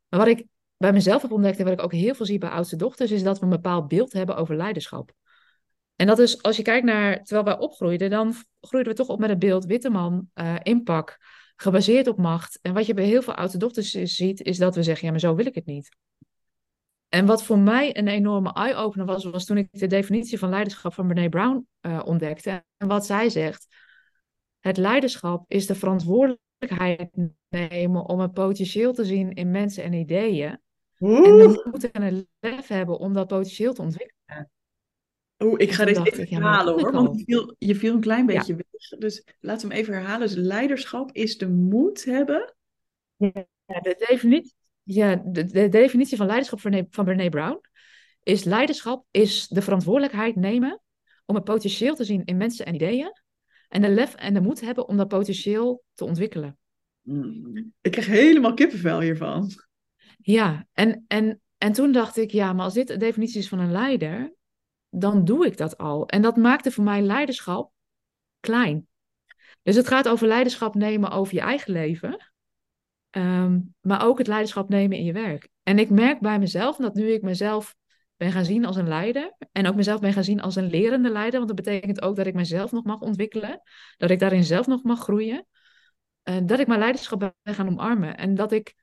Maar 0.09 0.19
wat 0.19 0.29
ik 0.29 0.45
bij 0.77 0.93
mezelf 0.93 1.21
heb 1.21 1.31
ontdekt 1.31 1.57
en 1.57 1.63
wat 1.63 1.73
ik 1.73 1.83
ook 1.83 1.93
heel 1.93 2.15
veel 2.15 2.25
zie 2.25 2.37
bij 2.37 2.49
oudste 2.49 2.75
dochters, 2.75 3.11
is 3.11 3.23
dat 3.23 3.37
we 3.37 3.43
een 3.43 3.49
bepaald 3.49 3.87
beeld 3.87 4.13
hebben 4.13 4.35
over 4.35 4.55
leiderschap. 4.55 5.11
En 6.01 6.07
dat 6.07 6.19
is, 6.19 6.41
als 6.41 6.57
je 6.57 6.63
kijkt 6.63 6.85
naar, 6.85 7.23
terwijl 7.23 7.45
wij 7.45 7.57
opgroeiden, 7.57 8.09
dan 8.09 8.33
groeiden 8.61 8.93
we 8.93 8.99
toch 8.99 9.07
op 9.07 9.19
met 9.19 9.29
het 9.29 9.39
beeld 9.39 9.65
witte 9.65 9.89
man, 9.89 10.29
uh, 10.35 10.55
inpak, 10.63 11.17
gebaseerd 11.55 12.07
op 12.07 12.17
macht. 12.17 12.59
En 12.61 12.73
wat 12.73 12.85
je 12.85 12.93
bij 12.93 13.05
heel 13.05 13.21
veel 13.21 13.35
oude 13.35 13.57
dochters 13.57 13.91
ziet, 13.91 14.41
is 14.41 14.57
dat 14.57 14.75
we 14.75 14.83
zeggen, 14.83 15.05
ja, 15.05 15.11
maar 15.11 15.19
zo 15.19 15.35
wil 15.35 15.45
ik 15.45 15.55
het 15.55 15.65
niet. 15.65 15.89
En 17.09 17.25
wat 17.25 17.43
voor 17.43 17.59
mij 17.59 17.97
een 17.97 18.07
enorme 18.07 18.53
eye-opener 18.53 19.05
was, 19.05 19.23
was 19.23 19.45
toen 19.45 19.57
ik 19.57 19.67
de 19.71 19.87
definitie 19.87 20.39
van 20.39 20.49
leiderschap 20.49 20.93
van 20.93 21.07
Brene 21.07 21.29
Brown 21.29 21.67
uh, 21.81 22.01
ontdekte. 22.05 22.63
En 22.77 22.87
wat 22.87 23.05
zij 23.05 23.29
zegt, 23.29 23.67
het 24.59 24.77
leiderschap 24.77 25.45
is 25.47 25.65
de 25.65 25.75
verantwoordelijkheid 25.75 27.09
nemen 27.49 28.05
om 28.05 28.19
het 28.19 28.33
potentieel 28.33 28.93
te 28.93 29.05
zien 29.05 29.33
in 29.33 29.51
mensen 29.51 29.83
en 29.83 29.93
ideeën. 29.93 30.59
En 30.99 31.37
de 31.37 31.61
moed 31.71 31.91
en 31.91 32.01
het 32.01 32.25
lef 32.39 32.67
hebben 32.67 32.97
om 32.97 33.13
dat 33.13 33.27
potentieel 33.27 33.73
te 33.73 33.81
ontwikkelen. 33.81 34.51
Oeh, 35.43 35.61
ik 35.61 35.71
ga 35.71 35.85
dit 35.85 36.05
even 36.05 36.27
herhalen 36.27 36.73
hoor, 36.73 36.91
want 36.91 37.17
je 37.19 37.23
viel, 37.25 37.55
je 37.57 37.75
viel 37.75 37.93
een 37.93 37.99
klein 37.99 38.25
beetje 38.25 38.55
weg. 38.55 38.99
Dus 38.99 39.23
laten 39.39 39.67
we 39.67 39.73
hem 39.73 39.83
even 39.83 39.93
herhalen. 39.93 40.27
Dus 40.27 40.35
leiderschap 40.35 41.11
is 41.11 41.37
de 41.37 41.49
moed 41.49 42.05
hebben. 42.05 42.55
Ja, 43.17 43.79
de 43.81 44.05
definitie, 44.07 44.53
ja, 44.83 45.15
de, 45.15 45.45
de 45.45 45.69
definitie 45.69 46.17
van 46.17 46.25
leiderschap 46.25 46.59
van, 46.59 46.87
van 46.89 47.05
Brené 47.05 47.29
Brown 47.29 47.61
is 48.23 48.43
leiderschap 48.43 49.05
is 49.11 49.47
de 49.47 49.61
verantwoordelijkheid 49.61 50.35
nemen 50.35 50.81
om 51.25 51.35
het 51.35 51.43
potentieel 51.43 51.95
te 51.95 52.03
zien 52.03 52.25
in 52.25 52.37
mensen 52.37 52.65
en 52.65 52.75
ideeën. 52.75 53.11
En 53.67 53.81
de 53.81 53.89
lef 53.89 54.15
en 54.15 54.33
de 54.33 54.41
moed 54.41 54.61
hebben 54.61 54.87
om 54.87 54.97
dat 54.97 55.07
potentieel 55.07 55.83
te 55.93 56.05
ontwikkelen. 56.05 56.57
Mm. 57.01 57.73
Ik 57.81 57.91
krijg 57.91 58.07
helemaal 58.07 58.53
kippenvel 58.53 58.99
hiervan. 58.99 59.51
Ja, 60.17 60.67
en, 60.73 61.05
en, 61.07 61.41
en 61.57 61.71
toen 61.71 61.91
dacht 61.91 62.17
ik, 62.17 62.31
ja, 62.31 62.53
maar 62.53 62.65
als 62.65 62.73
dit 62.73 62.87
de 62.87 62.97
definitie 62.97 63.39
is 63.39 63.47
van 63.47 63.59
een 63.59 63.71
leider, 63.71 64.33
dan 64.91 65.25
doe 65.25 65.45
ik 65.45 65.57
dat 65.57 65.77
al. 65.77 66.07
En 66.07 66.21
dat 66.21 66.37
maakte 66.37 66.71
voor 66.71 66.83
mij 66.83 67.01
leiderschap 67.01 67.71
klein. 68.39 68.87
Dus 69.63 69.75
het 69.75 69.87
gaat 69.87 70.07
over 70.07 70.27
leiderschap 70.27 70.75
nemen 70.75 71.11
over 71.11 71.33
je 71.33 71.39
eigen 71.39 71.71
leven, 71.71 72.31
ehm, 73.09 73.59
maar 73.81 74.05
ook 74.05 74.17
het 74.17 74.27
leiderschap 74.27 74.69
nemen 74.69 74.97
in 74.97 75.03
je 75.03 75.13
werk. 75.13 75.49
En 75.63 75.79
ik 75.79 75.89
merk 75.89 76.19
bij 76.19 76.39
mezelf 76.39 76.77
dat 76.77 76.93
nu 76.93 77.11
ik 77.11 77.21
mezelf 77.21 77.75
ben 78.17 78.31
gaan 78.31 78.45
zien 78.45 78.65
als 78.65 78.75
een 78.75 78.87
leider 78.87 79.35
en 79.51 79.67
ook 79.67 79.75
mezelf 79.75 79.99
ben 79.99 80.13
gaan 80.13 80.23
zien 80.23 80.41
als 80.41 80.55
een 80.55 80.69
lerende 80.69 81.09
leider, 81.09 81.39
want 81.39 81.47
dat 81.55 81.65
betekent 81.65 82.01
ook 82.01 82.15
dat 82.15 82.25
ik 82.25 82.33
mezelf 82.33 82.71
nog 82.71 82.83
mag 82.83 82.99
ontwikkelen, 82.99 83.61
dat 83.97 84.09
ik 84.09 84.19
daarin 84.19 84.43
zelf 84.43 84.67
nog 84.67 84.83
mag 84.83 84.99
groeien, 84.99 85.47
uh, 86.23 86.37
dat 86.43 86.59
ik 86.59 86.67
mijn 86.67 86.79
leiderschap 86.79 87.19
ben 87.19 87.55
gaan 87.55 87.67
omarmen 87.67 88.17
en 88.17 88.35
dat 88.35 88.51
ik 88.51 88.75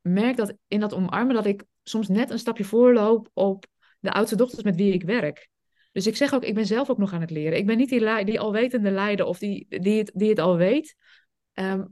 merk 0.00 0.36
dat 0.36 0.54
in 0.68 0.80
dat 0.80 0.94
omarmen 0.94 1.34
dat 1.34 1.46
ik 1.46 1.64
soms 1.82 2.08
net 2.08 2.30
een 2.30 2.38
stapje 2.38 2.64
voorloop 2.64 3.30
op 3.32 3.66
de 4.02 4.12
oudste 4.12 4.36
dochters 4.36 4.62
met 4.62 4.76
wie 4.76 4.92
ik 4.92 5.02
werk. 5.02 5.48
Dus 5.92 6.06
ik 6.06 6.16
zeg 6.16 6.34
ook, 6.34 6.44
ik 6.44 6.54
ben 6.54 6.66
zelf 6.66 6.90
ook 6.90 6.98
nog 6.98 7.12
aan 7.12 7.20
het 7.20 7.30
leren. 7.30 7.58
Ik 7.58 7.66
ben 7.66 7.76
niet 7.76 7.88
die, 7.88 8.24
die 8.24 8.40
alwetende 8.40 8.90
leider 8.90 9.26
of 9.26 9.38
die, 9.38 9.66
die, 9.68 9.98
het, 9.98 10.10
die 10.14 10.28
het 10.28 10.38
al 10.38 10.56
weet. 10.56 10.96
Ehm, 11.52 11.84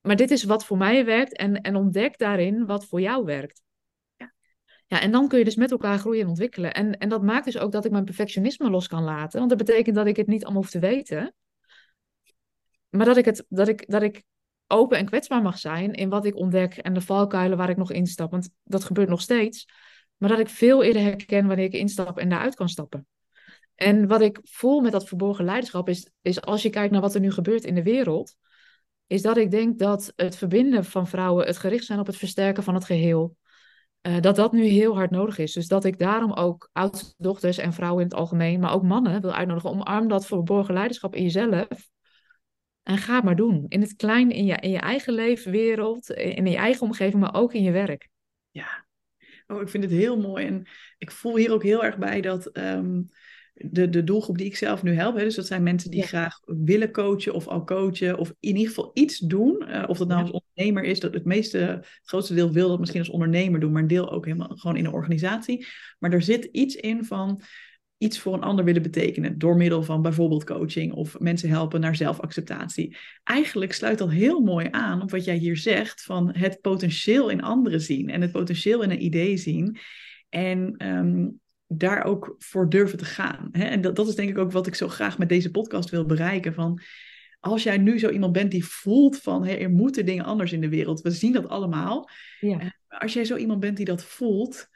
maar 0.00 0.16
dit 0.16 0.30
is 0.30 0.44
wat 0.44 0.64
voor 0.64 0.76
mij 0.76 1.04
werkt 1.04 1.36
en, 1.36 1.60
en 1.60 1.76
ontdek 1.76 2.18
daarin 2.18 2.66
wat 2.66 2.86
voor 2.86 3.00
jou 3.00 3.24
werkt. 3.24 3.62
Ja. 4.16 4.32
ja, 4.86 5.00
en 5.00 5.10
dan 5.10 5.28
kun 5.28 5.38
je 5.38 5.44
dus 5.44 5.56
met 5.56 5.70
elkaar 5.70 5.98
groeien 5.98 6.22
en 6.22 6.28
ontwikkelen. 6.28 6.74
En, 6.74 6.98
en 6.98 7.08
dat 7.08 7.22
maakt 7.22 7.44
dus 7.44 7.58
ook 7.58 7.72
dat 7.72 7.84
ik 7.84 7.90
mijn 7.90 8.04
perfectionisme 8.04 8.70
los 8.70 8.88
kan 8.88 9.02
laten. 9.02 9.38
Want 9.38 9.50
dat 9.50 9.66
betekent 9.66 9.96
dat 9.96 10.06
ik 10.06 10.16
het 10.16 10.26
niet 10.26 10.44
allemaal 10.44 10.62
hoef 10.62 10.70
te 10.70 10.78
weten. 10.78 11.34
Maar 12.88 13.06
dat 13.06 13.16
ik, 13.16 13.24
het, 13.24 13.44
dat 13.48 13.68
ik, 13.68 13.90
dat 13.90 14.02
ik 14.02 14.22
open 14.66 14.98
en 14.98 15.06
kwetsbaar 15.06 15.42
mag 15.42 15.58
zijn 15.58 15.92
in 15.92 16.08
wat 16.08 16.24
ik 16.24 16.36
ontdek 16.36 16.76
en 16.76 16.94
de 16.94 17.00
valkuilen 17.00 17.58
waar 17.58 17.70
ik 17.70 17.76
nog 17.76 17.92
instap. 17.92 18.30
Want 18.30 18.48
dat 18.64 18.84
gebeurt 18.84 19.08
nog 19.08 19.20
steeds. 19.20 19.66
Maar 20.16 20.28
dat 20.28 20.38
ik 20.38 20.48
veel 20.48 20.82
eerder 20.82 21.02
herken 21.02 21.46
wanneer 21.46 21.64
ik 21.64 21.72
instap 21.72 22.18
en 22.18 22.28
daaruit 22.28 22.54
kan 22.54 22.68
stappen. 22.68 23.06
En 23.74 24.06
wat 24.06 24.20
ik 24.20 24.40
voel 24.42 24.80
met 24.80 24.92
dat 24.92 25.08
verborgen 25.08 25.44
leiderschap 25.44 25.88
is, 25.88 26.10
is 26.22 26.40
als 26.40 26.62
je 26.62 26.70
kijkt 26.70 26.92
naar 26.92 27.00
wat 27.00 27.14
er 27.14 27.20
nu 27.20 27.32
gebeurt 27.32 27.64
in 27.64 27.74
de 27.74 27.82
wereld, 27.82 28.36
is 29.06 29.22
dat 29.22 29.36
ik 29.36 29.50
denk 29.50 29.78
dat 29.78 30.12
het 30.16 30.36
verbinden 30.36 30.84
van 30.84 31.06
vrouwen, 31.06 31.46
het 31.46 31.56
gericht 31.56 31.84
zijn 31.84 31.98
op 31.98 32.06
het 32.06 32.16
versterken 32.16 32.62
van 32.62 32.74
het 32.74 32.84
geheel, 32.84 33.36
uh, 34.02 34.20
dat 34.20 34.36
dat 34.36 34.52
nu 34.52 34.64
heel 34.64 34.94
hard 34.94 35.10
nodig 35.10 35.38
is. 35.38 35.52
Dus 35.52 35.68
dat 35.68 35.84
ik 35.84 35.98
daarom 35.98 36.32
ook 36.32 36.70
oudste 36.72 37.14
dochters 37.16 37.58
en 37.58 37.72
vrouwen 37.72 38.02
in 38.02 38.08
het 38.08 38.18
algemeen, 38.18 38.60
maar 38.60 38.72
ook 38.72 38.82
mannen 38.82 39.20
wil 39.20 39.32
uitnodigen, 39.32 39.70
omarm 39.70 40.08
dat 40.08 40.26
verborgen 40.26 40.74
leiderschap 40.74 41.14
in 41.14 41.22
jezelf. 41.22 41.88
En 42.82 42.98
ga 42.98 43.14
het 43.14 43.24
maar 43.24 43.36
doen. 43.36 43.64
In 43.68 43.80
het 43.80 43.96
klein, 43.96 44.30
in 44.30 44.44
je, 44.44 44.56
in 44.56 44.70
je 44.70 44.78
eigen 44.78 45.12
leefwereld, 45.12 46.10
in 46.10 46.46
je 46.46 46.56
eigen 46.56 46.82
omgeving, 46.82 47.22
maar 47.22 47.34
ook 47.34 47.54
in 47.54 47.62
je 47.62 47.70
werk. 47.70 48.08
Ja, 48.50 48.85
Oh, 49.46 49.60
ik 49.60 49.68
vind 49.68 49.84
het 49.84 49.92
heel 49.92 50.20
mooi. 50.20 50.46
En 50.46 50.66
ik 50.98 51.10
voel 51.10 51.36
hier 51.36 51.52
ook 51.52 51.62
heel 51.62 51.84
erg 51.84 51.98
bij 51.98 52.20
dat 52.20 52.46
ehm, 52.46 53.02
de, 53.54 53.88
de 53.88 54.04
doelgroep 54.04 54.38
die 54.38 54.46
ik 54.46 54.56
zelf 54.56 54.82
nu 54.82 54.94
help, 54.94 55.16
hè, 55.16 55.22
dus 55.22 55.34
dat 55.34 55.46
zijn 55.46 55.62
mensen 55.62 55.90
die 55.90 56.02
graag 56.02 56.40
willen 56.44 56.92
coachen 56.92 57.34
of 57.34 57.48
al 57.48 57.64
coachen, 57.64 58.18
of 58.18 58.28
in 58.40 58.56
ieder 58.56 58.68
geval 58.68 58.90
iets 58.94 59.18
doen. 59.18 59.64
Uh, 59.68 59.84
of 59.86 59.98
dat 59.98 60.08
nou 60.08 60.20
als 60.20 60.30
ondernemer 60.30 60.84
is, 60.84 61.00
dat 61.00 61.14
het 61.14 61.24
meeste, 61.24 61.58
het 61.58 62.00
grootste 62.02 62.34
deel 62.34 62.52
wil 62.52 62.68
dat 62.68 62.78
misschien 62.78 63.00
als 63.00 63.10
ondernemer 63.10 63.60
doen, 63.60 63.72
maar 63.72 63.82
een 63.82 63.88
deel 63.88 64.10
ook 64.10 64.24
helemaal 64.24 64.56
gewoon 64.56 64.76
in 64.76 64.84
een 64.84 64.92
organisatie. 64.92 65.66
Maar 65.98 66.12
er 66.12 66.22
zit 66.22 66.44
iets 66.44 66.74
in 66.74 67.04
van 67.04 67.42
iets 67.98 68.18
voor 68.18 68.34
een 68.34 68.42
ander 68.42 68.64
willen 68.64 68.82
betekenen 68.82 69.38
door 69.38 69.56
middel 69.56 69.82
van 69.82 70.02
bijvoorbeeld 70.02 70.44
coaching 70.44 70.92
of 70.92 71.18
mensen 71.18 71.48
helpen 71.48 71.80
naar 71.80 71.96
zelfacceptatie. 71.96 72.96
Eigenlijk 73.24 73.72
sluit 73.72 73.98
dat 73.98 74.10
heel 74.10 74.40
mooi 74.40 74.68
aan 74.70 75.02
op 75.02 75.10
wat 75.10 75.24
jij 75.24 75.36
hier 75.36 75.56
zegt 75.56 76.02
van 76.02 76.34
het 76.34 76.60
potentieel 76.60 77.28
in 77.28 77.42
anderen 77.42 77.80
zien 77.80 78.08
en 78.08 78.20
het 78.20 78.32
potentieel 78.32 78.82
in 78.82 78.90
een 78.90 79.04
idee 79.04 79.36
zien 79.36 79.78
en 80.28 80.74
ehm, 80.76 81.28
daar 81.66 82.04
ook 82.04 82.34
voor 82.38 82.68
durven 82.68 82.98
te 82.98 83.04
gaan. 83.04 83.48
Hè? 83.52 83.64
En 83.64 83.80
dat, 83.80 83.96
dat 83.96 84.08
is 84.08 84.14
denk 84.14 84.28
ik 84.28 84.38
ook 84.38 84.52
wat 84.52 84.66
ik 84.66 84.74
zo 84.74 84.88
graag 84.88 85.18
met 85.18 85.28
deze 85.28 85.50
podcast 85.50 85.90
wil 85.90 86.06
bereiken 86.06 86.54
van 86.54 86.80
als 87.40 87.62
jij 87.62 87.78
nu 87.78 87.98
zo 87.98 88.08
iemand 88.08 88.32
bent 88.32 88.50
die 88.50 88.64
voelt 88.64 89.16
van 89.16 89.44
hey, 89.44 89.60
er 89.60 89.70
moeten 89.70 90.06
dingen 90.06 90.24
anders 90.24 90.52
in 90.52 90.60
de 90.60 90.68
wereld, 90.68 91.00
we 91.00 91.10
zien 91.10 91.32
dat 91.32 91.48
allemaal. 91.48 92.10
Ja. 92.40 92.60
Eh, 92.60 92.68
als 93.00 93.12
jij 93.12 93.24
zo 93.24 93.36
iemand 93.36 93.60
bent 93.60 93.76
die 93.76 93.86
dat 93.86 94.04
voelt, 94.04 94.68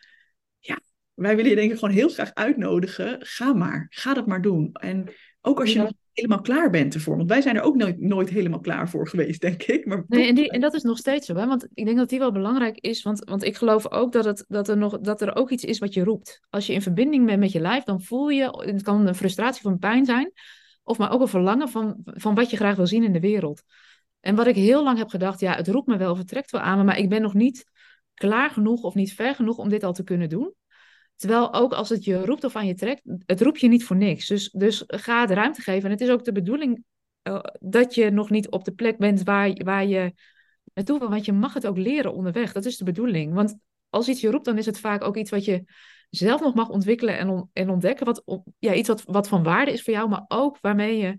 wij 1.20 1.36
willen 1.36 1.50
je 1.50 1.56
denk 1.56 1.72
ik 1.72 1.78
gewoon 1.78 1.94
heel 1.94 2.08
graag 2.08 2.34
uitnodigen. 2.34 3.16
Ga 3.18 3.52
maar, 3.52 3.86
ga 3.90 4.14
dat 4.14 4.26
maar 4.26 4.42
doen. 4.42 4.72
En 4.72 5.08
ook 5.40 5.60
als 5.60 5.72
je 5.72 5.78
nog 5.78 5.92
helemaal 6.12 6.40
klaar 6.40 6.70
bent 6.70 6.94
ervoor. 6.94 7.16
Want 7.16 7.28
wij 7.28 7.40
zijn 7.40 7.56
er 7.56 7.62
ook 7.62 7.76
nooit, 7.76 8.00
nooit 8.00 8.28
helemaal 8.28 8.60
klaar 8.60 8.88
voor 8.88 9.08
geweest, 9.08 9.40
denk 9.40 9.62
ik. 9.62 9.86
Maar 9.86 10.04
nee, 10.08 10.28
en, 10.28 10.34
die, 10.34 10.50
en 10.54 10.60
dat 10.60 10.74
is 10.74 10.82
nog 10.82 10.98
steeds 10.98 11.26
zo. 11.26 11.34
Hè? 11.34 11.46
Want 11.46 11.66
ik 11.74 11.84
denk 11.84 11.96
dat 11.96 12.08
die 12.08 12.18
wel 12.18 12.32
belangrijk 12.32 12.78
is. 12.78 13.02
Want, 13.02 13.24
want 13.24 13.44
ik 13.44 13.56
geloof 13.56 13.90
ook 13.90 14.12
dat, 14.12 14.24
het, 14.24 14.44
dat, 14.48 14.68
er 14.68 14.76
nog, 14.76 15.00
dat 15.00 15.20
er 15.20 15.36
ook 15.36 15.50
iets 15.50 15.64
is 15.64 15.78
wat 15.78 15.94
je 15.94 16.04
roept. 16.04 16.40
Als 16.50 16.66
je 16.66 16.72
in 16.72 16.82
verbinding 16.82 17.26
bent 17.26 17.40
met 17.40 17.52
je 17.52 17.60
lijf, 17.60 17.84
dan 17.84 18.02
voel 18.02 18.28
je... 18.28 18.64
Het 18.64 18.82
kan 18.82 19.06
een 19.06 19.14
frustratie 19.14 19.62
van 19.62 19.78
pijn 19.78 20.04
zijn. 20.04 20.32
Of 20.82 20.98
maar 20.98 21.12
ook 21.12 21.20
een 21.20 21.28
verlangen 21.28 21.68
van, 21.68 21.96
van 22.04 22.34
wat 22.34 22.50
je 22.50 22.56
graag 22.56 22.76
wil 22.76 22.86
zien 22.86 23.04
in 23.04 23.12
de 23.12 23.20
wereld. 23.20 23.62
En 24.20 24.34
wat 24.34 24.46
ik 24.46 24.54
heel 24.54 24.84
lang 24.84 24.98
heb 24.98 25.08
gedacht, 25.08 25.40
ja, 25.40 25.54
het 25.54 25.68
roept 25.68 25.86
me 25.86 25.96
wel, 25.96 26.16
vertrekt 26.16 26.50
wel 26.50 26.60
aan 26.60 26.78
me, 26.78 26.84
maar 26.84 26.98
ik 26.98 27.08
ben 27.08 27.22
nog 27.22 27.34
niet 27.34 27.64
klaar 28.14 28.50
genoeg 28.50 28.82
of 28.82 28.94
niet 28.94 29.14
ver 29.14 29.34
genoeg 29.34 29.56
om 29.56 29.68
dit 29.68 29.84
al 29.84 29.92
te 29.92 30.04
kunnen 30.04 30.28
doen. 30.28 30.54
Terwijl 31.20 31.54
ook 31.54 31.72
als 31.72 31.88
het 31.88 32.04
je 32.04 32.24
roept 32.24 32.44
of 32.44 32.56
aan 32.56 32.66
je 32.66 32.74
trekt, 32.74 33.02
het 33.26 33.40
roept 33.40 33.60
je 33.60 33.68
niet 33.68 33.84
voor 33.84 33.96
niks. 33.96 34.26
Dus, 34.26 34.50
dus 34.50 34.84
ga 34.86 35.20
het 35.20 35.30
ruimte 35.30 35.62
geven. 35.62 35.84
En 35.84 35.90
het 35.90 36.00
is 36.00 36.08
ook 36.08 36.24
de 36.24 36.32
bedoeling 36.32 36.84
uh, 37.22 37.40
dat 37.60 37.94
je 37.94 38.10
nog 38.10 38.30
niet 38.30 38.50
op 38.50 38.64
de 38.64 38.72
plek 38.72 38.98
bent 38.98 39.22
waar, 39.22 39.52
waar 39.64 39.86
je 39.86 40.12
naartoe 40.74 40.98
wil. 40.98 41.10
Want 41.10 41.24
je 41.24 41.32
mag 41.32 41.54
het 41.54 41.66
ook 41.66 41.76
leren 41.76 42.14
onderweg. 42.14 42.52
Dat 42.52 42.64
is 42.64 42.76
de 42.76 42.84
bedoeling. 42.84 43.34
Want 43.34 43.56
als 43.88 44.08
iets 44.08 44.20
je 44.20 44.30
roept, 44.30 44.44
dan 44.44 44.58
is 44.58 44.66
het 44.66 44.80
vaak 44.80 45.02
ook 45.02 45.16
iets 45.16 45.30
wat 45.30 45.44
je 45.44 45.64
zelf 46.10 46.40
nog 46.40 46.54
mag 46.54 46.68
ontwikkelen 46.68 47.18
en, 47.18 47.50
en 47.52 47.70
ontdekken. 47.70 48.06
Wat, 48.06 48.22
ja, 48.58 48.74
iets 48.74 48.88
wat, 48.88 49.02
wat 49.02 49.28
van 49.28 49.42
waarde 49.42 49.72
is 49.72 49.82
voor 49.82 49.92
jou, 49.92 50.08
maar 50.08 50.24
ook 50.28 50.58
waarmee 50.60 50.98
je 50.98 51.18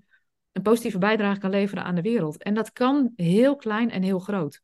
een 0.52 0.62
positieve 0.62 0.98
bijdrage 0.98 1.40
kan 1.40 1.50
leveren 1.50 1.84
aan 1.84 1.96
de 1.96 2.02
wereld. 2.02 2.44
En 2.44 2.54
dat 2.54 2.72
kan 2.72 3.12
heel 3.16 3.56
klein 3.56 3.92
en 3.92 4.04
heel 4.04 4.20
groot. 4.20 4.62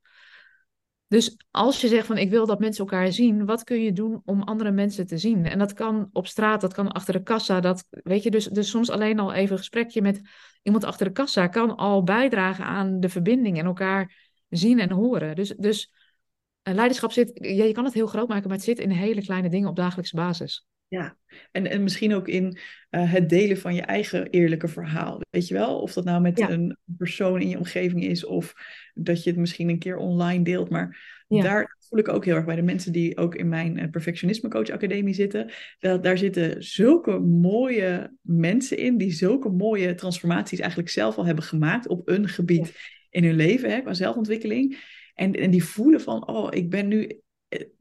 Dus 1.07 1.37
als 1.51 1.81
je 1.81 1.87
zegt 1.87 2.07
van 2.07 2.17
ik 2.17 2.29
wil 2.29 2.45
dat 2.45 2.59
mensen 2.59 2.85
elkaar 2.85 3.11
zien, 3.11 3.45
wat 3.45 3.63
kun 3.63 3.81
je 3.81 3.91
doen 3.91 4.21
om 4.25 4.41
andere 4.41 4.71
mensen 4.71 5.07
te 5.07 5.17
zien? 5.17 5.45
En 5.45 5.59
dat 5.59 5.73
kan 5.73 6.09
op 6.11 6.27
straat, 6.27 6.61
dat 6.61 6.73
kan 6.73 6.91
achter 6.91 7.13
de 7.13 7.23
kassa, 7.23 7.59
dat 7.59 7.87
weet 7.89 8.23
je, 8.23 8.31
dus, 8.31 8.45
dus 8.45 8.69
soms 8.69 8.89
alleen 8.89 9.19
al 9.19 9.33
even 9.33 9.51
een 9.51 9.57
gesprekje 9.57 10.01
met 10.01 10.21
iemand 10.63 10.83
achter 10.83 11.05
de 11.05 11.11
kassa 11.11 11.47
kan 11.47 11.75
al 11.75 12.03
bijdragen 12.03 12.65
aan 12.65 12.99
de 12.99 13.09
verbinding 13.09 13.59
en 13.59 13.65
elkaar 13.65 14.31
zien 14.49 14.79
en 14.79 14.91
horen. 14.91 15.35
Dus, 15.35 15.49
dus 15.57 15.91
leiderschap 16.63 17.11
zit, 17.11 17.31
ja, 17.33 17.63
je 17.63 17.73
kan 17.73 17.85
het 17.85 17.93
heel 17.93 18.07
groot 18.07 18.27
maken, 18.27 18.47
maar 18.47 18.57
het 18.57 18.65
zit 18.65 18.79
in 18.79 18.89
hele 18.89 19.21
kleine 19.21 19.49
dingen 19.49 19.69
op 19.69 19.75
dagelijkse 19.75 20.15
basis. 20.15 20.65
Ja, 20.89 21.17
en, 21.51 21.69
en 21.69 21.83
misschien 21.83 22.13
ook 22.13 22.27
in 22.27 22.57
eh, 22.89 23.11
het 23.11 23.29
delen 23.29 23.57
van 23.57 23.75
je 23.75 23.81
eigen 23.81 24.29
eerlijke 24.29 24.67
verhaal. 24.67 25.21
Weet 25.29 25.47
je 25.47 25.53
wel? 25.53 25.79
Of 25.79 25.93
dat 25.93 26.03
nou 26.03 26.21
met 26.21 26.39
een 26.39 26.77
persoon 26.97 27.41
in 27.41 27.49
je 27.49 27.57
omgeving 27.57 28.03
is, 28.03 28.25
of 28.25 28.53
dat 28.93 29.23
je 29.23 29.29
het 29.29 29.39
misschien 29.39 29.69
een 29.69 29.79
keer 29.79 29.97
online 29.97 30.43
deelt. 30.43 30.69
Maar 30.69 31.15
daar 31.27 31.77
voel 31.79 31.99
ik 31.99 32.07
ook 32.07 32.25
heel 32.25 32.35
erg 32.35 32.45
bij 32.45 32.55
de 32.55 32.61
mensen 32.61 32.91
die 32.91 33.17
ook 33.17 33.35
in 33.35 33.49
mijn 33.49 33.77
uh, 33.77 33.89
Perfectionisme 33.89 34.49
Coach 34.49 34.69
Academie 34.69 35.13
zitten. 35.13 35.51
Dat, 35.79 36.03
daar 36.03 36.17
zitten 36.17 36.63
zulke 36.63 37.19
mooie 37.19 38.17
mensen 38.21 38.77
in, 38.77 38.97
die 38.97 39.11
zulke 39.11 39.49
mooie 39.49 39.95
transformaties 39.95 40.59
eigenlijk 40.59 40.89
zelf 40.89 41.17
al 41.17 41.25
hebben 41.25 41.43
gemaakt 41.43 41.87
op 41.87 42.09
een 42.09 42.27
gebied 42.27 42.75
in 43.09 43.23
hun 43.23 43.35
leven, 43.35 43.71
hè, 43.71 43.81
qua 43.81 43.93
zelfontwikkeling. 43.93 44.95
En, 45.13 45.33
en 45.33 45.51
die 45.51 45.63
voelen 45.63 46.01
van, 46.01 46.27
oh, 46.27 46.47
ik 46.49 46.69
ben 46.69 46.87
nu 46.87 47.21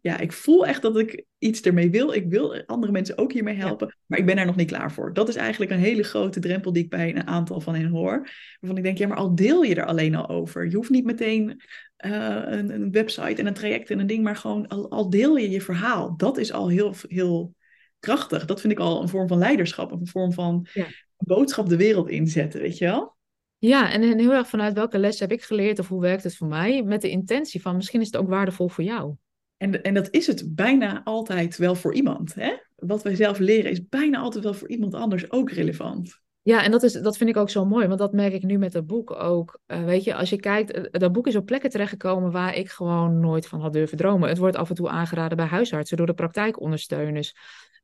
ja, 0.01 0.19
ik 0.19 0.33
voel 0.33 0.67
echt 0.67 0.83
dat 0.83 0.99
ik 0.99 1.25
iets 1.39 1.61
ermee 1.61 1.91
wil. 1.91 2.13
Ik 2.13 2.29
wil 2.29 2.65
andere 2.67 2.93
mensen 2.93 3.19
ook 3.19 3.33
hiermee 3.33 3.55
helpen, 3.55 3.97
maar 4.07 4.19
ik 4.19 4.27
ben 4.27 4.37
daar 4.37 4.47
nog 4.47 4.57
niet 4.57 4.71
klaar 4.71 4.93
voor. 4.93 5.13
Dat 5.13 5.29
is 5.29 5.37
eigenlijk 5.37 5.71
een 5.71 5.79
hele 5.79 6.03
grote 6.03 6.41
drempel 6.41 6.73
die 6.73 6.83
ik 6.83 6.91
bij 6.91 7.17
een 7.17 7.27
aantal 7.27 7.61
van 7.61 7.75
hen 7.75 7.87
hoor. 7.87 8.29
Waarvan 8.61 8.79
ik 8.79 8.85
denk, 8.85 8.99
ja, 8.99 9.07
maar 9.07 9.17
al 9.17 9.35
deel 9.35 9.63
je 9.63 9.75
er 9.75 9.87
alleen 9.87 10.15
al 10.15 10.29
over. 10.29 10.69
Je 10.69 10.77
hoeft 10.77 10.91
niet 10.91 11.05
meteen 11.05 11.63
uh, 12.05 12.43
een, 12.45 12.71
een, 12.71 12.93
website 12.93 13.41
en 13.41 13.47
een 13.47 13.55
traject 13.55 13.91
en 13.91 13.99
een 13.99 14.07
ding, 14.07 14.23
maar 14.23 14.37
gewoon 14.37 14.67
al, 14.67 14.91
al, 14.91 15.11
deel 15.11 15.37
je 15.37 15.51
je 15.51 15.61
verhaal. 15.61 16.17
Dat 16.17 16.39
is 16.39 16.53
al 16.53 16.69
heel, 16.69 16.95
heel 17.09 17.55
krachtig. 18.01 18.45
Dat 18.45 18.61
vind 18.61 18.73
ik 18.73 18.79
al 18.79 19.03
een 19.03 19.09
vorm 19.09 19.29
van 19.29 19.39
leiderschap, 19.39 19.93
een 19.93 20.07
vorm 20.07 20.33
van 20.33 20.67
ja. 20.73 20.87
boodschap 21.17 21.69
de 21.69 21.77
wereld 21.77 22.09
inzetten, 22.09 22.61
weet 22.61 22.79
je 22.79 22.85
wel? 22.85 23.17
Ja, 23.59 23.93
en 23.93 24.19
heel 24.19 24.33
erg 24.33 24.49
vanuit 24.49 24.75
welke 24.75 24.99
les 24.99 25.21
heb 25.21 25.33
ik 25.33 25.43
geleerd 25.43 25.79
of 25.79 25.89
hoe 25.89 26.01
werkt 26.01 26.23
het 26.23 26.37
voor 26.37 26.49
mij? 26.49 26.83
Met 26.83 27.01
de 27.01 27.11
intentie 27.11 27.63
van 27.63 27.77
misschien 27.77 28.01
is 28.01 28.07
het 28.07 28.17
ook 28.17 28.29
waardevol 28.29 28.69
voor 28.69 28.85
jou. 28.85 29.15
En, 29.57 29.83
en 29.83 29.95
dat 29.95 30.09
is 30.11 30.27
het 30.27 30.55
bijna 30.55 31.01
altijd 31.05 31.57
wel 31.57 31.75
voor 31.75 31.95
iemand. 31.95 32.35
Hè? 32.35 32.57
Wat 32.77 33.03
wij 33.03 33.15
zelf 33.15 33.39
leren 33.39 33.71
is 33.71 33.89
bijna 33.89 34.19
altijd 34.19 34.45
wel 34.45 34.55
voor 34.55 34.69
iemand 34.69 34.95
anders 34.95 35.31
ook 35.31 35.51
relevant. 35.51 36.21
Ja, 36.43 36.63
en 36.63 36.71
dat, 36.71 36.83
is, 36.83 36.93
dat 36.93 37.17
vind 37.17 37.31
ik 37.31 37.37
ook 37.37 37.51
zo 37.51 37.65
mooi, 37.65 37.87
want 37.87 37.99
dat 37.99 38.13
merk 38.13 38.33
ik 38.33 38.43
nu 38.43 38.59
met 38.59 38.73
dat 38.73 38.87
boek 38.87 39.11
ook. 39.11 39.59
Uh, 39.67 39.85
weet 39.85 40.05
je, 40.05 40.15
als 40.15 40.31
je 40.31 40.37
kijkt, 40.37 40.73
eh, 40.73 40.83
dat 40.91 41.13
boek 41.13 41.27
is 41.27 41.37
op 41.37 41.47
plekken 41.47 41.71
terechtgekomen 41.71 42.31
waar 42.31 42.55
ik 42.55 42.71
gewoon 42.71 43.21
nooit 43.21 43.47
van 43.47 43.61
had 43.61 43.73
durven 43.73 43.97
dromen. 43.97 44.29
Het 44.29 44.39
wordt 44.39 44.57
af 44.57 44.69
en 44.69 44.75
toe 44.75 44.89
aangeraden 44.89 45.37
bij 45.37 45.47
huisartsen 45.47 45.97
door 45.97 46.07
de 46.07 46.15
praktijkondersteuners. 46.15 47.37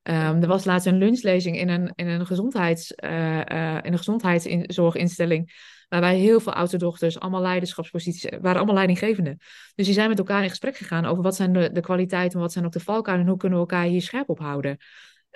Um, 0.03 0.15
er 0.43 0.47
was 0.47 0.65
laatst 0.65 0.87
een 0.87 0.99
lunchlezing 0.99 1.59
in 1.59 1.69
een, 1.69 1.93
in 1.95 2.07
een, 2.07 2.27
gezondheids, 2.27 2.93
uh, 3.05 3.39
in 3.83 3.93
een 3.93 3.99
gezondheidszorginstelling. 3.99 5.71
Waarbij 5.89 6.17
heel 6.17 6.41
veel 6.41 6.53
oudste 6.53 7.19
allemaal 7.19 7.41
leiderschapsposities, 7.41 8.31
waren 8.41 8.57
allemaal 8.57 8.75
leidinggevende. 8.75 9.37
Dus 9.75 9.87
die 9.87 9.95
zijn 9.95 10.09
met 10.09 10.19
elkaar 10.19 10.43
in 10.43 10.49
gesprek 10.49 10.77
gegaan 10.77 11.05
over 11.05 11.23
wat 11.23 11.37
zijn 11.37 11.53
de, 11.53 11.71
de 11.73 11.81
kwaliteiten, 11.81 12.41
wat 12.41 12.53
zijn 12.53 12.65
ook 12.65 12.73
de 12.73 12.81
valkuilen 12.81 13.25
en 13.25 13.31
hoe 13.31 13.41
kunnen 13.41 13.59
we 13.59 13.65
elkaar 13.65 13.85
hier 13.87 14.03
scherp 14.03 14.29
op 14.29 14.39
houden. 14.39 14.77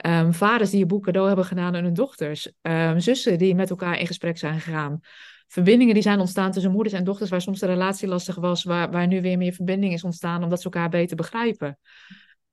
Um, 0.07 0.35
vaders 0.35 0.71
die 0.71 0.79
je 0.79 0.87
boek 0.87 1.05
cadeau 1.05 1.27
hebben 1.27 1.45
gedaan 1.45 1.77
aan 1.77 1.85
hun 1.85 1.95
dochters. 1.95 2.53
Um, 2.63 3.01
zussen 3.01 3.39
die 3.39 3.55
met 3.55 3.71
elkaar 3.71 3.99
in 3.99 4.07
gesprek 4.07 4.39
zijn 4.39 4.61
gegaan. 4.61 5.01
Verbindingen 5.49 5.95
die 5.95 6.03
zijn 6.03 6.21
ontstaan 6.21 6.53
tussen 6.53 6.73
moeders 6.73 6.95
en 6.95 7.05
dochters, 7.05 7.31
waar 7.31 7.41
soms 7.41 7.61
de 7.61 7.67
relatie 7.67 8.09
lastig 8.09 8.35
was, 8.35 8.65
waar, 8.65 8.91
waar 8.91 9.07
nu 9.07 9.21
weer 9.23 9.39
meer 9.39 9.53
verbinding 9.53 9.93
is 9.93 10.05
ontstaan, 10.05 10.43
omdat 10.43 10.59
ze 10.59 10.65
elkaar 10.65 10.89
beter 10.89 11.17
begrijpen. 11.17 11.79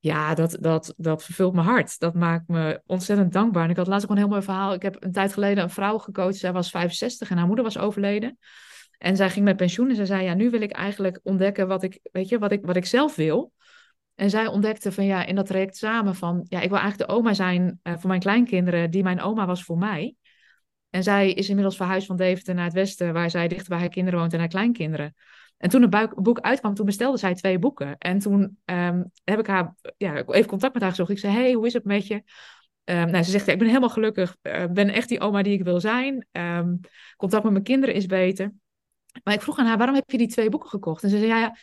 Ja, 0.04 0.34
dat, 0.34 0.58
dat, 0.60 0.94
dat 0.98 1.24
vervult 1.24 1.54
mijn 1.54 1.68
hart. 1.68 2.00
Dat 2.00 2.14
maakt 2.14 2.48
me 2.48 2.82
ontzettend 2.86 3.34
dankbaar. 3.34 3.64
En 3.64 3.70
ik 3.70 3.78
had 3.78 3.88
laatst 3.88 4.06
ook 4.06 4.12
een 4.12 4.18
heel 4.18 4.28
mooi 4.28 4.42
verhaal. 4.42 4.74
Ik 4.74 4.82
heb 4.82 5.04
een 5.04 5.12
tijd 5.12 5.34
geleden 5.34 5.64
een 5.64 5.70
vrouw 5.70 5.98
gecoacht. 5.98 6.36
Zij 6.36 6.52
was 6.52 6.70
65 6.70 7.30
en 7.30 7.38
haar 7.38 7.46
moeder 7.46 7.64
was 7.64 7.78
overleden. 7.78 8.38
En 8.98 9.16
zij 9.16 9.30
ging 9.30 9.46
met 9.46 9.56
pensioen 9.56 9.90
en 9.90 9.96
ze 9.96 10.06
zei, 10.06 10.24
ja, 10.24 10.34
nu 10.34 10.50
wil 10.50 10.62
ik 10.62 10.72
eigenlijk 10.72 11.20
ontdekken 11.24 11.68
wat 11.68 11.84
ik, 11.84 12.00
weet 12.12 12.30
je, 12.30 12.40
wat 12.40 12.52
ik, 12.52 12.66
wat 12.66 12.76
ik 12.76 12.86
zelf 12.86 13.16
wil. 13.16 13.52
En 14.16 14.30
zij 14.30 14.48
ontdekte 14.48 14.92
van 14.92 15.06
ja, 15.06 15.26
in 15.26 15.36
dat 15.36 15.46
traject 15.46 15.78
samen 15.78 16.16
van, 16.16 16.46
ja, 16.50 16.62
ik 16.62 16.70
wil 16.70 16.80
eigenlijk 16.80 17.10
de 17.10 17.16
oma 17.16 17.34
zijn 17.34 17.80
uh, 17.84 17.94
voor 17.98 18.08
mijn 18.08 18.20
kleinkinderen, 18.20 18.92
die 18.92 19.04
mijn 19.04 19.22
oma 19.22 19.46
was 19.46 19.64
voor 19.64 19.78
mij. 19.78 20.16
En 20.90 21.04
zij 21.04 21.32
is 21.32 21.50
inmiddels 21.50 21.76
verhuisd 21.76 22.08
van 22.08 22.18
Deventer 22.18 22.56
naar 22.56 22.66
het 22.66 22.74
westen, 22.74 23.14
waar 23.14 23.30
zij 23.30 23.48
dichter 23.48 23.70
bij 23.70 23.80
haar 23.80 23.90
kinderen 23.90 24.20
woont 24.20 24.34
en 24.34 24.40
haar 24.40 24.48
kleinkinderen. 24.48 25.14
En 25.64 25.70
toen 25.70 25.82
het 25.82 26.14
boek 26.16 26.40
uitkwam, 26.40 26.74
toen 26.74 26.86
bestelde 26.86 27.18
zij 27.18 27.34
twee 27.34 27.60
boeken. 27.60 27.98
En 27.98 28.20
toen 28.20 28.58
um, 28.66 29.12
heb 29.24 29.40
ik 29.40 29.48
haar 29.48 29.76
ja, 29.98 30.16
even 30.16 30.50
contact 30.50 30.74
met 30.74 30.82
haar 30.82 30.92
gezocht. 30.92 31.10
Ik 31.10 31.20
zei, 31.20 31.34
hey, 31.34 31.54
hoe 31.54 31.66
is 31.66 31.74
het 31.74 31.84
met 31.84 32.08
je? 32.08 32.14
Um, 32.84 33.12
nou, 33.12 33.24
ze 33.24 33.32
zegt, 33.32 33.48
ik 33.48 33.58
ben 33.58 33.68
helemaal 33.68 33.90
gelukkig. 33.90 34.36
Ik 34.42 34.58
uh, 34.58 34.66
ben 34.66 34.90
echt 34.90 35.10
die 35.10 35.20
oma 35.20 35.42
die 35.42 35.54
ik 35.54 35.64
wil 35.64 35.80
zijn. 35.80 36.28
Um, 36.32 36.80
contact 37.18 37.44
met 37.44 37.52
mijn 37.52 37.64
kinderen 37.64 37.96
is 37.96 38.06
beter. 38.06 38.54
Maar 39.24 39.34
ik 39.34 39.42
vroeg 39.42 39.58
aan 39.58 39.66
haar, 39.66 39.78
waarom 39.78 39.96
heb 39.96 40.10
je 40.12 40.18
die 40.18 40.28
twee 40.28 40.50
boeken 40.50 40.70
gekocht? 40.70 41.04
En 41.04 41.10
ze 41.10 41.18
zei, 41.18 41.30
ja, 41.30 41.58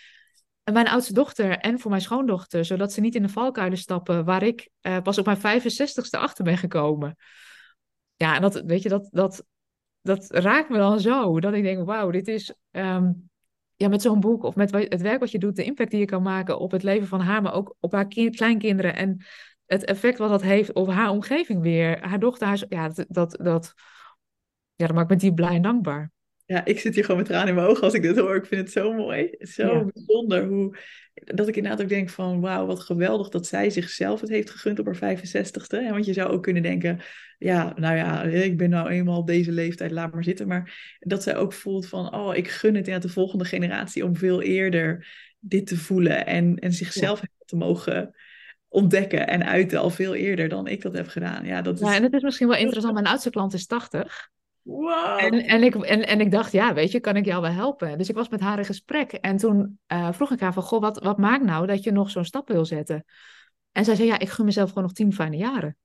mijn 0.72 0.88
oudste 0.88 1.12
dochter 1.12 1.58
en 1.58 1.78
voor 1.78 1.90
mijn 1.90 2.02
schoondochter. 2.02 2.64
Zodat 2.64 2.92
ze 2.92 3.00
niet 3.00 3.14
in 3.14 3.22
de 3.22 3.28
valkuilen 3.28 3.78
stappen 3.78 4.24
waar 4.24 4.42
ik 4.42 4.70
uh, 4.82 5.00
pas 5.02 5.18
op 5.18 5.26
mijn 5.26 5.60
65ste 5.60 6.18
achter 6.18 6.44
ben 6.44 6.58
gekomen. 6.58 7.16
Ja, 8.16 8.34
en 8.34 8.42
dat, 8.42 8.62
weet 8.66 8.82
je, 8.82 8.88
dat, 8.88 9.08
dat, 9.10 9.44
dat 10.02 10.30
raakt 10.30 10.68
me 10.68 10.76
dan 10.76 11.00
zo. 11.00 11.40
Dat 11.40 11.52
ik 11.52 11.62
denk, 11.62 11.86
wauw, 11.86 12.10
dit 12.10 12.28
is 12.28 12.54
ja, 13.80 13.88
met 13.88 14.02
zo'n 14.02 14.20
boek 14.20 14.42
of 14.42 14.56
met 14.56 14.70
het 14.70 15.00
werk 15.00 15.20
wat 15.20 15.30
je 15.30 15.38
doet, 15.38 15.56
de 15.56 15.64
impact 15.64 15.90
die 15.90 16.00
je 16.00 16.06
kan 16.06 16.22
maken 16.22 16.58
op 16.58 16.70
het 16.70 16.82
leven 16.82 17.06
van 17.06 17.20
haar, 17.20 17.42
maar 17.42 17.52
ook 17.52 17.76
op 17.80 17.92
haar 17.92 18.08
kleinkinderen 18.08 18.96
en 18.96 19.24
het 19.66 19.84
effect 19.84 20.18
wat 20.18 20.28
dat 20.28 20.42
heeft 20.42 20.72
op 20.72 20.88
haar 20.88 21.10
omgeving 21.10 21.62
weer. 21.62 22.06
Haar 22.06 22.18
dochter, 22.18 22.46
haar, 22.46 22.64
ja, 22.68 22.88
dat, 22.88 23.06
dat, 23.08 23.36
dat, 23.42 23.74
ja, 24.74 24.86
dat 24.86 24.96
maakt 24.96 25.08
me 25.10 25.16
diep 25.16 25.34
blij 25.34 25.54
en 25.54 25.62
dankbaar 25.62 26.12
ja, 26.50 26.64
ik 26.64 26.80
zit 26.80 26.94
hier 26.94 27.04
gewoon 27.04 27.20
met 27.20 27.28
tranen 27.28 27.48
in 27.48 27.54
mijn 27.54 27.66
ogen 27.66 27.82
als 27.82 27.94
ik 27.94 28.02
dit 28.02 28.18
hoor. 28.18 28.36
Ik 28.36 28.46
vind 28.46 28.60
het 28.60 28.70
zo 28.72 28.92
mooi. 28.92 29.34
Zo 29.38 29.90
bijzonder 29.92 30.46
hoe, 30.46 30.76
dat 31.14 31.48
ik 31.48 31.56
inderdaad 31.56 31.82
ook 31.82 31.88
denk 31.88 32.10
van 32.10 32.40
wauw, 32.40 32.66
wat 32.66 32.80
geweldig 32.80 33.28
dat 33.28 33.46
zij 33.46 33.70
zichzelf 33.70 34.20
het 34.20 34.30
heeft 34.30 34.50
gegund 34.50 34.78
op 34.78 34.86
haar 34.86 35.16
65ste. 35.16 35.90
Want 35.90 36.06
je 36.06 36.12
zou 36.12 36.30
ook 36.30 36.42
kunnen 36.42 36.62
denken, 36.62 37.00
ja, 37.38 37.72
nou 37.76 37.96
ja, 37.96 38.22
ik 38.22 38.56
ben 38.56 38.70
nou 38.70 38.88
eenmaal 38.88 39.18
op 39.18 39.26
deze 39.26 39.52
leeftijd, 39.52 39.90
laat 39.90 40.12
maar 40.12 40.24
zitten. 40.24 40.48
Maar 40.48 40.96
dat 40.98 41.22
zij 41.22 41.36
ook 41.36 41.52
voelt 41.52 41.86
van, 41.86 42.14
oh, 42.14 42.36
ik 42.36 42.48
gun 42.48 42.74
het 42.74 42.88
aan 42.88 43.00
de 43.00 43.08
volgende 43.08 43.44
generatie 43.44 44.04
om 44.04 44.16
veel 44.16 44.42
eerder 44.42 45.06
dit 45.38 45.66
te 45.66 45.76
voelen 45.76 46.26
en, 46.26 46.58
en 46.58 46.72
zichzelf 46.72 47.22
te 47.44 47.56
mogen 47.56 48.14
ontdekken 48.68 49.26
en 49.26 49.46
uiten 49.46 49.78
al 49.78 49.90
veel 49.90 50.14
eerder 50.14 50.48
dan 50.48 50.66
ik 50.66 50.82
dat 50.82 50.96
heb 50.96 51.08
gedaan. 51.08 51.44
Ja, 51.44 51.62
dat 51.62 51.74
is... 51.74 51.88
ja 51.88 51.94
en 51.94 52.02
het 52.02 52.14
is 52.14 52.22
misschien 52.22 52.48
wel 52.48 52.58
interessant. 52.64 52.94
Mijn 52.94 53.06
oudste 53.06 53.30
klant 53.30 53.52
is 53.52 53.66
80. 53.66 54.30
Wow. 54.70 55.18
En, 55.18 55.46
en, 55.46 55.62
ik, 55.62 55.74
en, 55.74 56.06
en 56.06 56.20
ik 56.20 56.30
dacht, 56.30 56.52
ja, 56.52 56.74
weet 56.74 56.90
je, 56.90 57.00
kan 57.00 57.16
ik 57.16 57.24
jou 57.24 57.42
wel 57.42 57.50
helpen? 57.50 57.98
Dus 57.98 58.08
ik 58.08 58.14
was 58.14 58.28
met 58.28 58.40
haar 58.40 58.58
in 58.58 58.64
gesprek. 58.64 59.12
En 59.12 59.36
toen 59.36 59.78
uh, 59.92 60.12
vroeg 60.12 60.30
ik 60.30 60.40
haar 60.40 60.52
van, 60.52 60.62
goh, 60.62 60.80
wat, 60.80 61.02
wat 61.02 61.18
maakt 61.18 61.44
nou 61.44 61.66
dat 61.66 61.84
je 61.84 61.92
nog 61.92 62.10
zo'n 62.10 62.24
stap 62.24 62.48
wil 62.48 62.64
zetten? 62.64 63.04
En 63.72 63.84
zij 63.84 63.94
zei, 63.94 64.08
ja, 64.08 64.18
ik 64.18 64.28
gun 64.28 64.44
mezelf 64.44 64.68
gewoon 64.68 64.84
nog 64.84 64.92
tien 64.92 65.12
fijne 65.12 65.36
jaren. 65.36 65.76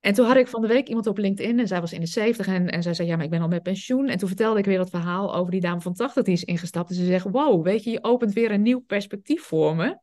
En 0.00 0.14
toen 0.14 0.26
had 0.26 0.36
ik 0.36 0.48
van 0.48 0.60
de 0.60 0.66
week 0.66 0.88
iemand 0.88 1.06
op 1.06 1.18
LinkedIn 1.18 1.58
en 1.58 1.66
zij 1.66 1.80
was 1.80 1.92
in 1.92 2.00
de 2.00 2.06
70 2.06 2.46
en, 2.46 2.68
en 2.68 2.82
zij 2.82 2.94
zei, 2.94 3.08
ja, 3.08 3.16
maar 3.16 3.24
ik 3.24 3.30
ben 3.30 3.40
al 3.40 3.48
met 3.48 3.62
pensioen. 3.62 4.08
En 4.08 4.18
toen 4.18 4.28
vertelde 4.28 4.58
ik 4.58 4.64
weer 4.64 4.78
dat 4.78 4.90
verhaal 4.90 5.34
over 5.34 5.50
die 5.50 5.60
dame 5.60 5.80
van 5.80 5.94
80 5.94 6.24
die 6.24 6.34
is 6.34 6.44
ingestapt. 6.44 6.90
En 6.90 6.96
ze 6.96 7.04
zegt, 7.04 7.26
wow, 7.30 7.64
weet 7.64 7.84
je, 7.84 7.90
je 7.90 8.04
opent 8.04 8.32
weer 8.32 8.50
een 8.50 8.62
nieuw 8.62 8.80
perspectief 8.80 9.42
voor 9.42 9.76
me 9.76 9.98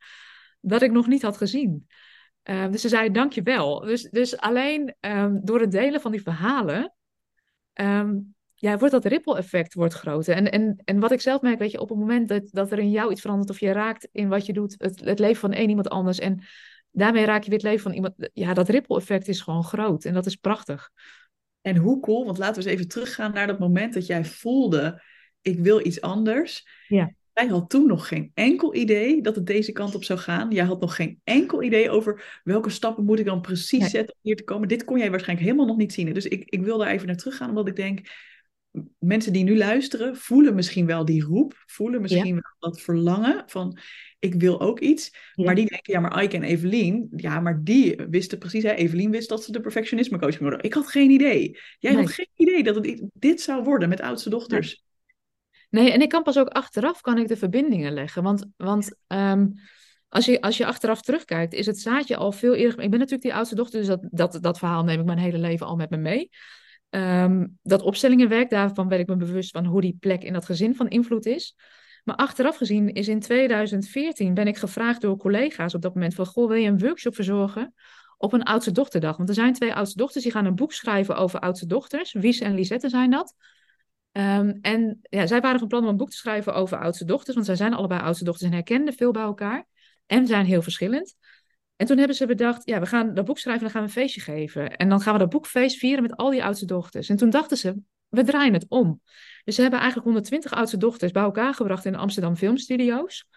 dat 0.61 0.82
ik 0.82 0.91
nog 0.91 1.07
niet 1.07 1.22
had 1.22 1.38
gezien. 1.38 1.88
Uh, 2.43 2.72
dus 2.72 2.82
ze 2.82 2.89
zei, 2.89 3.11
dank 3.11 3.34
je 3.34 3.41
wel. 3.41 3.80
Dus, 3.80 4.09
dus 4.09 4.38
alleen 4.38 4.95
um, 4.99 5.39
door 5.43 5.59
het 5.59 5.72
delen 5.72 6.01
van 6.01 6.11
die 6.11 6.22
verhalen 6.22 6.93
um, 7.74 8.36
ja, 8.53 8.78
wordt 8.78 8.93
dat 8.93 9.05
ripple-effect 9.05 9.74
wordt 9.74 9.93
groter. 9.93 10.36
En, 10.36 10.51
en, 10.51 10.82
en 10.84 10.99
wat 10.99 11.11
ik 11.11 11.22
zelf 11.22 11.41
merk, 11.41 11.59
weet 11.59 11.72
je, 11.72 11.80
op 11.80 11.89
het 11.89 11.97
moment 11.97 12.28
dat, 12.28 12.49
dat 12.51 12.72
er 12.72 12.80
in 12.80 12.91
jou 12.91 13.11
iets 13.11 13.22
verandert 13.22 13.49
of 13.49 13.59
je 13.59 13.72
raakt 13.72 14.07
in 14.11 14.28
wat 14.28 14.45
je 14.45 14.53
doet, 14.53 14.76
het, 14.78 14.99
het 14.99 15.19
leven 15.19 15.39
van 15.39 15.51
één 15.51 15.69
iemand 15.69 15.89
anders 15.89 16.19
en 16.19 16.43
daarmee 16.91 17.26
raak 17.26 17.43
je 17.43 17.49
weer 17.49 17.59
het 17.59 17.67
leven 17.67 17.84
van 17.84 17.93
iemand, 17.93 18.13
ja, 18.34 18.53
dat 18.53 18.69
ripple-effect 18.69 19.28
is 19.28 19.41
gewoon 19.41 19.63
groot 19.63 20.05
en 20.05 20.13
dat 20.13 20.26
is 20.26 20.36
prachtig. 20.36 20.89
En 21.61 21.76
hoe 21.76 21.99
cool, 21.99 22.26
want 22.26 22.38
laten 22.38 22.63
we 22.63 22.69
eens 22.69 22.78
even 22.78 22.91
teruggaan 22.91 23.34
naar 23.34 23.47
dat 23.47 23.59
moment 23.59 23.93
dat 23.93 24.05
jij 24.05 24.26
voelde, 24.26 25.01
ik 25.41 25.59
wil 25.59 25.86
iets 25.86 26.01
anders. 26.01 26.67
Ja. 26.88 27.13
Jij 27.42 27.50
had 27.50 27.70
toen 27.70 27.88
nog 27.88 28.08
geen 28.08 28.32
enkel 28.34 28.76
idee 28.76 29.22
dat 29.22 29.36
het 29.36 29.46
deze 29.46 29.72
kant 29.72 29.96
op 29.96 30.04
zou 30.04 30.20
gaan. 30.20 30.52
Jij 30.52 30.66
had 30.66 30.80
nog 30.80 30.96
geen 30.96 31.20
enkel 31.24 31.64
idee 31.64 31.89
over 31.89 32.42
welke 32.44 32.70
stappen 32.70 33.06
moet 33.06 33.20
ik 33.20 33.26
dan 33.26 33.42
precies 33.42 33.89
zetten 33.89 34.16
om 34.16 34.20
hier 34.22 34.36
te 34.36 34.44
komen. 34.44 34.68
Dit 34.68 34.84
kon 34.84 34.98
jij 34.98 35.10
waarschijnlijk 35.10 35.48
helemaal 35.48 35.68
nog 35.68 35.78
niet 35.78 35.94
zien. 35.94 36.14
Dus 36.14 36.26
ik, 36.26 36.50
ik 36.50 36.62
wil 36.62 36.78
daar 36.78 36.92
even 36.92 37.08
naar 37.08 37.16
terug 37.16 37.38
gaan, 37.38 37.50
omdat 37.50 37.68
ik 37.68 37.76
denk, 37.76 38.02
mensen 39.00 39.34
die 39.34 39.44
nu 39.44 39.58
luisteren, 39.58 40.18
voelen 40.18 40.56
misschien 40.56 40.86
wel 40.86 41.06
die 41.06 41.24
roep, 41.24 41.64
voelen 41.66 42.02
misschien 42.02 42.34
wel 42.34 42.72
dat 42.72 42.82
verlangen 42.82 43.44
van, 43.46 43.78
ik 44.20 44.34
wil 44.34 44.62
ook 44.62 44.80
iets. 44.80 45.16
Maar 45.36 45.56
die 45.56 45.70
denken, 45.70 45.94
ja, 45.94 46.00
maar 46.00 46.24
Ike 46.24 46.36
en 46.36 46.44
Evelien, 46.44 47.08
ja, 47.16 47.39
maar 47.39 47.64
die 47.64 47.96
wisten 48.10 48.38
precies, 48.38 48.64
hè, 48.64 48.72
Evelien 48.72 49.12
wist 49.12 49.30
dat 49.30 49.44
ze 49.44 49.52
de 49.52 49.62
perfectionisme 49.62 50.20
coach 50.20 50.30
ging 50.30 50.42
worden. 50.42 50.64
Ik 50.64 50.74
had 50.74 50.88
geen 50.88 51.10
idee. 51.10 51.60
Jij 51.80 51.94
had 51.94 52.12
geen 52.12 52.30
idee 52.36 52.64
dat 52.64 52.76
het 52.76 53.04
dit 53.14 53.42
zou 53.42 53.64
worden 53.64 53.89
met 53.89 54.02
oudste 54.02 54.30
dochters. 54.30 54.84
Nee, 55.72 55.91
en 55.91 56.01
ik 56.01 56.09
kan 56.09 56.24
pas 56.24 56.38
ook 56.38 56.47
achteraf 56.47 57.01
kan 57.01 57.17
ik 57.17 57.28
de 57.28 57.38
verbindingen 57.38 57.93
leggen. 57.93 58.24
Want, 58.24 58.45
want 58.57 58.95
um, 59.07 59.53
als, 60.09 60.26
je, 60.26 60.41
als 60.41 60.57
je 60.57 60.65
achteraf 60.65 61.01
terugkijkt, 61.01 61.53
is 61.53 61.65
het 61.65 61.80
zaadje 61.80 62.15
al 62.15 62.32
veel 62.32 62.53
eerder. 62.53 62.80
Ik 62.80 62.89
ben 62.89 62.99
natuurlijk 62.99 63.22
die 63.22 63.34
oudste 63.34 63.55
dochter, 63.55 63.80
dus 63.80 63.88
dat, 63.88 64.07
dat, 64.11 64.38
dat 64.41 64.57
verhaal 64.57 64.84
neem 64.84 64.99
ik 64.99 65.05
mijn 65.05 65.17
hele 65.17 65.38
leven 65.38 65.65
al 65.65 65.76
met 65.76 65.89
me 65.89 65.97
mee. 65.97 66.30
Um, 66.89 67.57
dat 67.63 67.82
opstellingenwerk, 67.82 68.49
daarvan 68.49 68.88
ben 68.88 68.99
ik 68.99 69.07
me 69.07 69.15
bewust 69.15 69.51
van 69.51 69.65
hoe 69.65 69.82
die 69.82 69.97
plek 69.99 70.24
in 70.24 70.34
dat 70.34 70.45
gezin 70.45 70.76
van 70.76 70.88
invloed 70.88 71.26
is. 71.26 71.55
Maar 72.03 72.15
achteraf 72.15 72.57
gezien 72.57 72.93
is 72.93 73.07
in 73.07 73.19
2014 73.19 74.34
ben 74.34 74.47
ik 74.47 74.57
gevraagd 74.57 75.01
door 75.01 75.17
collega's 75.17 75.74
op 75.74 75.82
dat 75.82 75.93
moment 75.93 76.13
van, 76.13 76.26
goh, 76.26 76.47
wil 76.47 76.57
je 76.57 76.67
een 76.67 76.80
workshop 76.80 77.15
verzorgen 77.15 77.74
op 78.17 78.34
een 78.34 78.43
oudste 78.43 78.72
dochterdag? 78.72 79.17
Want 79.17 79.30
er 79.30 79.36
zijn 79.36 79.53
twee 79.53 79.74
oudste 79.74 79.97
dochters, 79.97 80.24
die 80.24 80.34
gaan 80.34 80.45
een 80.45 80.55
boek 80.55 80.74
schrijven 80.74 81.15
over 81.15 81.39
oudste 81.39 81.65
dochters. 81.65 82.13
Wies 82.13 82.39
en 82.39 82.53
Lisette 82.53 82.89
zijn 82.89 83.09
dat. 83.09 83.36
Um, 84.12 84.57
en 84.62 84.99
ja, 85.01 85.28
zij 85.28 85.41
waren 85.41 85.59
van 85.59 85.68
plan 85.68 85.84
om 85.84 85.89
een 85.89 85.97
boek 85.97 86.09
te 86.09 86.18
schrijven 86.18 86.53
over 86.53 86.78
oudste 86.78 87.05
dochters, 87.05 87.36
want 87.36 87.47
zij 87.47 87.55
zijn 87.55 87.74
allebei 87.74 88.01
oudste 88.01 88.24
dochters 88.24 88.49
en 88.49 88.55
herkenden 88.55 88.93
veel 88.93 89.12
bij 89.12 89.22
elkaar 89.22 89.66
en 90.05 90.28
zijn 90.28 90.45
heel 90.45 90.62
verschillend. 90.62 91.16
En 91.76 91.88
toen 91.88 91.97
hebben 91.97 92.16
ze 92.16 92.26
bedacht, 92.26 92.66
ja, 92.66 92.80
we 92.80 92.86
gaan 92.86 93.14
dat 93.14 93.26
boek 93.26 93.39
schrijven 93.39 93.68
en 93.68 93.72
dan 93.72 93.82
gaan 93.82 93.89
we 93.89 93.95
een 93.95 94.01
feestje 94.03 94.22
geven. 94.22 94.76
En 94.78 94.89
dan 94.89 95.01
gaan 95.01 95.14
we 95.14 95.20
dat 95.20 95.30
boekfeest 95.30 95.78
vieren 95.78 96.01
met 96.01 96.16
al 96.16 96.30
die 96.30 96.43
oudste 96.43 96.66
dochters. 96.66 97.09
En 97.09 97.16
toen 97.16 97.30
dachten 97.30 97.57
ze, 97.57 97.78
we 98.09 98.24
draaien 98.24 98.53
het 98.53 98.66
om. 98.70 99.01
Dus 99.43 99.55
ze 99.55 99.62
hebben 99.62 99.80
eigenlijk 99.80 100.07
120 100.07 100.53
oudste 100.53 100.78
dochters 100.78 101.12
bij 101.12 101.24
elkaar 101.24 101.53
gebracht 101.53 101.86
in 101.86 101.91
de 101.91 101.97
Amsterdam 101.97 102.36
Filmstudio's. 102.36 103.28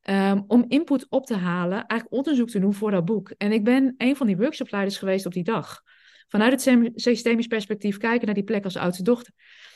Ehm, 0.00 0.42
om 0.46 0.64
input 0.68 1.06
op 1.08 1.26
te 1.26 1.36
halen, 1.36 1.86
eigenlijk 1.86 2.12
onderzoek 2.12 2.48
te 2.48 2.60
doen 2.60 2.74
voor 2.74 2.90
dat 2.90 3.04
boek. 3.04 3.30
En 3.30 3.52
ik 3.52 3.64
ben 3.64 3.94
een 3.98 4.16
van 4.16 4.26
die 4.26 4.36
workshopleiders 4.36 4.98
geweest 4.98 5.26
op 5.26 5.32
die 5.32 5.44
dag. 5.44 5.82
Vanuit 6.28 6.64
het 6.64 6.90
systemisch 6.94 7.46
perspectief 7.46 7.96
kijken 7.96 8.26
naar 8.26 8.34
die 8.34 8.44
plek 8.44 8.64
als 8.64 8.76
oudste 8.76 9.02
dochter. 9.02 9.32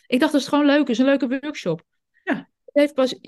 Ik 0.06 0.20
dacht, 0.20 0.32
dat 0.32 0.40
is 0.40 0.48
gewoon 0.48 0.66
leuk, 0.66 0.78
het 0.78 0.88
is 0.88 0.98
een 0.98 1.04
leuke 1.04 1.28
workshop. 1.28 1.82
Ja. 2.24 2.34
Het 2.64 2.74
heeft 2.74 2.94
pas, 2.94 3.18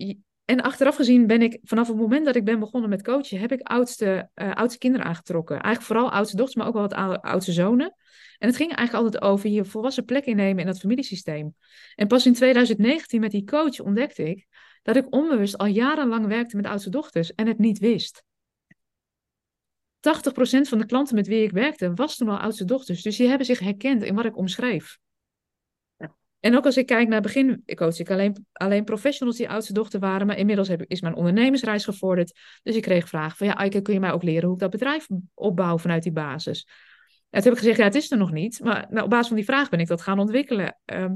en 0.45 0.61
achteraf 0.61 0.97
gezien 0.97 1.27
ben 1.27 1.43
ik, 1.43 1.59
vanaf 1.63 1.89
het 1.89 1.97
moment 1.97 2.25
dat 2.25 2.37
ik 2.37 2.45
ben 2.45 2.59
begonnen 2.59 2.91
met 2.91 3.03
coachen, 3.03 3.39
heb 3.39 3.53
ik 3.53 3.61
oudste, 3.61 4.31
uh, 4.35 4.55
oudste 4.55 4.79
kinderen 4.79 5.07
aangetrokken. 5.07 5.61
Eigenlijk 5.61 5.85
vooral 5.85 6.11
oudste 6.13 6.37
dochters, 6.37 6.57
maar 6.57 6.67
ook 6.67 6.73
wel 6.73 6.89
wat 6.89 7.23
oudste 7.23 7.53
zonen. 7.53 7.95
En 8.39 8.49
het 8.49 8.57
ging 8.57 8.73
eigenlijk 8.73 9.05
altijd 9.05 9.33
over 9.33 9.51
je 9.51 9.65
volwassen 9.65 10.05
plek 10.05 10.25
innemen 10.25 10.59
in 10.61 10.67
dat 10.67 10.81
familiesysteem. 10.81 11.55
En 11.95 12.07
pas 12.07 12.27
in 12.27 12.33
2019 12.33 13.21
met 13.21 13.31
die 13.31 13.45
coach 13.45 13.81
ontdekte 13.81 14.29
ik 14.29 14.47
dat 14.83 14.97
ik 14.97 15.15
onbewust 15.15 15.59
al 15.59 15.67
jarenlang 15.67 16.27
werkte 16.27 16.57
met 16.57 16.67
oudste 16.67 16.91
dochters 16.91 17.35
en 17.35 17.47
het 17.47 17.59
niet 17.59 17.79
wist. 17.79 18.25
80% 20.01 20.69
van 20.69 20.79
de 20.79 20.87
klanten 20.87 21.15
met 21.15 21.27
wie 21.27 21.43
ik 21.43 21.51
werkte 21.51 21.95
was 21.95 22.17
toen 22.17 22.29
al 22.29 22.39
oudste 22.39 22.65
dochters. 22.65 23.03
Dus 23.03 23.17
die 23.17 23.29
hebben 23.29 23.47
zich 23.47 23.59
herkend 23.59 24.03
in 24.03 24.15
wat 24.15 24.25
ik 24.25 24.37
omschreef. 24.37 24.99
En 26.47 26.57
ook 26.57 26.65
als 26.65 26.77
ik 26.77 26.87
kijk 26.87 27.09
naar 27.09 27.21
begin, 27.21 27.63
ik 27.65 27.77
coach 27.77 27.99
ik 27.99 28.11
alleen, 28.11 28.47
alleen 28.53 28.85
professionals 28.85 29.37
die 29.37 29.49
oudste 29.49 29.73
dochter 29.73 30.01
waren, 30.01 30.27
maar 30.27 30.39
inmiddels 30.39 30.69
heb, 30.69 30.85
is 30.87 31.01
mijn 31.01 31.15
ondernemersreis 31.15 31.85
gevorderd. 31.85 32.39
Dus 32.63 32.77
ik 32.77 32.83
kreeg 32.83 33.09
vragen 33.09 33.37
van, 33.37 33.47
ja 33.47 33.57
Eike, 33.57 33.83
kun 33.83 33.95
je 33.95 34.01
mij 34.01 34.13
ook 34.13 34.23
leren 34.23 34.45
hoe 34.45 34.55
ik 34.55 34.61
dat 34.61 34.71
bedrijf 34.71 35.07
opbouw 35.35 35.79
vanuit 35.79 36.03
die 36.03 36.13
basis? 36.13 36.67
En 37.31 37.43
toen 37.43 37.43
heb 37.43 37.53
ik 37.53 37.59
gezegd, 37.59 37.79
ja, 37.79 37.85
het 37.85 37.95
is 37.95 38.11
er 38.11 38.19
nog 38.19 38.33
niet. 38.33 38.61
Maar 38.61 38.87
nou, 38.91 39.05
op 39.05 39.11
basis 39.11 39.27
van 39.27 39.37
die 39.37 39.45
vraag 39.45 39.69
ben 39.69 39.81
ik 39.81 39.87
dat 39.87 40.03
gaan 40.03 40.19
ontwikkelen. 40.19 40.79
Um, 40.85 41.13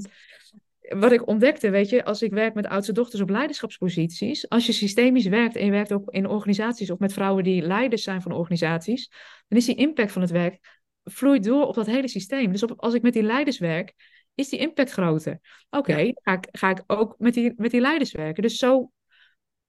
wat 0.81 1.13
ik 1.13 1.27
ontdekte, 1.27 1.71
weet 1.71 1.89
je, 1.89 2.05
als 2.05 2.23
ik 2.23 2.33
werk 2.33 2.55
met 2.55 2.67
oudste 2.67 2.93
dochters 2.93 3.23
op 3.23 3.31
leiderschapsposities, 3.31 4.49
als 4.49 4.67
je 4.67 4.73
systemisch 4.73 5.27
werkt 5.27 5.57
en 5.57 5.65
je 5.65 5.71
werkt 5.71 5.93
ook 5.93 6.11
in 6.11 6.29
organisaties 6.29 6.91
of 6.91 6.99
met 6.99 7.13
vrouwen 7.13 7.45
die 7.45 7.63
leiders 7.63 8.03
zijn 8.03 8.23
van 8.23 8.33
organisaties, 8.33 9.11
dan 9.49 9.59
is 9.59 9.67
die 9.67 9.75
impact 9.75 10.13
van 10.13 10.23
het 10.23 10.31
werk 10.31 10.81
vloeit 11.05 11.45
door 11.45 11.67
op 11.67 11.75
dat 11.75 11.87
hele 11.87 12.09
systeem. 12.09 12.53
Dus 12.53 12.63
op, 12.63 12.73
als 12.77 12.95
ik 12.95 13.03
met 13.03 13.13
die 13.13 13.23
leiders 13.23 13.59
werk, 13.59 13.95
is 14.35 14.49
die 14.49 14.59
impact 14.59 14.91
groter. 14.91 15.41
Oké, 15.71 16.13
ga, 16.15 16.33
ik, 16.33 16.49
ga 16.51 16.71
ik 16.71 16.83
ook 16.87 17.15
met 17.19 17.35
die, 17.35 17.53
met 17.57 17.71
die 17.71 17.81
leiders 17.81 18.13
werken. 18.13 18.43
Dus 18.43 18.57
zo 18.57 18.93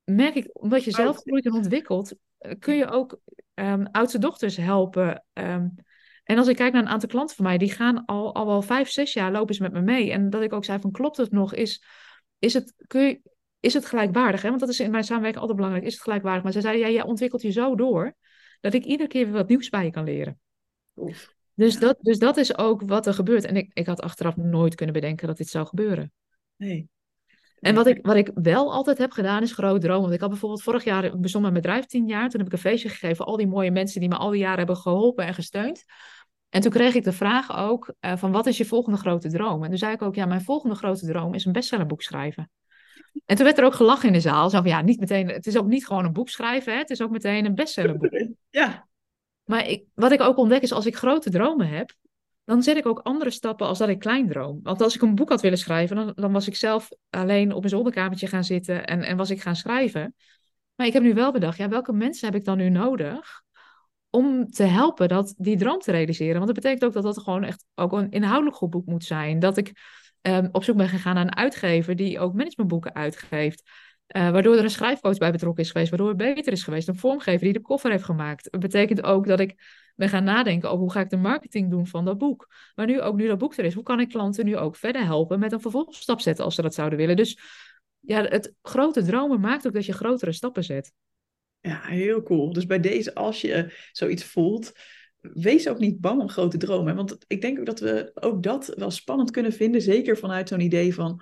merk 0.03 0.35
ik, 0.35 0.49
omdat 0.51 0.83
je 0.83 0.91
zelf 0.91 1.17
groeit 1.17 1.45
en 1.45 1.53
ontwikkelt, 1.53 2.13
eh, 2.37 2.59
kun 2.59 2.75
je 2.75 2.87
ook 2.87 3.19
um, 3.53 3.87
oudste 3.91 4.19
dochters 4.19 4.57
helpen. 4.57 5.25
Um, 5.33 5.73
en 6.23 6.37
als 6.37 6.47
ik 6.47 6.55
kijk 6.55 6.73
naar 6.73 6.81
een 6.81 6.89
aantal 6.89 7.09
klanten 7.09 7.35
van 7.35 7.45
mij, 7.45 7.57
die 7.57 7.71
gaan 7.71 8.05
al, 8.05 8.35
al 8.35 8.45
wel 8.45 8.61
vijf, 8.61 8.89
zes 8.89 9.13
jaar 9.13 9.31
lopen 9.31 9.55
ze 9.55 9.61
met 9.61 9.71
me 9.71 9.81
mee. 9.81 10.11
En 10.11 10.29
dat 10.29 10.41
ik 10.41 10.53
ook 10.53 10.65
zei 10.65 10.79
van, 10.79 10.91
klopt 10.91 11.17
het 11.17 11.31
nog? 11.31 11.53
Is, 11.53 11.83
is, 12.39 12.53
het, 12.53 12.73
kun 12.87 13.01
je, 13.01 13.21
is 13.59 13.73
het 13.73 13.85
gelijkwaardig? 13.85 14.41
Hè? 14.41 14.47
Want 14.47 14.59
dat 14.59 14.69
is 14.69 14.79
in 14.79 14.91
mijn 14.91 15.03
samenwerking 15.03 15.41
altijd 15.41 15.57
belangrijk. 15.57 15.87
Is 15.87 15.93
het 15.93 16.03
gelijkwaardig? 16.03 16.43
Maar 16.43 16.51
ze 16.51 16.61
zeiden, 16.61 16.81
ja, 16.81 16.93
jij 16.93 17.03
ontwikkelt 17.03 17.41
je 17.41 17.51
zo 17.51 17.75
door, 17.75 18.15
dat 18.59 18.73
ik 18.73 18.83
iedere 18.83 19.09
keer 19.09 19.25
weer 19.25 19.33
wat 19.33 19.47
nieuws 19.47 19.69
bij 19.69 19.85
je 19.85 19.91
kan 19.91 20.03
leren. 20.03 20.39
Dus, 21.61 21.79
dat, 21.79 21.97
dus 22.01 22.19
dat 22.19 22.37
is 22.37 22.57
ook 22.57 22.81
wat 22.85 23.07
er 23.07 23.13
gebeurt. 23.13 23.45
En 23.45 23.55
ik, 23.55 23.71
ik 23.73 23.85
had 23.85 24.01
achteraf 24.01 24.35
nooit 24.35 24.75
kunnen 24.75 24.95
bedenken 24.95 25.27
dat 25.27 25.37
dit 25.37 25.49
zou 25.49 25.65
gebeuren. 25.65 26.11
Nee. 26.55 26.89
En 27.59 27.75
wat 27.75 27.87
ik, 27.87 28.05
wat 28.05 28.15
ik 28.15 28.31
wel 28.33 28.73
altijd 28.73 28.97
heb 28.97 29.11
gedaan 29.11 29.41
is 29.41 29.53
groot 29.53 29.81
dromen. 29.81 30.01
Want 30.01 30.13
ik 30.13 30.19
had 30.19 30.29
bijvoorbeeld 30.29 30.63
vorig 30.63 30.83
jaar 30.83 31.19
bestond 31.19 31.43
mijn 31.43 31.55
bedrijf 31.55 31.85
tien 31.85 32.07
jaar. 32.07 32.29
Toen 32.29 32.39
heb 32.39 32.47
ik 32.47 32.53
een 32.53 32.69
feestje 32.69 32.89
gegeven. 32.89 33.25
Al 33.25 33.37
die 33.37 33.47
mooie 33.47 33.71
mensen 33.71 33.99
die 33.99 34.09
me 34.09 34.15
al 34.15 34.29
die 34.29 34.39
jaren 34.39 34.57
hebben 34.57 34.77
geholpen 34.77 35.25
en 35.25 35.33
gesteund. 35.33 35.83
En 36.49 36.61
toen 36.61 36.71
kreeg 36.71 36.95
ik 36.95 37.03
de 37.03 37.11
vraag 37.11 37.57
ook 37.57 37.93
uh, 38.01 38.17
van 38.17 38.31
wat 38.31 38.45
is 38.45 38.57
je 38.57 38.65
volgende 38.65 38.97
grote 38.97 39.29
droom? 39.29 39.63
En 39.63 39.69
toen 39.69 39.77
zei 39.77 39.93
ik 39.93 40.01
ook, 40.01 40.15
ja, 40.15 40.25
mijn 40.25 40.41
volgende 40.41 40.75
grote 40.75 41.05
droom 41.05 41.33
is 41.33 41.45
een 41.45 41.51
bestsellerboek 41.51 42.01
schrijven. 42.01 42.51
En 43.25 43.35
toen 43.35 43.45
werd 43.45 43.57
er 43.57 43.65
ook 43.65 43.73
gelachen 43.73 44.07
in 44.07 44.13
de 44.13 44.19
zaal. 44.19 44.49
Zo 44.49 44.57
van, 44.57 44.69
ja, 44.69 44.81
niet 44.81 44.99
meteen, 44.99 45.27
het 45.27 45.47
is 45.47 45.57
ook 45.57 45.67
niet 45.67 45.85
gewoon 45.85 46.05
een 46.05 46.13
boek 46.13 46.29
schrijven, 46.29 46.73
hè? 46.73 46.79
het 46.79 46.89
is 46.89 47.01
ook 47.01 47.11
meteen 47.11 47.45
een 47.45 47.55
bestsellerboek. 47.55 48.11
Ja. 48.49 48.89
Maar 49.51 49.67
ik, 49.67 49.85
wat 49.93 50.11
ik 50.11 50.21
ook 50.21 50.37
ontdek 50.37 50.61
is, 50.61 50.71
als 50.71 50.85
ik 50.85 50.95
grote 50.95 51.29
dromen 51.29 51.67
heb, 51.67 51.93
dan 52.43 52.63
zet 52.63 52.77
ik 52.77 52.85
ook 52.85 52.99
andere 52.99 53.29
stappen 53.29 53.67
als 53.67 53.77
dat 53.77 53.89
ik 53.89 53.99
klein 53.99 54.27
droom. 54.27 54.59
Want 54.63 54.81
als 54.81 54.95
ik 54.95 55.01
een 55.01 55.15
boek 55.15 55.29
had 55.29 55.41
willen 55.41 55.57
schrijven, 55.57 55.95
dan, 55.95 56.11
dan 56.15 56.31
was 56.31 56.47
ik 56.47 56.55
zelf 56.55 56.89
alleen 57.09 57.51
op 57.51 57.59
mijn 57.59 57.69
zolderkamertje 57.69 58.27
gaan 58.27 58.43
zitten 58.43 58.85
en, 58.85 59.03
en 59.03 59.17
was 59.17 59.29
ik 59.29 59.41
gaan 59.41 59.55
schrijven. 59.55 60.15
Maar 60.75 60.87
ik 60.87 60.93
heb 60.93 61.03
nu 61.03 61.13
wel 61.13 61.31
bedacht, 61.31 61.57
ja, 61.57 61.69
welke 61.69 61.93
mensen 61.93 62.27
heb 62.27 62.35
ik 62.35 62.45
dan 62.45 62.57
nu 62.57 62.69
nodig 62.69 63.41
om 64.09 64.47
te 64.47 64.63
helpen 64.63 65.07
dat 65.07 65.33
die 65.37 65.57
droom 65.57 65.79
te 65.79 65.91
realiseren? 65.91 66.35
Want 66.35 66.45
dat 66.45 66.55
betekent 66.55 66.85
ook 66.85 66.93
dat 66.93 67.03
dat 67.03 67.23
gewoon 67.23 67.43
echt 67.43 67.65
ook 67.75 67.91
een 67.91 68.11
inhoudelijk 68.11 68.55
goed 68.55 68.69
boek 68.69 68.85
moet 68.85 69.03
zijn. 69.03 69.39
Dat 69.39 69.57
ik 69.57 69.71
um, 70.21 70.49
op 70.51 70.63
zoek 70.63 70.77
ben 70.77 70.89
gegaan 70.89 71.15
naar 71.15 71.25
een 71.25 71.35
uitgever 71.35 71.95
die 71.95 72.19
ook 72.19 72.33
managementboeken 72.33 72.93
uitgeeft. 72.93 73.69
Uh, 74.15 74.31
waardoor 74.31 74.55
er 74.55 74.63
een 74.63 74.69
schrijfcoach 74.69 75.17
bij 75.17 75.31
betrokken 75.31 75.63
is 75.63 75.71
geweest, 75.71 75.89
waardoor 75.89 76.07
het 76.07 76.17
beter 76.17 76.51
is 76.51 76.63
geweest. 76.63 76.87
Een 76.87 76.95
vormgever 76.95 77.43
die 77.43 77.53
de 77.53 77.61
koffer 77.61 77.91
heeft 77.91 78.03
gemaakt. 78.03 78.51
Dat 78.51 78.61
betekent 78.61 79.03
ook 79.03 79.27
dat 79.27 79.39
ik 79.39 79.55
ben 79.95 80.09
gaan 80.09 80.23
nadenken 80.23 80.69
over 80.69 80.81
hoe 80.81 80.91
ga 80.91 80.99
ik 80.99 81.09
de 81.09 81.17
marketing 81.17 81.69
doen 81.69 81.87
van 81.87 82.05
dat 82.05 82.17
boek. 82.17 82.53
Maar 82.75 82.85
nu 82.85 83.01
ook 83.01 83.15
nu 83.15 83.27
dat 83.27 83.37
boek 83.37 83.57
er 83.57 83.65
is, 83.65 83.73
hoe 83.73 83.83
kan 83.83 83.99
ik 83.99 84.09
klanten 84.09 84.45
nu 84.45 84.57
ook 84.57 84.75
verder 84.75 85.03
helpen 85.03 85.39
met 85.39 85.51
een 85.51 85.61
vervolgstap 85.61 86.19
zetten 86.19 86.45
als 86.45 86.55
ze 86.55 86.61
dat 86.61 86.73
zouden 86.73 86.97
willen. 86.99 87.15
Dus 87.15 87.39
ja, 87.99 88.23
het 88.23 88.53
grote 88.61 89.03
dromen 89.03 89.39
maakt 89.39 89.67
ook 89.67 89.73
dat 89.73 89.85
je 89.85 89.93
grotere 89.93 90.31
stappen 90.31 90.63
zet. 90.63 90.93
Ja, 91.59 91.81
heel 91.81 92.23
cool. 92.23 92.53
Dus 92.53 92.65
bij 92.65 92.79
deze, 92.79 93.15
als 93.15 93.41
je 93.41 93.73
zoiets 93.91 94.23
voelt, 94.23 94.71
wees 95.19 95.67
ook 95.67 95.79
niet 95.79 95.99
bang 95.99 96.21
om 96.21 96.29
grote 96.29 96.57
dromen. 96.57 96.95
Want 96.95 97.17
ik 97.27 97.41
denk 97.41 97.59
ook 97.59 97.65
dat 97.65 97.79
we 97.79 98.11
ook 98.13 98.43
dat 98.43 98.73
wel 98.77 98.91
spannend 98.91 99.31
kunnen 99.31 99.53
vinden. 99.53 99.81
Zeker 99.81 100.17
vanuit 100.17 100.47
zo'n 100.47 100.59
idee 100.59 100.93
van, 100.93 101.21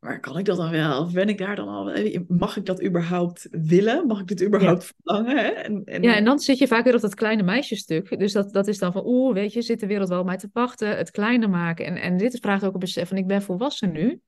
maar 0.00 0.20
kan 0.20 0.38
ik 0.38 0.44
dat 0.44 0.56
dan 0.56 0.70
wel? 0.70 1.02
Of 1.02 1.12
ben 1.12 1.28
ik 1.28 1.38
daar 1.38 1.56
dan 1.56 1.68
al? 1.68 1.92
Mag 2.28 2.56
ik 2.56 2.66
dat 2.66 2.84
überhaupt 2.84 3.48
willen? 3.50 4.06
Mag 4.06 4.20
ik 4.20 4.26
dit 4.26 4.42
überhaupt 4.42 4.92
verlangen? 4.96 5.36
Hè? 5.36 5.42
En, 5.42 5.84
en... 5.84 6.02
Ja, 6.02 6.14
en 6.14 6.24
dan 6.24 6.38
zit 6.38 6.58
je 6.58 6.66
vaak 6.66 6.84
weer 6.84 6.94
op 6.94 7.00
dat 7.00 7.14
kleine 7.14 7.42
meisjesstuk. 7.42 8.18
Dus 8.18 8.32
dat, 8.32 8.52
dat 8.52 8.68
is 8.68 8.78
dan 8.78 8.92
van, 8.92 9.02
oeh, 9.06 9.34
weet 9.34 9.52
je, 9.52 9.62
zit 9.62 9.80
de 9.80 9.86
wereld 9.86 10.08
wel 10.08 10.24
mij 10.24 10.36
te 10.36 10.48
wachten? 10.52 10.96
Het 10.96 11.10
kleiner 11.10 11.50
maken. 11.50 11.86
En, 11.86 11.96
en 11.96 12.16
dit 12.16 12.38
vraagt 12.40 12.64
ook 12.64 12.74
een 12.74 12.80
besef 12.80 13.08
van, 13.08 13.16
ik 13.16 13.26
ben 13.26 13.42
volwassen 13.42 13.92
nu. 13.92 14.20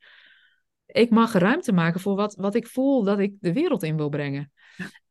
Ik 0.87 1.11
mag 1.11 1.33
ruimte 1.33 1.73
maken 1.73 2.01
voor 2.01 2.15
wat, 2.15 2.35
wat 2.35 2.55
ik 2.55 2.67
voel 2.67 3.05
dat 3.05 3.19
ik 3.19 3.35
de 3.41 3.53
wereld 3.53 3.83
in 3.83 3.97
wil 3.97 4.09
brengen. 4.09 4.53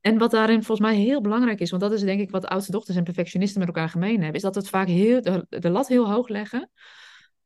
En 0.02 0.18
wat 0.18 0.32
daarin 0.32 0.64
volgens 0.64 0.88
mij 0.88 0.98
heel 0.98 1.22
belangrijk 1.22 1.60
is, 1.60 1.70
want 1.70 1.82
dat 1.82 1.92
is 1.92 2.02
denk 2.02 2.22
ik 2.22 2.32
wat 2.32 2.46
oudste 2.46 2.72
dochters 2.72 2.98
en 2.98 3.04
perfectionisten 3.04 3.60
met 3.60 3.68
elkaar 3.68 3.90
gemeen 3.90 4.18
hebben, 4.18 4.36
is 4.36 4.42
dat 4.42 4.56
het 4.56 4.70
vaak 4.70 4.88
heel, 4.88 5.22
de, 5.22 5.46
de 5.50 5.70
lat 5.70 5.88
heel 5.88 6.12
hoog 6.12 6.28
leggen. 6.28 6.70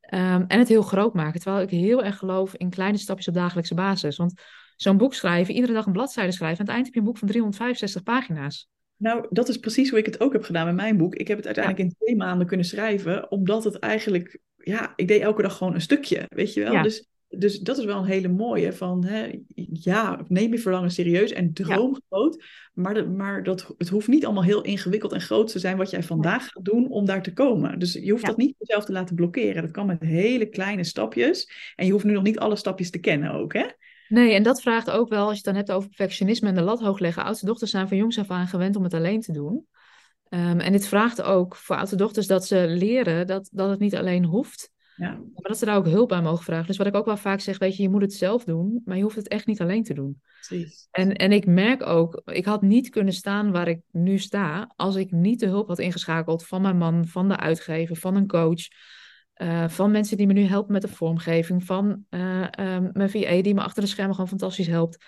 Ehm, 0.06 0.44
en 0.48 0.60
het 0.60 0.68
heel 0.68 0.82
groot 0.82 1.14
maken. 1.14 1.40
Terwijl 1.40 1.64
ik 1.64 1.70
heel 1.70 2.04
erg 2.04 2.18
geloof 2.18 2.56
in 2.56 2.70
kleine 2.70 2.98
stapjes 2.98 3.28
op 3.28 3.34
dagelijkse 3.34 3.74
basis. 3.74 4.18
Want 4.18 4.42
zo'n 4.76 4.98
boek 4.98 5.14
schrijven, 5.14 5.54
iedere 5.54 5.74
dag 5.74 5.86
een 5.86 5.92
bladzijde 5.92 6.32
schrijven. 6.32 6.60
Aan 6.60 6.66
het 6.66 6.74
eind 6.74 6.86
heb 6.86 6.94
je 6.94 7.00
een 7.00 7.06
boek 7.06 7.18
van 7.18 7.28
365 7.28 8.04
pagina's. 8.04 8.70
Nou, 8.98 9.26
dat 9.30 9.50
is 9.50 9.58
precies 9.58 9.90
hoe 9.90 10.00
ik 10.00 10.06
het 10.06 10.20
ook 10.20 10.34
heb 10.34 10.44
gedaan 10.44 10.66
met 10.66 10.76
mijn 10.76 10.98
boek. 10.98 11.16
Ik 11.16 11.28
heb 11.28 11.38
het 11.38 11.46
uiteindelijk 11.46 11.86
in 11.86 11.96
twee 11.98 12.16
maanden 12.16 12.48
kunnen 12.48 12.66
schrijven, 12.66 13.32
omdat 13.32 13.64
het 13.64 13.80
eigenlijk, 13.80 14.40
ja, 14.56 14.94
ik 14.96 15.08
deed 15.08 15.22
elke 15.22 15.42
dag 15.42 15.58
gewoon 15.58 15.74
een 15.74 15.82
stukje, 15.82 16.26
weet 16.28 16.54
je 16.54 16.64
wel. 16.64 16.84
Dus 16.84 17.08
dus 17.38 17.60
dat 17.60 17.78
is 17.78 17.86
wel 17.86 17.98
een 17.98 18.06
hele 18.06 18.28
mooie 18.28 18.74
van, 18.74 19.06
hè, 19.06 19.40
ja, 19.72 20.26
neem 20.28 20.52
je 20.52 20.60
verlangen 20.60 20.92
serieus 20.92 21.32
en 21.32 21.54
droom 21.54 22.02
groot. 22.10 22.44
Maar, 22.74 23.10
maar 23.10 23.44
dat, 23.44 23.74
het 23.78 23.90
hoeft 23.90 24.08
niet 24.08 24.26
allemaal 24.26 24.44
heel 24.44 24.62
ingewikkeld 24.62 25.12
en 25.12 25.22
groot 25.22 25.52
te 25.52 25.60
zijn 25.60 25.78
wat 25.78 25.90
jij 25.90 26.04
vandaag 26.04 26.48
gaat 26.48 26.66
doen 26.66 26.90
om 26.90 27.06
daar 27.06 27.24
te 27.24 27.34
komen. 27.34 27.80
Dus 27.80 27.94
je 27.94 28.12
hoeft 28.12 28.26
dat 28.26 28.38
niet 28.38 28.56
jezelf 28.58 28.86
te 28.86 28.92
laten 28.92 29.16
blokkeren. 29.16 29.62
Dat 29.62 29.72
kan 29.72 29.86
met 29.86 30.02
hele 30.02 30.46
kleine 30.46 30.84
stapjes. 30.84 31.50
En 31.76 31.86
je 31.86 31.92
hoeft 31.92 32.06
nu 32.06 32.14
nog 32.14 32.24
niet 32.24 32.40
alle 32.40 32.56
stapjes 32.56 32.90
te 32.90 33.00
kennen 33.00 33.32
ook, 33.32 33.54
hè? 33.54 33.66
Nee, 34.08 34.34
en 34.34 34.44
dat 34.44 34.62
vraagt 34.62 34.92
ook 34.92 35.10
wel, 35.10 35.22
als 35.28 35.30
je 35.30 35.36
het 35.36 35.46
dan 35.46 35.56
hebt 35.56 35.72
over 35.72 35.90
perfectionisme 35.90 36.48
en 36.48 36.56
de 36.56 36.62
lat 36.62 36.80
hoog 36.80 37.00
leggen. 37.00 37.24
Oudste 37.24 37.46
dochters 37.46 37.72
zijn 37.72 37.88
van 37.88 37.98
jongs 37.98 38.20
af 38.20 38.30
aan 38.30 38.48
gewend 38.48 38.76
om 38.76 38.84
het 38.84 38.94
alleen 38.94 39.22
te 39.22 39.32
doen. 39.32 39.66
Um, 40.30 40.60
en 40.60 40.72
dit 40.72 40.88
vraagt 40.88 41.22
ook 41.22 41.56
voor 41.56 41.76
oudste 41.76 41.96
dochters 41.96 42.28
dat 42.28 42.46
ze 42.46 42.66
leren 42.68 43.28
dat, 43.28 43.50
dat 43.52 43.70
het 43.70 43.80
niet 43.80 43.96
alleen 43.96 44.26
hoeft. 44.26 44.72
Ja. 44.96 45.10
Maar 45.12 45.44
dat 45.44 45.58
ze 45.58 45.66
daar 45.66 45.78
ook 45.78 45.86
hulp 45.86 46.10
bij 46.10 46.22
mogen 46.22 46.44
vragen. 46.44 46.68
Dus 46.68 46.78
wat 46.78 46.88
ik 46.88 46.96
ook 46.96 47.06
wel 47.06 47.18
vaak 47.18 47.40
zeg, 47.40 47.58
weet 47.58 47.76
je, 47.76 47.84
je 47.84 47.90
moet 47.90 48.02
het 48.02 48.14
zelf 48.14 48.44
doen, 48.44 48.82
maar 48.86 48.98
je 48.98 49.04
hoeft 49.04 49.16
het 49.16 49.28
echt 49.28 49.46
niet 49.46 49.62
alleen 49.62 49.84
te 49.84 49.94
doen. 49.94 50.22
Precies. 50.48 50.88
En, 50.92 51.16
en 51.16 51.32
ik 51.32 51.46
merk 51.46 51.86
ook, 51.86 52.22
ik 52.26 52.46
had 52.46 52.62
niet 52.62 52.90
kunnen 52.90 53.14
staan 53.14 53.52
waar 53.52 53.68
ik 53.68 53.82
nu 53.92 54.18
sta, 54.18 54.74
als 54.76 54.96
ik 54.96 55.12
niet 55.12 55.40
de 55.40 55.48
hulp 55.48 55.68
had 55.68 55.80
ingeschakeld 55.80 56.46
van 56.46 56.62
mijn 56.62 56.78
man, 56.78 57.08
van 57.08 57.28
de 57.28 57.38
uitgever, 57.38 57.96
van 57.96 58.16
een 58.16 58.28
coach, 58.28 58.68
uh, 59.36 59.70
van 59.70 59.92
mensen 59.92 60.18
die 60.18 60.28
me 60.28 60.34
nu 60.34 60.44
helpen 60.44 60.74
met 60.74 60.82
de 60.82 60.88
vormgeving, 60.88 61.64
van 61.64 62.06
uh, 62.10 62.48
mijn 62.92 63.10
VA 63.10 63.42
die 63.42 63.54
me 63.54 63.62
achter 63.62 63.82
de 63.82 63.90
schermen 63.90 64.14
gewoon 64.14 64.30
fantastisch 64.30 64.68
helpt. 64.68 65.06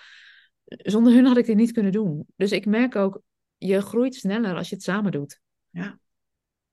Zonder 0.64 1.12
hun 1.12 1.26
had 1.26 1.36
ik 1.36 1.46
dit 1.46 1.56
niet 1.56 1.72
kunnen 1.72 1.92
doen. 1.92 2.26
Dus 2.36 2.52
ik 2.52 2.66
merk 2.66 2.96
ook, 2.96 3.22
je 3.56 3.80
groeit 3.80 4.14
sneller 4.14 4.56
als 4.56 4.68
je 4.68 4.74
het 4.74 4.84
samen 4.84 5.12
doet. 5.12 5.40
Ja, 5.70 5.98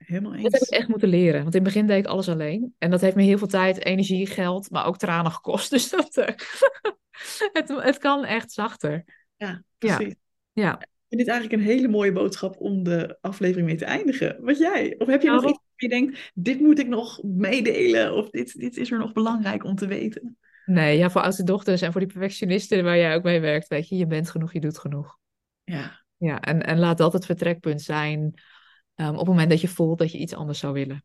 Helemaal 0.06 0.34
eens. 0.34 0.44
Dat 0.44 0.52
heb 0.52 0.62
ik 0.62 0.70
echt 0.70 0.88
moeten 0.88 1.10
leren. 1.10 1.42
Want 1.42 1.56
in 1.56 1.64
het 1.64 1.74
begin 1.74 1.88
deed 1.88 1.98
ik 1.98 2.12
alles 2.12 2.30
alleen. 2.30 2.76
En 2.78 2.90
dat 2.90 3.02
heeft 3.02 3.16
me 3.16 3.24
heel 3.24 3.38
veel 3.38 3.48
tijd, 3.48 3.86
energie, 3.86 4.28
geld, 4.28 4.70
maar 4.72 4.86
ook 4.86 4.98
tranen 4.98 5.32
gekost. 5.32 5.70
Dus 5.76 5.90
dat, 5.90 6.18
uh, 6.18 6.26
het, 7.54 7.68
het 7.68 7.98
kan 7.98 8.26
echt 8.26 8.52
zachter. 8.52 9.04
Ja, 9.36 9.64
precies. 9.78 10.16
Ja. 10.52 10.64
ja. 10.64 10.80
Ik 10.80 11.12
vind 11.22 11.22
dit 11.22 11.30
eigenlijk 11.30 11.62
een 11.62 11.70
hele 11.70 11.88
mooie 11.88 12.12
boodschap 12.12 12.56
om 12.60 12.84
de 12.84 13.18
aflevering 13.22 13.68
mee 13.68 13.76
te 13.76 13.86
eindigen. 13.86 14.38
Wat 14.40 14.58
jij? 14.58 14.96
Of 14.98 15.08
heb 15.08 15.22
je 15.22 15.30
nog 15.30 15.42
nou, 15.42 15.54
iets 15.54 15.62
waar 15.64 15.74
je 15.76 15.90
denkt, 15.90 16.32
dit 16.34 16.60
moet 16.60 16.80
ik 16.80 16.88
nog 16.88 17.24
meedelen? 17.24 18.14
Of 18.14 18.30
dit, 18.30 18.60
dit 18.60 18.78
is 18.78 18.92
er 18.92 18.98
nog 18.98 19.14
belangrijk 19.14 19.64
om 19.64 19.76
te 19.76 19.88
weten? 19.88 20.38
Nee, 20.66 20.98
ja, 20.98 21.10
voor 21.10 21.22
oudste 21.22 21.44
dochters 21.44 21.82
en 21.82 21.92
voor 21.92 22.02
die 22.02 22.10
perfectionisten 22.10 22.84
waar 22.84 22.98
jij 22.98 23.16
ook 23.16 23.24
mee 23.24 23.40
werkt, 23.40 23.68
weet 23.68 23.90
je, 23.90 23.96
je 23.96 24.08
bent 24.08 24.30
genoeg, 24.30 24.54
je 24.54 24.60
doet 24.60 24.78
genoeg. 24.78 25.18
Ja. 25.64 26.04
Ja, 26.18 26.40
en, 26.40 26.64
en 26.64 26.80
laat 26.80 26.98
dat 26.98 27.14
het 27.14 27.26
vertrekpunt 27.26 27.82
zijn 27.82 28.34
um, 28.96 29.10
op 29.10 29.18
het 29.18 29.28
moment 29.28 29.50
dat 29.50 29.62
je 29.62 29.68
voelt 29.68 30.00
dat 30.00 30.12
je 30.12 30.18
iets 30.18 30.34
anders 30.34 30.60
zou 30.60 30.74
willen. 30.74 31.04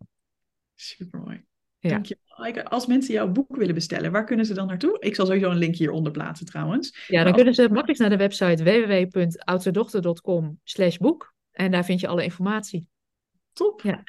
Supermooi. 0.74 1.44
Ja. 1.78 1.90
Dank 1.90 2.06
je. 2.06 2.18
Als 2.64 2.86
mensen 2.86 3.14
jouw 3.14 3.28
boek 3.28 3.56
willen 3.56 3.74
bestellen, 3.74 4.12
waar 4.12 4.24
kunnen 4.24 4.46
ze 4.46 4.54
dan 4.54 4.66
naartoe? 4.66 4.96
Ik 4.98 5.14
zal 5.14 5.26
sowieso 5.26 5.50
een 5.50 5.56
link 5.56 5.76
hieronder 5.76 6.12
plaatsen 6.12 6.46
trouwens. 6.46 7.06
Ja, 7.06 7.24
dan 7.24 7.32
kunnen 7.32 7.54
ze 7.54 7.68
makkelijk 7.68 7.98
naar 7.98 8.10
de 8.10 8.16
website 8.16 8.64
www.oudstedochter.com 8.64 10.60
slash 10.64 10.96
boek. 10.96 11.34
En 11.50 11.70
daar 11.70 11.84
vind 11.84 12.00
je 12.00 12.08
alle 12.08 12.24
informatie. 12.24 12.86
Top. 13.52 13.80
Ja. 13.80 14.02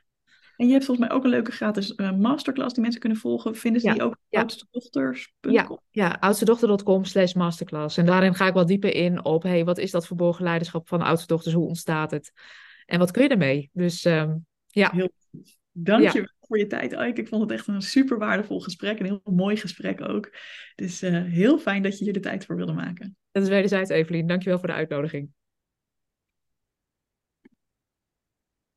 En 0.58 0.68
je 0.68 0.74
hebt 0.74 0.86
volgens 0.86 1.08
mij 1.08 1.18
ook 1.18 1.24
een 1.24 1.30
leuke 1.30 1.52
gratis 1.52 1.94
uh, 1.96 2.12
masterclass 2.12 2.74
die 2.74 2.82
mensen 2.82 3.00
kunnen 3.02 3.20
volgen. 3.20 3.56
Vinden 3.56 3.82
ze 3.82 3.92
die 3.92 4.04
ook 4.04 4.12
op 4.12 4.20
ja. 4.30 4.40
oudstedochters.com? 4.40 5.52
Ja, 5.52 5.80
ja 5.90 6.18
oudstedochter.com 6.20 7.06
slash 7.06 7.34
masterclass. 7.34 7.98
En 7.98 8.06
daarin 8.06 8.36
ga 8.36 8.48
ik 8.48 8.54
wat 8.54 8.68
dieper 8.68 8.96
in 8.96 9.26
op, 9.26 9.44
hey, 9.44 9.66
wat 9.66 9.78
is 9.78 9.92
dat 9.92 10.08
verborgen 10.08 10.44
leiderschap 10.44 10.88
van 10.88 11.02
oudste 11.02 11.28
dochters? 11.28 11.54
Hoe 11.54 11.68
ontstaat 11.68 12.12
het? 12.12 12.34
En 12.92 13.00
wat 13.00 13.12
kun 13.12 13.24
je 13.24 13.30
ermee? 13.30 13.70
Dus 13.74 14.06
um, 14.06 14.46
ja. 14.68 14.92
Heel 14.94 15.10
Dank 15.72 16.10
je 16.10 16.20
wel 16.20 16.34
voor 16.40 16.58
je 16.58 16.68
tijd, 16.68 16.92
Ike. 16.92 17.22
Ik 17.22 17.28
vond 17.28 17.42
het 17.42 17.52
echt 17.52 17.68
een 17.68 17.82
super 17.82 18.18
waardevol 18.18 18.60
gesprek. 18.60 19.00
Een 19.00 19.06
heel 19.06 19.22
mooi 19.24 19.56
gesprek 19.56 20.10
ook. 20.10 20.36
Dus 20.76 21.04
uh, 21.04 21.24
heel 21.24 21.60
fijn 21.60 21.82
dat 21.82 21.98
je 21.98 22.04
hier 22.04 22.14
de 22.14 22.20
tijd 22.20 22.46
voor 22.46 22.56
wilde 22.56 22.74
maken. 22.74 23.16
Dat 23.32 23.44
is 23.44 23.50
wederzijds, 23.50 23.90
Evelien. 23.90 24.28
Dankjewel 24.28 24.60
voor 24.60 24.68
de 24.68 24.74
uitnodiging. 24.74 25.30